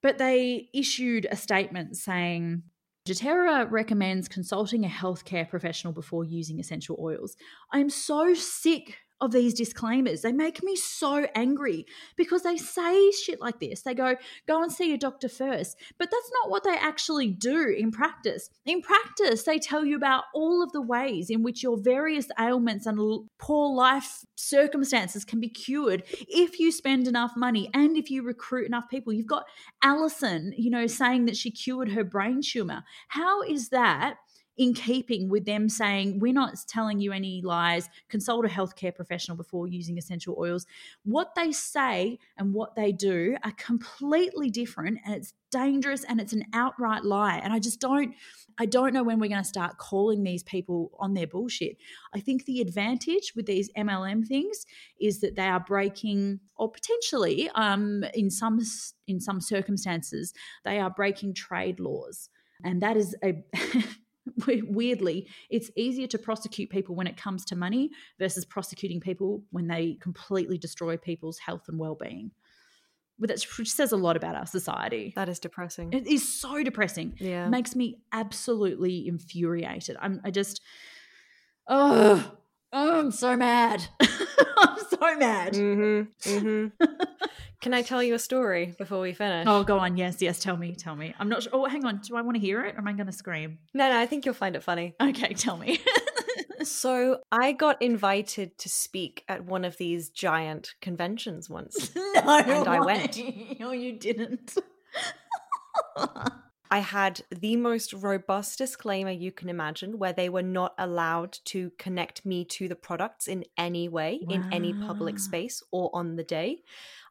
But 0.01 0.17
they 0.17 0.69
issued 0.73 1.27
a 1.29 1.35
statement 1.35 1.97
saying 1.97 2.63
doTERRA 3.05 3.69
recommends 3.71 4.27
consulting 4.27 4.85
a 4.85 4.89
healthcare 4.89 5.49
professional 5.49 5.93
before 5.93 6.23
using 6.23 6.59
essential 6.59 6.97
oils. 7.01 7.35
I'm 7.71 7.89
so 7.89 8.33
sick 8.33 8.97
of 9.21 9.31
these 9.31 9.53
disclaimers. 9.53 10.21
They 10.21 10.31
make 10.31 10.63
me 10.63 10.75
so 10.75 11.27
angry 11.35 11.85
because 12.15 12.43
they 12.43 12.57
say 12.57 13.11
shit 13.11 13.41
like 13.41 13.59
this. 13.59 13.81
They 13.81 13.93
go, 13.93 14.15
go 14.47 14.63
and 14.63 14.71
see 14.71 14.93
a 14.93 14.97
doctor 14.97 15.29
first. 15.29 15.77
But 15.97 16.09
that's 16.11 16.31
not 16.41 16.49
what 16.49 16.63
they 16.63 16.75
actually 16.75 17.27
do 17.27 17.67
in 17.77 17.91
practice. 17.91 18.49
In 18.65 18.81
practice, 18.81 19.43
they 19.43 19.59
tell 19.59 19.85
you 19.85 19.95
about 19.95 20.25
all 20.33 20.63
of 20.63 20.71
the 20.71 20.81
ways 20.81 21.29
in 21.29 21.43
which 21.43 21.63
your 21.63 21.77
various 21.77 22.27
ailments 22.39 22.85
and 22.85 22.99
poor 23.37 23.75
life 23.75 24.25
circumstances 24.35 25.25
can 25.25 25.39
be 25.39 25.49
cured 25.49 26.03
if 26.27 26.59
you 26.59 26.71
spend 26.71 27.07
enough 27.07 27.33
money 27.35 27.69
and 27.73 27.97
if 27.97 28.09
you 28.09 28.23
recruit 28.23 28.67
enough 28.67 28.89
people. 28.89 29.13
You've 29.13 29.27
got 29.27 29.45
Allison, 29.81 30.53
you 30.57 30.69
know, 30.69 30.87
saying 30.87 31.25
that 31.25 31.37
she 31.37 31.51
cured 31.51 31.91
her 31.91 32.03
brain 32.03 32.41
tumor. 32.41 32.83
How 33.09 33.41
is 33.41 33.69
that? 33.69 34.15
In 34.59 34.73
keeping 34.73 35.29
with 35.29 35.45
them 35.45 35.69
saying, 35.69 36.19
We're 36.19 36.33
not 36.33 36.55
telling 36.67 36.99
you 36.99 37.13
any 37.13 37.41
lies, 37.41 37.89
consult 38.09 38.45
a 38.45 38.49
healthcare 38.49 38.93
professional 38.93 39.37
before 39.37 39.67
using 39.67 39.97
essential 39.97 40.35
oils. 40.37 40.67
What 41.05 41.33
they 41.33 41.53
say 41.53 42.19
and 42.37 42.53
what 42.53 42.75
they 42.75 42.91
do 42.91 43.37
are 43.43 43.53
completely 43.53 44.49
different 44.49 44.99
and 45.05 45.15
it's 45.15 45.33
dangerous 45.49 46.03
and 46.03 46.19
it's 46.19 46.33
an 46.33 46.43
outright 46.53 47.05
lie. 47.05 47.39
And 47.41 47.53
I 47.53 47.59
just 47.59 47.79
don't. 47.79 48.13
I 48.61 48.65
don't 48.65 48.93
know 48.93 49.03
when 49.03 49.21
we're 49.21 49.29
going 49.29 49.41
to 49.41 49.47
start 49.47 49.77
calling 49.77 50.23
these 50.23 50.43
people 50.43 50.91
on 50.99 51.13
their 51.13 51.25
bullshit. 51.25 51.77
I 52.13 52.19
think 52.19 52.43
the 52.43 52.59
advantage 52.59 53.31
with 53.33 53.45
these 53.45 53.71
MLM 53.77 54.27
things 54.27 54.65
is 54.99 55.21
that 55.21 55.37
they 55.37 55.45
are 55.45 55.61
breaking, 55.61 56.41
or 56.57 56.69
potentially, 56.69 57.49
um, 57.55 58.03
in 58.13 58.29
some 58.29 58.59
in 59.07 59.21
some 59.21 59.39
circumstances, 59.39 60.33
they 60.65 60.79
are 60.79 60.89
breaking 60.89 61.35
trade 61.35 61.79
laws, 61.79 62.27
and 62.65 62.81
that 62.81 62.97
is 62.97 63.15
a 63.23 63.41
weirdly, 64.47 65.27
it's 65.49 65.71
easier 65.75 66.07
to 66.07 66.17
prosecute 66.17 66.69
people 66.69 66.95
when 66.95 67.07
it 67.07 67.17
comes 67.17 67.45
to 67.45 67.55
money 67.55 67.91
versus 68.17 68.45
prosecuting 68.45 68.99
people 68.99 69.43
when 69.51 69.67
they 69.67 69.97
completely 70.01 70.57
destroy 70.57 70.97
people's 70.97 71.39
health 71.39 71.63
and 71.67 71.79
well-being. 71.79 72.31
Which 73.17 73.69
says 73.69 73.91
a 73.91 73.97
lot 73.97 74.15
about 74.15 74.35
our 74.35 74.45
society. 74.45 75.11
That 75.17 75.27
is 75.27 75.39
depressing. 75.39 75.91
It 75.91 76.07
is 76.07 76.25
so 76.25 76.63
depressing. 76.63 77.15
Yeah, 77.19 77.47
it 77.47 77.49
makes 77.49 77.75
me 77.75 77.99
absolutely 78.13 79.09
infuriated. 79.09 79.97
I'm. 79.99 80.21
I 80.23 80.31
just. 80.31 80.61
Oh, 81.67 82.31
oh 82.71 82.99
I'm 82.99 83.11
so 83.11 83.35
mad. 83.35 83.85
I'm 83.99 84.77
so 84.89 85.15
mad. 85.17 85.53
Mm-hmm, 85.53 86.29
mm-hmm. 86.29 86.85
Can 87.61 87.73
I 87.73 87.81
tell 87.81 88.01
you 88.01 88.13
a 88.13 88.19
story 88.19 88.73
before 88.77 89.01
we 89.01 89.11
finish? 89.11 89.45
Oh, 89.47 89.63
go 89.63 89.79
on. 89.79 89.97
Yes, 89.97 90.21
yes. 90.21 90.39
Tell 90.39 90.55
me. 90.55 90.75
Tell 90.75 90.95
me. 90.95 91.13
I'm 91.19 91.27
not 91.27 91.43
sure. 91.43 91.51
Oh, 91.53 91.65
hang 91.65 91.83
on. 91.83 91.97
Do 91.97 92.15
I 92.15 92.21
want 92.21 92.35
to 92.35 92.39
hear 92.39 92.63
it 92.63 92.75
or 92.75 92.77
am 92.77 92.87
I 92.87 92.93
going 92.93 93.07
to 93.07 93.11
scream? 93.11 93.57
No, 93.73 93.89
no. 93.89 93.99
I 93.99 94.05
think 94.05 94.25
you'll 94.25 94.33
find 94.33 94.55
it 94.55 94.63
funny. 94.63 94.95
Okay, 95.01 95.33
tell 95.33 95.57
me. 95.57 95.81
so 96.63 97.19
I 97.33 97.51
got 97.51 97.81
invited 97.81 98.57
to 98.59 98.69
speak 98.69 99.25
at 99.27 99.43
one 99.43 99.65
of 99.65 99.75
these 99.75 100.09
giant 100.09 100.73
conventions 100.79 101.49
once. 101.49 101.93
no, 101.95 102.03
and 102.15 102.67
I 102.67 102.79
went. 102.79 103.19
No, 103.59 103.71
you 103.71 103.91
didn't. 103.91 104.57
I 106.71 106.79
had 106.79 107.21
the 107.31 107.55
most 107.55 107.93
robust 107.93 108.59
disclaimer 108.59 109.11
you 109.11 109.31
can 109.31 109.49
imagine, 109.49 109.97
where 109.97 110.13
they 110.13 110.29
were 110.29 110.43
not 110.43 110.75
allowed 110.77 111.37
to 111.45 111.71
connect 111.77 112.25
me 112.25 112.45
to 112.45 112.67
the 112.67 112.75
products 112.75 113.27
in 113.27 113.43
any 113.57 113.89
way, 113.89 114.19
wow. 114.21 114.35
in 114.35 114.53
any 114.53 114.73
public 114.73 115.19
space, 115.19 115.63
or 115.71 115.89
on 115.93 116.15
the 116.15 116.23
day. 116.23 116.61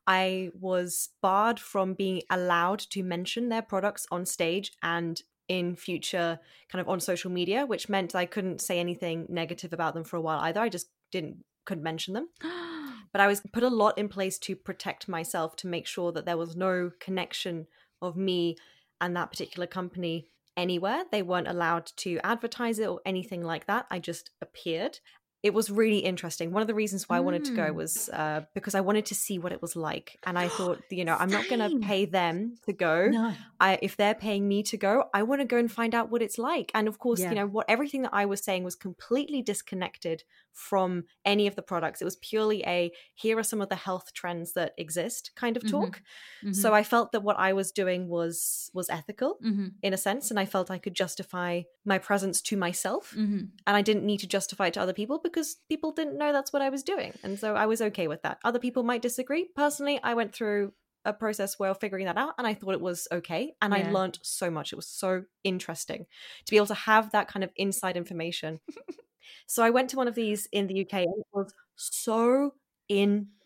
I 0.09 0.51
was 0.59 1.11
barred 1.21 1.61
from 1.61 1.93
being 1.93 2.23
allowed 2.31 2.79
to 2.91 3.03
mention 3.03 3.51
their 3.51 3.61
products 3.61 4.07
on 4.11 4.25
stage 4.25 4.73
and 4.83 5.21
in 5.49 5.77
future 5.77 6.41
kind 6.73 6.81
of 6.81 6.89
on 6.89 6.99
social 6.99 7.31
media, 7.31 7.67
which 7.67 7.91
meant 7.91 8.15
I 8.15 8.25
couldn't 8.25 8.63
say 8.63 8.81
anything 8.81 9.27
negative 9.29 9.75
about 9.75 9.93
them 9.93 10.05
for 10.05 10.17
a 10.17 10.21
while 10.21 10.41
either. 10.41 10.61
I 10.61 10.71
just 10.71 10.89
didn't 11.13 11.45
couldn't 11.67 11.85
mention 11.85 12.15
them. 12.15 12.29
but 13.13 13.21
I 13.21 13.27
was 13.27 13.43
put 13.53 13.63
a 13.63 13.69
lot 13.69 13.99
in 13.99 14.09
place 14.09 14.39
to 14.41 14.57
protect 14.57 15.09
myself 15.09 15.57
to 15.57 15.67
make 15.67 15.87
sure 15.87 16.11
that 16.13 16.25
there 16.25 16.39
was 16.39 16.57
no 16.57 16.91
connection 16.99 17.67
of 18.01 18.17
me 18.17 18.57
and 19.03 19.15
that 19.15 19.31
particular 19.31 19.67
company 19.67 20.31
anywhere. 20.57 21.05
They 21.13 21.23
weren't 21.23 21.49
allowed 21.49 21.93
to 21.99 22.19
advertise 22.25 22.79
it 22.79 22.89
or 22.89 23.01
anything 23.05 23.43
like 23.43 23.67
that. 23.67 23.87
I 23.91 23.99
just 23.99 24.31
appeared 24.41 25.01
it 25.43 25.55
was 25.55 25.71
really 25.71 25.99
interesting. 25.99 26.53
One 26.53 26.63
of 26.63 26.69
the 26.69 26.75
reasons 26.75 27.09
why 27.09 27.17
mm. 27.17 27.19
I 27.19 27.21
wanted 27.21 27.45
to 27.45 27.55
go 27.55 27.71
mm. 27.71 27.75
was 27.75 28.09
uh, 28.09 28.43
because 28.55 28.75
I 28.75 28.81
wanted 28.81 29.07
to 29.07 29.15
see 29.15 29.39
what 29.39 29.53
it 29.53 29.63
was 29.63 29.77
like, 29.77 30.19
and 30.25 30.37
I 30.39 30.49
thought, 30.57 30.83
you 30.91 31.05
know, 31.05 31.17
I'm 31.19 31.31
not 31.31 31.49
going 31.49 31.61
to 31.61 31.87
pay 31.87 32.07
them 32.07 32.57
to 32.67 32.73
go. 32.73 33.09
No. 33.09 33.35
I, 33.61 33.79
if 33.81 33.97
they're 33.97 34.17
paying 34.17 34.49
me 34.49 34.65
to 34.65 34.77
go, 34.77 35.05
I 35.15 35.23
want 35.23 35.41
to 35.41 35.47
go 35.47 35.57
and 35.57 35.71
find 35.71 35.95
out 35.95 36.11
what 36.11 36.23
it's 36.23 36.39
like. 36.39 36.73
And 36.75 36.89
of 36.89 36.99
course, 36.99 37.21
yeah. 37.21 37.29
you 37.31 37.37
know, 37.37 37.47
what 37.47 37.67
everything 37.69 38.03
that 38.03 38.15
I 38.15 38.27
was 38.27 38.43
saying 38.43 38.65
was 38.65 38.75
completely 38.75 39.41
disconnected 39.43 40.25
from 40.59 41.05
any 41.25 41.47
of 41.47 41.55
the 41.55 41.63
products. 41.63 42.03
It 42.03 42.05
was 42.05 42.17
purely 42.17 42.65
a 42.67 42.91
here 43.15 43.39
are 43.39 43.45
some 43.45 43.61
of 43.61 43.69
the 43.69 43.77
health 43.77 44.13
trends 44.13 44.55
that 44.55 44.75
exist 44.77 45.31
kind 45.37 45.57
of 45.57 45.69
talk. 45.71 45.91
Mm-hmm. 45.91 46.49
Mm-hmm. 46.49 46.53
So 46.53 46.75
I 46.75 46.83
felt 46.83 47.13
that 47.13 47.23
what 47.23 47.39
I 47.39 47.53
was 47.53 47.71
doing 47.71 48.09
was 48.09 48.71
was 48.75 48.91
ethical 48.91 49.39
mm-hmm. 49.45 49.69
in 49.83 49.95
a 49.95 49.97
sense, 49.97 50.31
and 50.31 50.41
I 50.41 50.47
felt 50.47 50.71
I 50.71 50.79
could 50.79 50.95
justify 50.95 51.63
my 51.85 51.99
presence 51.99 52.43
to 52.43 52.57
myself, 52.57 53.15
mm-hmm. 53.17 53.45
and 53.67 53.77
I 53.77 53.83
didn't 53.83 54.05
need 54.05 54.21
to 54.21 54.27
justify 54.27 54.67
it 54.67 54.75
to 54.75 54.81
other 54.81 54.93
people 54.93 55.21
because 55.23 55.57
people 55.69 55.93
didn't 55.93 56.19
know 56.19 56.33
that's 56.33 56.53
what 56.53 56.63
I 56.63 56.71
was 56.71 56.83
doing, 56.83 57.13
and 57.23 57.39
so 57.39 57.55
I 57.55 57.67
was 57.67 57.81
okay 57.81 58.09
with 58.09 58.23
that. 58.23 58.39
Other 58.45 58.59
people 58.59 58.83
might 58.83 59.03
disagree. 59.03 59.49
Personally, 59.55 60.01
I 60.03 60.15
went 60.15 60.35
through 60.35 60.73
a 61.05 61.13
process 61.13 61.59
where 61.59 61.73
figuring 61.75 62.07
that 62.07 62.19
out 62.19 62.35
and 62.37 62.47
I 62.47 62.55
thought 62.55 62.75
it 62.75 62.81
was 62.81 63.07
okay 63.11 63.55
and 63.63 63.73
yeah. 63.73 63.89
I 63.89 63.93
learned 63.93 64.19
so 64.23 64.51
much 64.51 64.73
it 64.73 64.77
was 64.77 64.89
so 64.89 65.25
interesting 65.45 66.07
to 66.45 66.51
be 66.51 66.57
able 66.57 66.67
to 66.67 66.75
have 66.75 67.13
that 67.13 67.29
kind 67.29 67.45
of 67.45 67.51
inside 67.57 67.97
information 67.97 68.59
So 69.47 69.63
I 69.63 69.71
went 69.71 69.91
to 69.91 69.97
one 69.97 70.09
of 70.09 70.15
these 70.15 70.47
in 70.53 70.67
the 70.67 70.75
UK 70.75 71.05
and 71.05 71.15
it 71.19 71.27
was 71.33 71.53
so 71.77 72.55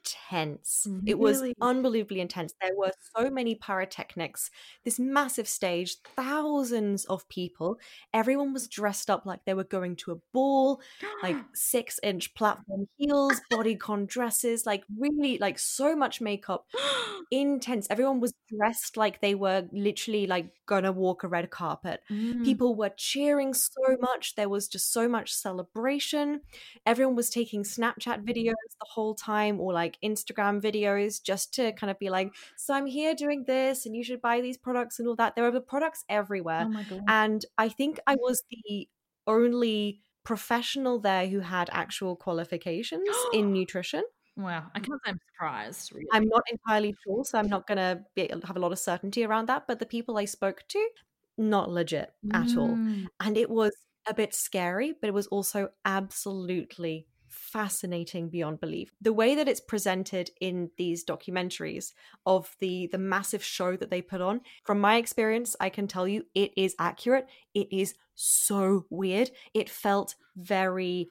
intense. 0.04 0.86
Really? 0.88 1.02
It 1.06 1.18
was 1.18 1.42
unbelievably 1.60 2.20
intense. 2.20 2.54
There 2.60 2.76
were 2.76 2.92
so 3.16 3.30
many 3.30 3.54
pyrotechnics, 3.54 4.50
this 4.84 4.98
massive 4.98 5.48
stage, 5.48 5.96
thousands 6.16 7.04
of 7.06 7.28
people. 7.28 7.78
Everyone 8.12 8.52
was 8.52 8.68
dressed 8.68 9.10
up 9.10 9.26
like 9.26 9.44
they 9.44 9.54
were 9.54 9.64
going 9.64 9.96
to 9.96 10.12
a 10.12 10.16
ball, 10.32 10.80
like 11.22 11.36
six 11.54 12.00
inch 12.02 12.34
platform 12.34 12.86
heels, 12.96 13.40
bodycon 13.52 14.06
dresses, 14.06 14.66
like 14.66 14.84
really, 14.98 15.38
like 15.38 15.58
so 15.58 15.94
much 15.96 16.20
makeup. 16.20 16.66
Intense. 17.30 17.86
Everyone 17.90 18.20
was 18.20 18.34
dressed 18.54 18.96
like 18.96 19.20
they 19.20 19.34
were 19.34 19.66
literally 19.72 20.26
like 20.26 20.52
gonna 20.66 20.92
walk 20.92 21.24
a 21.24 21.28
red 21.28 21.50
carpet. 21.50 22.00
Mm. 22.10 22.44
People 22.44 22.74
were 22.74 22.90
cheering 22.96 23.54
so 23.54 23.96
much. 24.00 24.34
There 24.34 24.48
was 24.48 24.68
just 24.68 24.92
so 24.92 25.08
much 25.08 25.32
celebration. 25.32 26.40
Everyone 26.84 27.16
was 27.16 27.30
taking 27.30 27.62
Snapchat 27.62 28.24
videos 28.24 28.52
the 28.80 28.86
whole 28.86 29.14
time 29.14 29.60
or 29.60 29.72
like 29.72 29.91
Instagram 30.02 30.60
videos 30.60 31.22
just 31.22 31.54
to 31.54 31.72
kind 31.72 31.90
of 31.90 31.98
be 31.98 32.10
like, 32.10 32.34
so 32.56 32.74
I'm 32.74 32.86
here 32.86 33.14
doing 33.14 33.44
this 33.46 33.86
and 33.86 33.96
you 33.96 34.04
should 34.04 34.20
buy 34.20 34.40
these 34.40 34.58
products 34.58 34.98
and 34.98 35.08
all 35.08 35.16
that. 35.16 35.34
There 35.34 35.44
were 35.44 35.50
the 35.50 35.60
products 35.60 36.04
everywhere. 36.08 36.68
Oh 36.90 37.00
and 37.08 37.44
I 37.58 37.68
think 37.68 37.98
I 38.06 38.16
was 38.16 38.42
the 38.50 38.88
only 39.26 40.00
professional 40.24 41.00
there 41.00 41.26
who 41.26 41.40
had 41.40 41.68
actual 41.72 42.16
qualifications 42.16 43.08
in 43.32 43.52
nutrition. 43.54 44.02
Wow, 44.36 44.64
I 44.74 44.80
can't 44.80 44.98
say 45.04 45.10
I'm 45.10 45.18
surprised. 45.32 45.92
Really. 45.92 46.06
I'm 46.10 46.26
not 46.26 46.42
entirely 46.50 46.94
sure, 47.04 47.24
so 47.24 47.38
I'm 47.38 47.48
not 47.48 47.66
going 47.66 47.76
to 47.76 48.02
have 48.46 48.56
a 48.56 48.60
lot 48.60 48.72
of 48.72 48.78
certainty 48.78 49.24
around 49.24 49.46
that. 49.48 49.64
But 49.68 49.78
the 49.78 49.86
people 49.86 50.16
I 50.16 50.24
spoke 50.24 50.62
to, 50.68 50.88
not 51.36 51.70
legit 51.70 52.12
at 52.32 52.46
mm. 52.46 52.56
all. 52.56 53.06
And 53.20 53.36
it 53.36 53.50
was 53.50 53.72
a 54.08 54.14
bit 54.14 54.34
scary, 54.34 54.94
but 54.98 55.08
it 55.08 55.14
was 55.14 55.26
also 55.26 55.68
absolutely 55.84 57.06
fascinating 57.52 58.28
beyond 58.30 58.60
belief. 58.60 58.90
The 59.00 59.12
way 59.12 59.34
that 59.34 59.48
it's 59.48 59.60
presented 59.60 60.30
in 60.40 60.70
these 60.78 61.04
documentaries 61.04 61.92
of 62.24 62.56
the 62.60 62.88
the 62.90 62.98
massive 62.98 63.44
show 63.44 63.76
that 63.76 63.90
they 63.90 64.02
put 64.02 64.20
on, 64.20 64.40
from 64.64 64.80
my 64.80 64.96
experience, 64.96 65.54
I 65.60 65.68
can 65.68 65.86
tell 65.86 66.08
you 66.08 66.24
it 66.34 66.52
is 66.56 66.74
accurate. 66.78 67.26
It 67.54 67.68
is 67.72 67.94
so 68.14 68.86
weird. 68.90 69.30
It 69.54 69.70
felt 69.70 70.14
very 70.36 71.10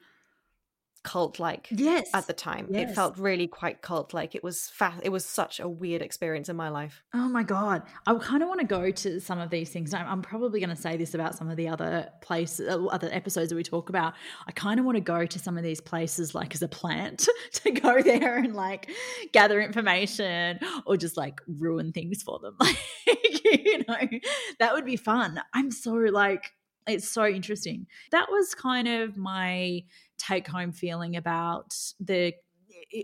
cult 1.02 1.40
like 1.40 1.68
yes. 1.70 2.10
at 2.14 2.26
the 2.26 2.32
time. 2.32 2.66
Yes. 2.70 2.90
it 2.90 2.94
felt 2.94 3.18
really 3.18 3.46
quite 3.46 3.82
cult 3.82 4.14
like 4.14 4.34
it 4.34 4.44
was 4.44 4.68
fast 4.68 5.00
it 5.02 5.08
was 5.10 5.24
such 5.24 5.58
a 5.58 5.68
weird 5.68 6.02
experience 6.02 6.48
in 6.48 6.56
my 6.56 6.68
life. 6.68 7.02
Oh 7.12 7.28
my 7.28 7.42
god. 7.42 7.82
I 8.06 8.14
kind 8.14 8.42
of 8.42 8.48
want 8.48 8.60
to 8.60 8.66
go 8.66 8.90
to 8.90 9.20
some 9.20 9.38
of 9.38 9.50
these 9.50 9.70
things. 9.70 9.92
I'm 9.94 10.22
probably 10.22 10.60
going 10.60 10.70
to 10.70 10.80
say 10.80 10.96
this 10.96 11.14
about 11.14 11.34
some 11.34 11.50
of 11.50 11.56
the 11.56 11.68
other 11.68 12.08
places 12.20 12.68
uh, 12.68 12.84
other 12.86 13.08
episodes 13.12 13.48
that 13.48 13.56
we 13.56 13.62
talk 13.62 13.88
about. 13.88 14.14
I 14.46 14.52
kind 14.52 14.78
of 14.78 14.86
want 14.86 14.96
to 14.96 15.02
go 15.02 15.26
to 15.26 15.38
some 15.38 15.56
of 15.56 15.64
these 15.64 15.80
places 15.80 16.34
like 16.34 16.54
as 16.54 16.62
a 16.62 16.68
plant 16.68 17.28
to 17.52 17.70
go 17.72 18.00
there 18.00 18.38
and 18.38 18.54
like 18.54 18.90
gather 19.32 19.60
information 19.60 20.60
or 20.86 20.96
just 20.96 21.16
like 21.16 21.40
ruin 21.46 21.92
things 21.92 22.22
for 22.22 22.38
them. 22.38 22.56
Like 23.04 23.44
you 23.44 23.78
know 23.86 24.20
that 24.58 24.72
would 24.72 24.84
be 24.84 24.96
fun. 24.96 25.40
I'm 25.52 25.70
so 25.70 25.92
like 25.92 26.52
it's 26.86 27.08
so 27.08 27.26
interesting. 27.26 27.86
That 28.10 28.28
was 28.30 28.54
kind 28.54 28.88
of 28.88 29.16
my 29.16 29.82
take 30.22 30.46
home 30.46 30.72
feeling 30.72 31.16
about 31.16 31.74
the 32.00 32.32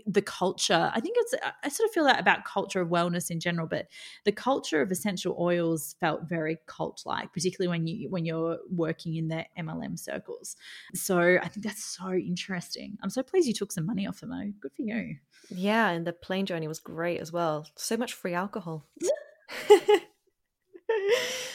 the 0.07 0.21
culture. 0.21 0.91
I 0.93 0.99
think 0.99 1.15
it's 1.19 1.35
I 1.63 1.69
sort 1.69 1.89
of 1.89 1.93
feel 1.93 2.03
that 2.05 2.19
about 2.19 2.45
culture 2.45 2.81
of 2.81 2.89
wellness 2.89 3.29
in 3.29 3.39
general, 3.39 3.67
but 3.67 3.87
the 4.25 4.31
culture 4.31 4.81
of 4.81 4.91
essential 4.91 5.35
oils 5.39 5.95
felt 5.99 6.27
very 6.27 6.57
cult 6.67 7.03
like, 7.05 7.31
particularly 7.33 7.69
when 7.69 7.87
you 7.87 8.09
when 8.09 8.25
you're 8.25 8.57
working 8.69 9.15
in 9.15 9.27
the 9.27 9.45
MLM 9.57 9.97
circles. 9.97 10.55
So 10.93 11.37
I 11.41 11.47
think 11.47 11.65
that's 11.65 11.83
so 11.83 12.13
interesting. 12.13 12.97
I'm 13.03 13.09
so 13.09 13.23
pleased 13.23 13.47
you 13.47 13.53
took 13.53 13.71
some 13.71 13.85
money 13.85 14.07
off 14.07 14.21
them. 14.21 14.29
Though. 14.29 14.51
Good 14.59 14.73
for 14.75 14.81
you. 14.81 15.15
Yeah, 15.49 15.89
and 15.89 16.05
the 16.05 16.13
plane 16.13 16.45
journey 16.45 16.67
was 16.67 16.79
great 16.79 17.19
as 17.19 17.31
well. 17.31 17.67
So 17.75 17.97
much 17.97 18.13
free 18.13 18.33
alcohol. 18.33 18.85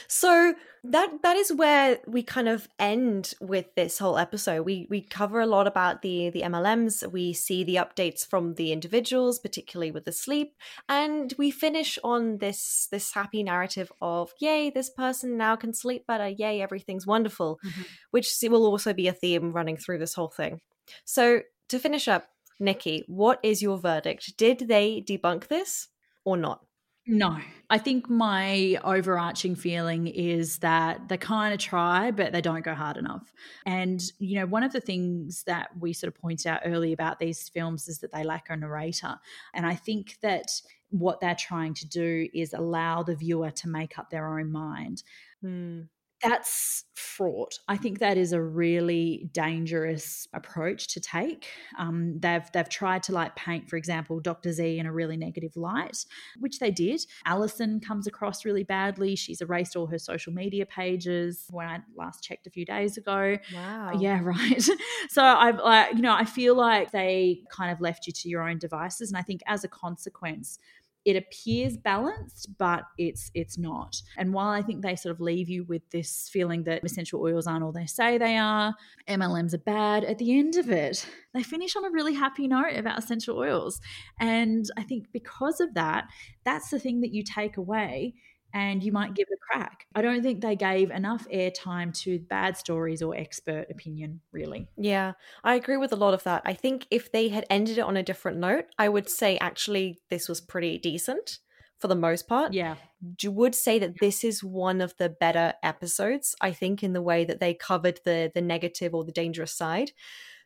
so 0.09 0.55
that 0.85 1.22
that 1.22 1.37
is 1.37 1.53
where 1.53 1.99
we 2.07 2.22
kind 2.22 2.49
of 2.49 2.68
end 2.78 3.32
with 3.41 3.74
this 3.74 3.99
whole 3.99 4.18
episode. 4.18 4.62
We 4.66 4.87
we 4.91 5.01
cover 5.01 5.41
a 5.41 5.47
lot 5.47 5.66
about 5.66 6.03
the 6.03 6.30
the 6.30 6.43
MLMs. 6.43 7.11
We 7.11 7.32
see 7.32 7.64
the 7.64 7.76
updates 7.76 8.26
from 8.26 8.55
the 8.55 8.70
individuals, 8.70 9.39
particularly 9.39 9.91
with 9.91 10.05
the 10.05 10.12
sleep, 10.12 10.55
and 10.89 11.32
we 11.39 11.51
finish 11.51 11.99
on 12.05 12.39
this 12.39 12.87
this 12.91 13.12
happy 13.12 13.43
narrative 13.43 13.91
of 14.03 14.32
yay, 14.41 14.70
this 14.70 14.91
person 14.91 15.39
now 15.39 15.57
can 15.57 15.72
sleep 15.72 16.07
better. 16.07 16.28
Yay, 16.28 16.61
everything's 16.61 17.07
wonderful, 17.07 17.59
mm-hmm. 17.64 17.82
which 18.11 18.35
will 18.43 18.66
also 18.66 18.93
be 18.93 19.09
a 19.09 19.12
theme 19.12 19.53
running 19.53 19.76
through 19.76 19.99
this 19.99 20.14
whole 20.14 20.28
thing. 20.28 20.61
So 21.05 21.41
to 21.68 21.78
finish 21.78 22.09
up, 22.09 22.28
Nikki, 22.61 23.05
what 23.07 23.41
is 23.43 23.62
your 23.62 23.78
verdict? 23.78 24.37
Did 24.37 24.68
they 24.68 25.03
debunk 25.07 25.49
this 25.49 25.89
or 26.24 26.37
not? 26.37 26.61
No, 27.07 27.39
I 27.69 27.77
think 27.77 28.09
my 28.09 28.79
overarching 28.83 29.57
feeling 29.57 30.07
is 30.07 30.59
that 30.61 31.09
they 31.09 31.19
kind 31.19 31.53
of 31.53 31.61
try, 31.61 32.11
but 32.11 32.33
they 32.33 32.41
don't 32.41 32.65
go 32.65 32.73
hard 32.75 32.97
enough. 32.97 33.31
And, 33.67 34.03
you 34.19 34.37
know, 34.37 34.47
one 34.47 34.63
of 34.63 34.73
the 34.73 34.81
things 34.81 35.43
that 35.45 35.69
we 35.79 35.93
sort 35.93 36.15
of 36.15 36.19
pointed 36.19 36.47
out 36.47 36.63
early 36.65 36.95
about 36.95 37.19
these 37.19 37.47
films 37.51 37.89
is 37.89 37.99
that 37.99 38.11
they 38.11 38.25
lack 38.25 38.49
a 38.49 38.57
narrator. 38.57 39.17
And 39.53 39.67
I 39.67 39.75
think 39.75 40.17
that 40.23 40.47
what 40.89 41.21
they're 41.21 41.35
trying 41.35 41.75
to 41.75 41.87
do 41.87 42.27
is 42.33 42.55
allow 42.55 43.03
the 43.03 43.17
viewer 43.17 43.51
to 43.51 43.69
make 43.69 43.99
up 43.99 44.09
their 44.09 44.39
own 44.39 44.51
mind. 44.51 45.03
Mm 45.45 45.89
that's 46.25 46.85
fraught. 46.95 47.59
I 47.68 47.77
think 47.77 47.99
that 47.99 48.16
is 48.16 48.33
a 48.33 48.43
really 48.43 49.29
dangerous 49.33 50.27
approach 50.33 50.89
to 50.95 51.01
take. 51.01 51.47
Um, 51.79 52.18
they've 52.18 52.51
they've 52.53 52.68
tried 52.68 53.03
to 53.05 53.12
like 53.12 53.37
paint, 53.37 53.68
for 53.68 53.77
example, 53.77 54.20
Dr. 54.20 54.53
Z 54.53 54.79
in 54.79 54.87
a 54.87 54.93
really 54.93 55.16
negative 55.16 55.57
light, 55.57 56.05
which 56.41 56.59
they 56.59 56.70
did. 56.70 57.05
Allison 57.27 57.81
comes 57.81 58.07
across 58.07 58.45
really 58.45 58.64
badly. 58.64 59.16
She's 59.16 59.41
erased 59.41 59.77
all 59.77 59.87
her 59.89 59.99
social 59.99 60.33
media 60.33 60.64
pages 60.66 61.45
when 61.51 61.68
I 61.68 61.81
last 61.95 62.25
checked 62.25 62.47
a 62.47 62.51
few 62.51 62.64
days 62.64 62.97
ago. 62.97 63.37
Wow. 63.55 63.93
Yeah, 64.01 64.20
right. 64.25 64.62
so 65.09 65.22
I've 65.22 65.59
like 65.59 65.95
you 65.95 66.03
know 66.03 66.14
I 66.14 66.25
feel 66.25 66.57
like 66.57 66.91
they 66.91 67.43
kind 67.51 67.70
of 67.70 67.81
left 67.81 68.07
you 68.07 68.12
to 68.14 68.29
your 68.29 68.49
own 68.49 68.59
devices, 68.59 69.11
and 69.11 69.18
I 69.18 69.22
think 69.22 69.43
as 69.47 69.64
a 69.64 69.68
consequence 69.68 70.59
it 71.05 71.17
appears 71.17 71.77
balanced 71.77 72.49
but 72.59 72.85
it's 72.99 73.31
it's 73.35 73.59
not. 73.59 74.01
And 74.17 74.33
while 74.33 74.51
i 74.51 74.63
think 74.63 74.83
they 74.83 74.97
sort 74.97 75.15
of 75.15 75.21
leave 75.21 75.49
you 75.49 75.65
with 75.65 75.89
this 75.91 76.29
feeling 76.33 76.65
that 76.65 76.85
essential 76.85 77.21
oils 77.21 77.47
aren't 77.47 77.63
all 77.65 77.73
they 77.73 77.87
say 77.87 78.19
they 78.19 78.37
are 78.37 78.75
mlms 79.09 79.55
are 79.55 79.59
bad 79.59 80.05
at 80.05 80.19
the 80.19 80.39
end 80.39 80.57
of 80.57 80.71
it 80.71 81.07
they 81.33 81.43
finish 81.43 81.77
on 81.77 81.85
a 81.85 81.91
really 81.91 82.15
happy 82.15 82.47
note 82.47 82.77
about 82.77 82.99
essential 82.99 83.39
oils. 83.39 83.81
And 84.21 84.65
i 84.77 84.83
think 84.83 85.07
because 85.13 85.61
of 85.61 85.75
that 85.75 86.07
that's 86.45 86.71
the 86.71 86.79
thing 86.79 87.01
that 87.01 87.13
you 87.13 87.23
take 87.23 87.57
away 87.57 88.15
and 88.55 88.85
you 88.85 88.93
might 88.93 89.15
give 89.15 89.27
it 89.29 89.35
a 89.35 89.53
crack. 89.53 89.87
I 89.97 90.01
don't 90.01 90.23
think 90.23 90.41
they 90.41 90.55
gave 90.55 90.93
enough 90.93 91.27
airtime 91.29 91.93
to 92.03 92.21
bad 92.21 92.57
stories 92.57 93.03
or 93.03 93.15
expert 93.17 93.67
opinion, 93.69 94.21
really. 94.31 94.69
Yeah, 94.77 95.13
I 95.43 95.57
agree 95.57 95.77
with 95.77 95.93
a 95.93 95.97
lot 95.97 96.15
of 96.15 96.23
that. 96.23 96.43
I 96.47 96.55
think 96.55 96.87
if 96.91 97.11
they 97.11 97.29
had 97.29 97.45
ended 97.51 97.79
it 97.79 97.83
on 97.83 97.97
a 97.97 98.03
different 98.03 98.39
note, 98.39 98.67
I 98.79 98.89
would 98.89 99.11
say 99.11 99.37
actually 99.39 100.01
this 100.09 100.29
was 100.29 100.41
pretty 100.41 100.79
decent 100.79 101.41
for 101.81 101.89
the 101.89 101.97
most 101.97 102.29
part. 102.29 102.55
Yeah. 102.55 102.77
You 103.21 103.33
would 103.33 103.57
say 103.57 103.81
that 103.81 103.99
this 104.01 104.23
is 104.23 104.45
one 104.45 104.81
of 104.81 104.95
the 104.99 105.09
better 105.09 105.55
episodes, 105.63 106.37
I 106.41 106.53
think, 106.53 106.85
in 106.85 106.93
the 106.93 107.03
way 107.03 107.25
that 107.25 107.41
they 107.41 107.55
covered 107.55 108.01
the 108.05 108.31
the 108.33 108.41
negative 108.41 108.95
or 108.95 109.05
the 109.05 109.13
dangerous 109.13 109.53
side. 109.53 109.91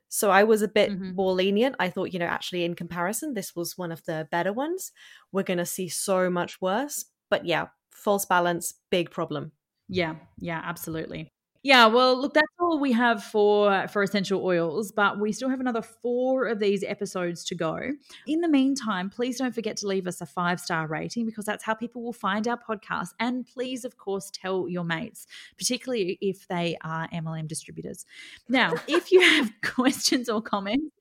So 0.08 0.30
I 0.30 0.44
was 0.44 0.62
a 0.62 0.68
bit 0.68 0.90
mm-hmm. 0.90 1.14
more 1.14 1.32
lenient. 1.32 1.76
I 1.78 1.90
thought, 1.90 2.14
you 2.14 2.18
know, 2.18 2.24
actually 2.24 2.64
in 2.64 2.74
comparison, 2.74 3.34
this 3.34 3.54
was 3.54 3.76
one 3.76 3.92
of 3.92 4.02
the 4.04 4.26
better 4.30 4.54
ones. 4.54 4.92
We're 5.30 5.42
going 5.42 5.58
to 5.58 5.66
see 5.66 5.90
so 5.90 6.30
much 6.30 6.62
worse. 6.62 7.04
But 7.28 7.44
yeah, 7.44 7.66
false 7.98 8.24
balance, 8.24 8.74
big 8.90 9.10
problem. 9.10 9.52
Yeah, 9.88 10.14
yeah, 10.38 10.60
absolutely. 10.64 11.32
Yeah, 11.64 11.86
well, 11.86 12.16
look, 12.16 12.34
that's 12.34 12.46
all 12.60 12.78
we 12.78 12.92
have 12.92 13.24
for 13.24 13.88
for 13.88 14.04
essential 14.04 14.44
oils, 14.44 14.92
but 14.92 15.18
we 15.18 15.32
still 15.32 15.48
have 15.48 15.58
another 15.58 15.82
four 15.82 16.46
of 16.46 16.60
these 16.60 16.84
episodes 16.84 17.44
to 17.46 17.56
go. 17.56 17.80
In 18.28 18.40
the 18.42 18.48
meantime, 18.48 19.10
please 19.10 19.38
don't 19.38 19.52
forget 19.52 19.76
to 19.78 19.88
leave 19.88 20.06
us 20.06 20.20
a 20.20 20.26
five 20.26 20.60
star 20.60 20.86
rating 20.86 21.26
because 21.26 21.44
that's 21.44 21.64
how 21.64 21.74
people 21.74 22.02
will 22.04 22.12
find 22.12 22.46
our 22.46 22.58
podcast. 22.58 23.08
And 23.18 23.44
please, 23.44 23.84
of 23.84 23.96
course, 23.96 24.30
tell 24.32 24.68
your 24.68 24.84
mates, 24.84 25.26
particularly 25.58 26.16
if 26.20 26.46
they 26.46 26.76
are 26.84 27.08
MLM 27.08 27.48
distributors. 27.48 28.06
Now, 28.48 28.74
if 28.86 29.10
you 29.10 29.20
have 29.20 29.50
questions 29.62 30.28
or 30.28 30.40
comments, 30.40 30.94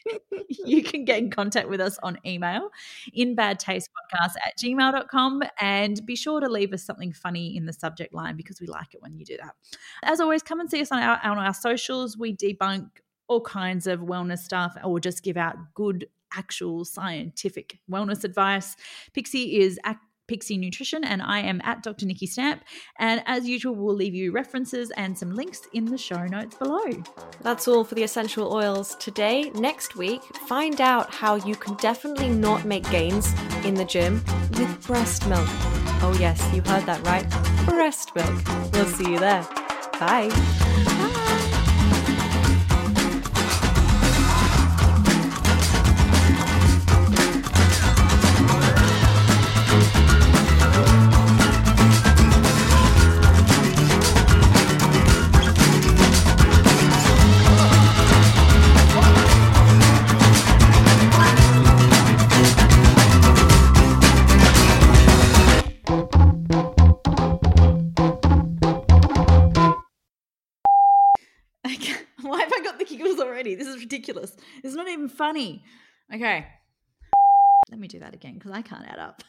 you 0.48 0.82
can 0.82 1.04
get 1.04 1.18
in 1.18 1.30
contact 1.30 1.68
with 1.68 1.82
us 1.82 1.98
on 2.02 2.16
email 2.24 2.70
in 3.12 3.36
badtastepodcast 3.36 4.36
at 4.46 4.56
gmail.com 4.58 5.42
and 5.60 6.04
be 6.06 6.16
sure 6.16 6.40
to 6.40 6.48
leave 6.48 6.72
us 6.72 6.82
something 6.82 7.12
funny 7.12 7.54
in 7.58 7.66
the 7.66 7.74
subject 7.74 8.14
line 8.14 8.36
because 8.36 8.58
we 8.58 8.66
like 8.66 8.94
it 8.94 9.02
when 9.02 9.14
you 9.18 9.26
do 9.26 9.36
that. 9.36 9.54
As 10.02 10.20
always, 10.20 10.42
come 10.42 10.60
and 10.60 10.70
see 10.70 10.80
us 10.80 10.92
on 10.92 11.02
our, 11.02 11.20
on 11.22 11.38
our 11.38 11.54
socials. 11.54 12.16
We 12.16 12.36
debunk 12.36 12.88
all 13.28 13.40
kinds 13.40 13.86
of 13.86 14.00
wellness 14.00 14.38
stuff 14.38 14.76
or 14.82 15.00
just 15.00 15.22
give 15.22 15.36
out 15.36 15.56
good, 15.74 16.08
actual 16.34 16.84
scientific 16.84 17.78
wellness 17.90 18.24
advice. 18.24 18.76
Pixie 19.12 19.60
is 19.60 19.78
at 19.84 19.98
Pixie 20.28 20.58
Nutrition, 20.58 21.04
and 21.04 21.22
I 21.22 21.40
am 21.40 21.60
at 21.64 21.82
Dr. 21.82 22.06
Nikki 22.06 22.26
Stamp. 22.26 22.62
And 22.98 23.22
as 23.26 23.48
usual, 23.48 23.74
we'll 23.74 23.94
leave 23.94 24.14
you 24.14 24.30
references 24.30 24.92
and 24.96 25.18
some 25.18 25.34
links 25.34 25.62
in 25.72 25.86
the 25.86 25.98
show 25.98 26.26
notes 26.26 26.54
below. 26.54 26.84
That's 27.40 27.66
all 27.66 27.82
for 27.82 27.94
the 27.94 28.02
essential 28.02 28.52
oils 28.52 28.94
today. 28.96 29.50
Next 29.54 29.96
week, 29.96 30.22
find 30.46 30.80
out 30.80 31.12
how 31.12 31.36
you 31.36 31.56
can 31.56 31.74
definitely 31.76 32.28
not 32.28 32.66
make 32.66 32.88
gains 32.90 33.32
in 33.64 33.74
the 33.74 33.86
gym 33.86 34.22
with 34.50 34.86
breast 34.86 35.26
milk. 35.26 35.48
Oh, 36.00 36.16
yes, 36.20 36.40
you 36.54 36.60
heard 36.62 36.84
that 36.84 37.04
right. 37.06 37.26
Breast 37.64 38.14
milk. 38.14 38.72
We'll 38.72 38.86
see 38.86 39.10
you 39.10 39.18
there. 39.18 39.67
Bye. 39.98 41.27
Ridiculous. 73.98 74.36
It's 74.62 74.74
not 74.74 74.88
even 74.88 75.08
funny. 75.08 75.64
Okay. 76.14 76.46
Let 77.70 77.80
me 77.80 77.88
do 77.88 77.98
that 77.98 78.14
again 78.14 78.34
because 78.34 78.52
I 78.52 78.62
can't 78.62 78.86
add 78.86 78.98
up. 78.98 79.22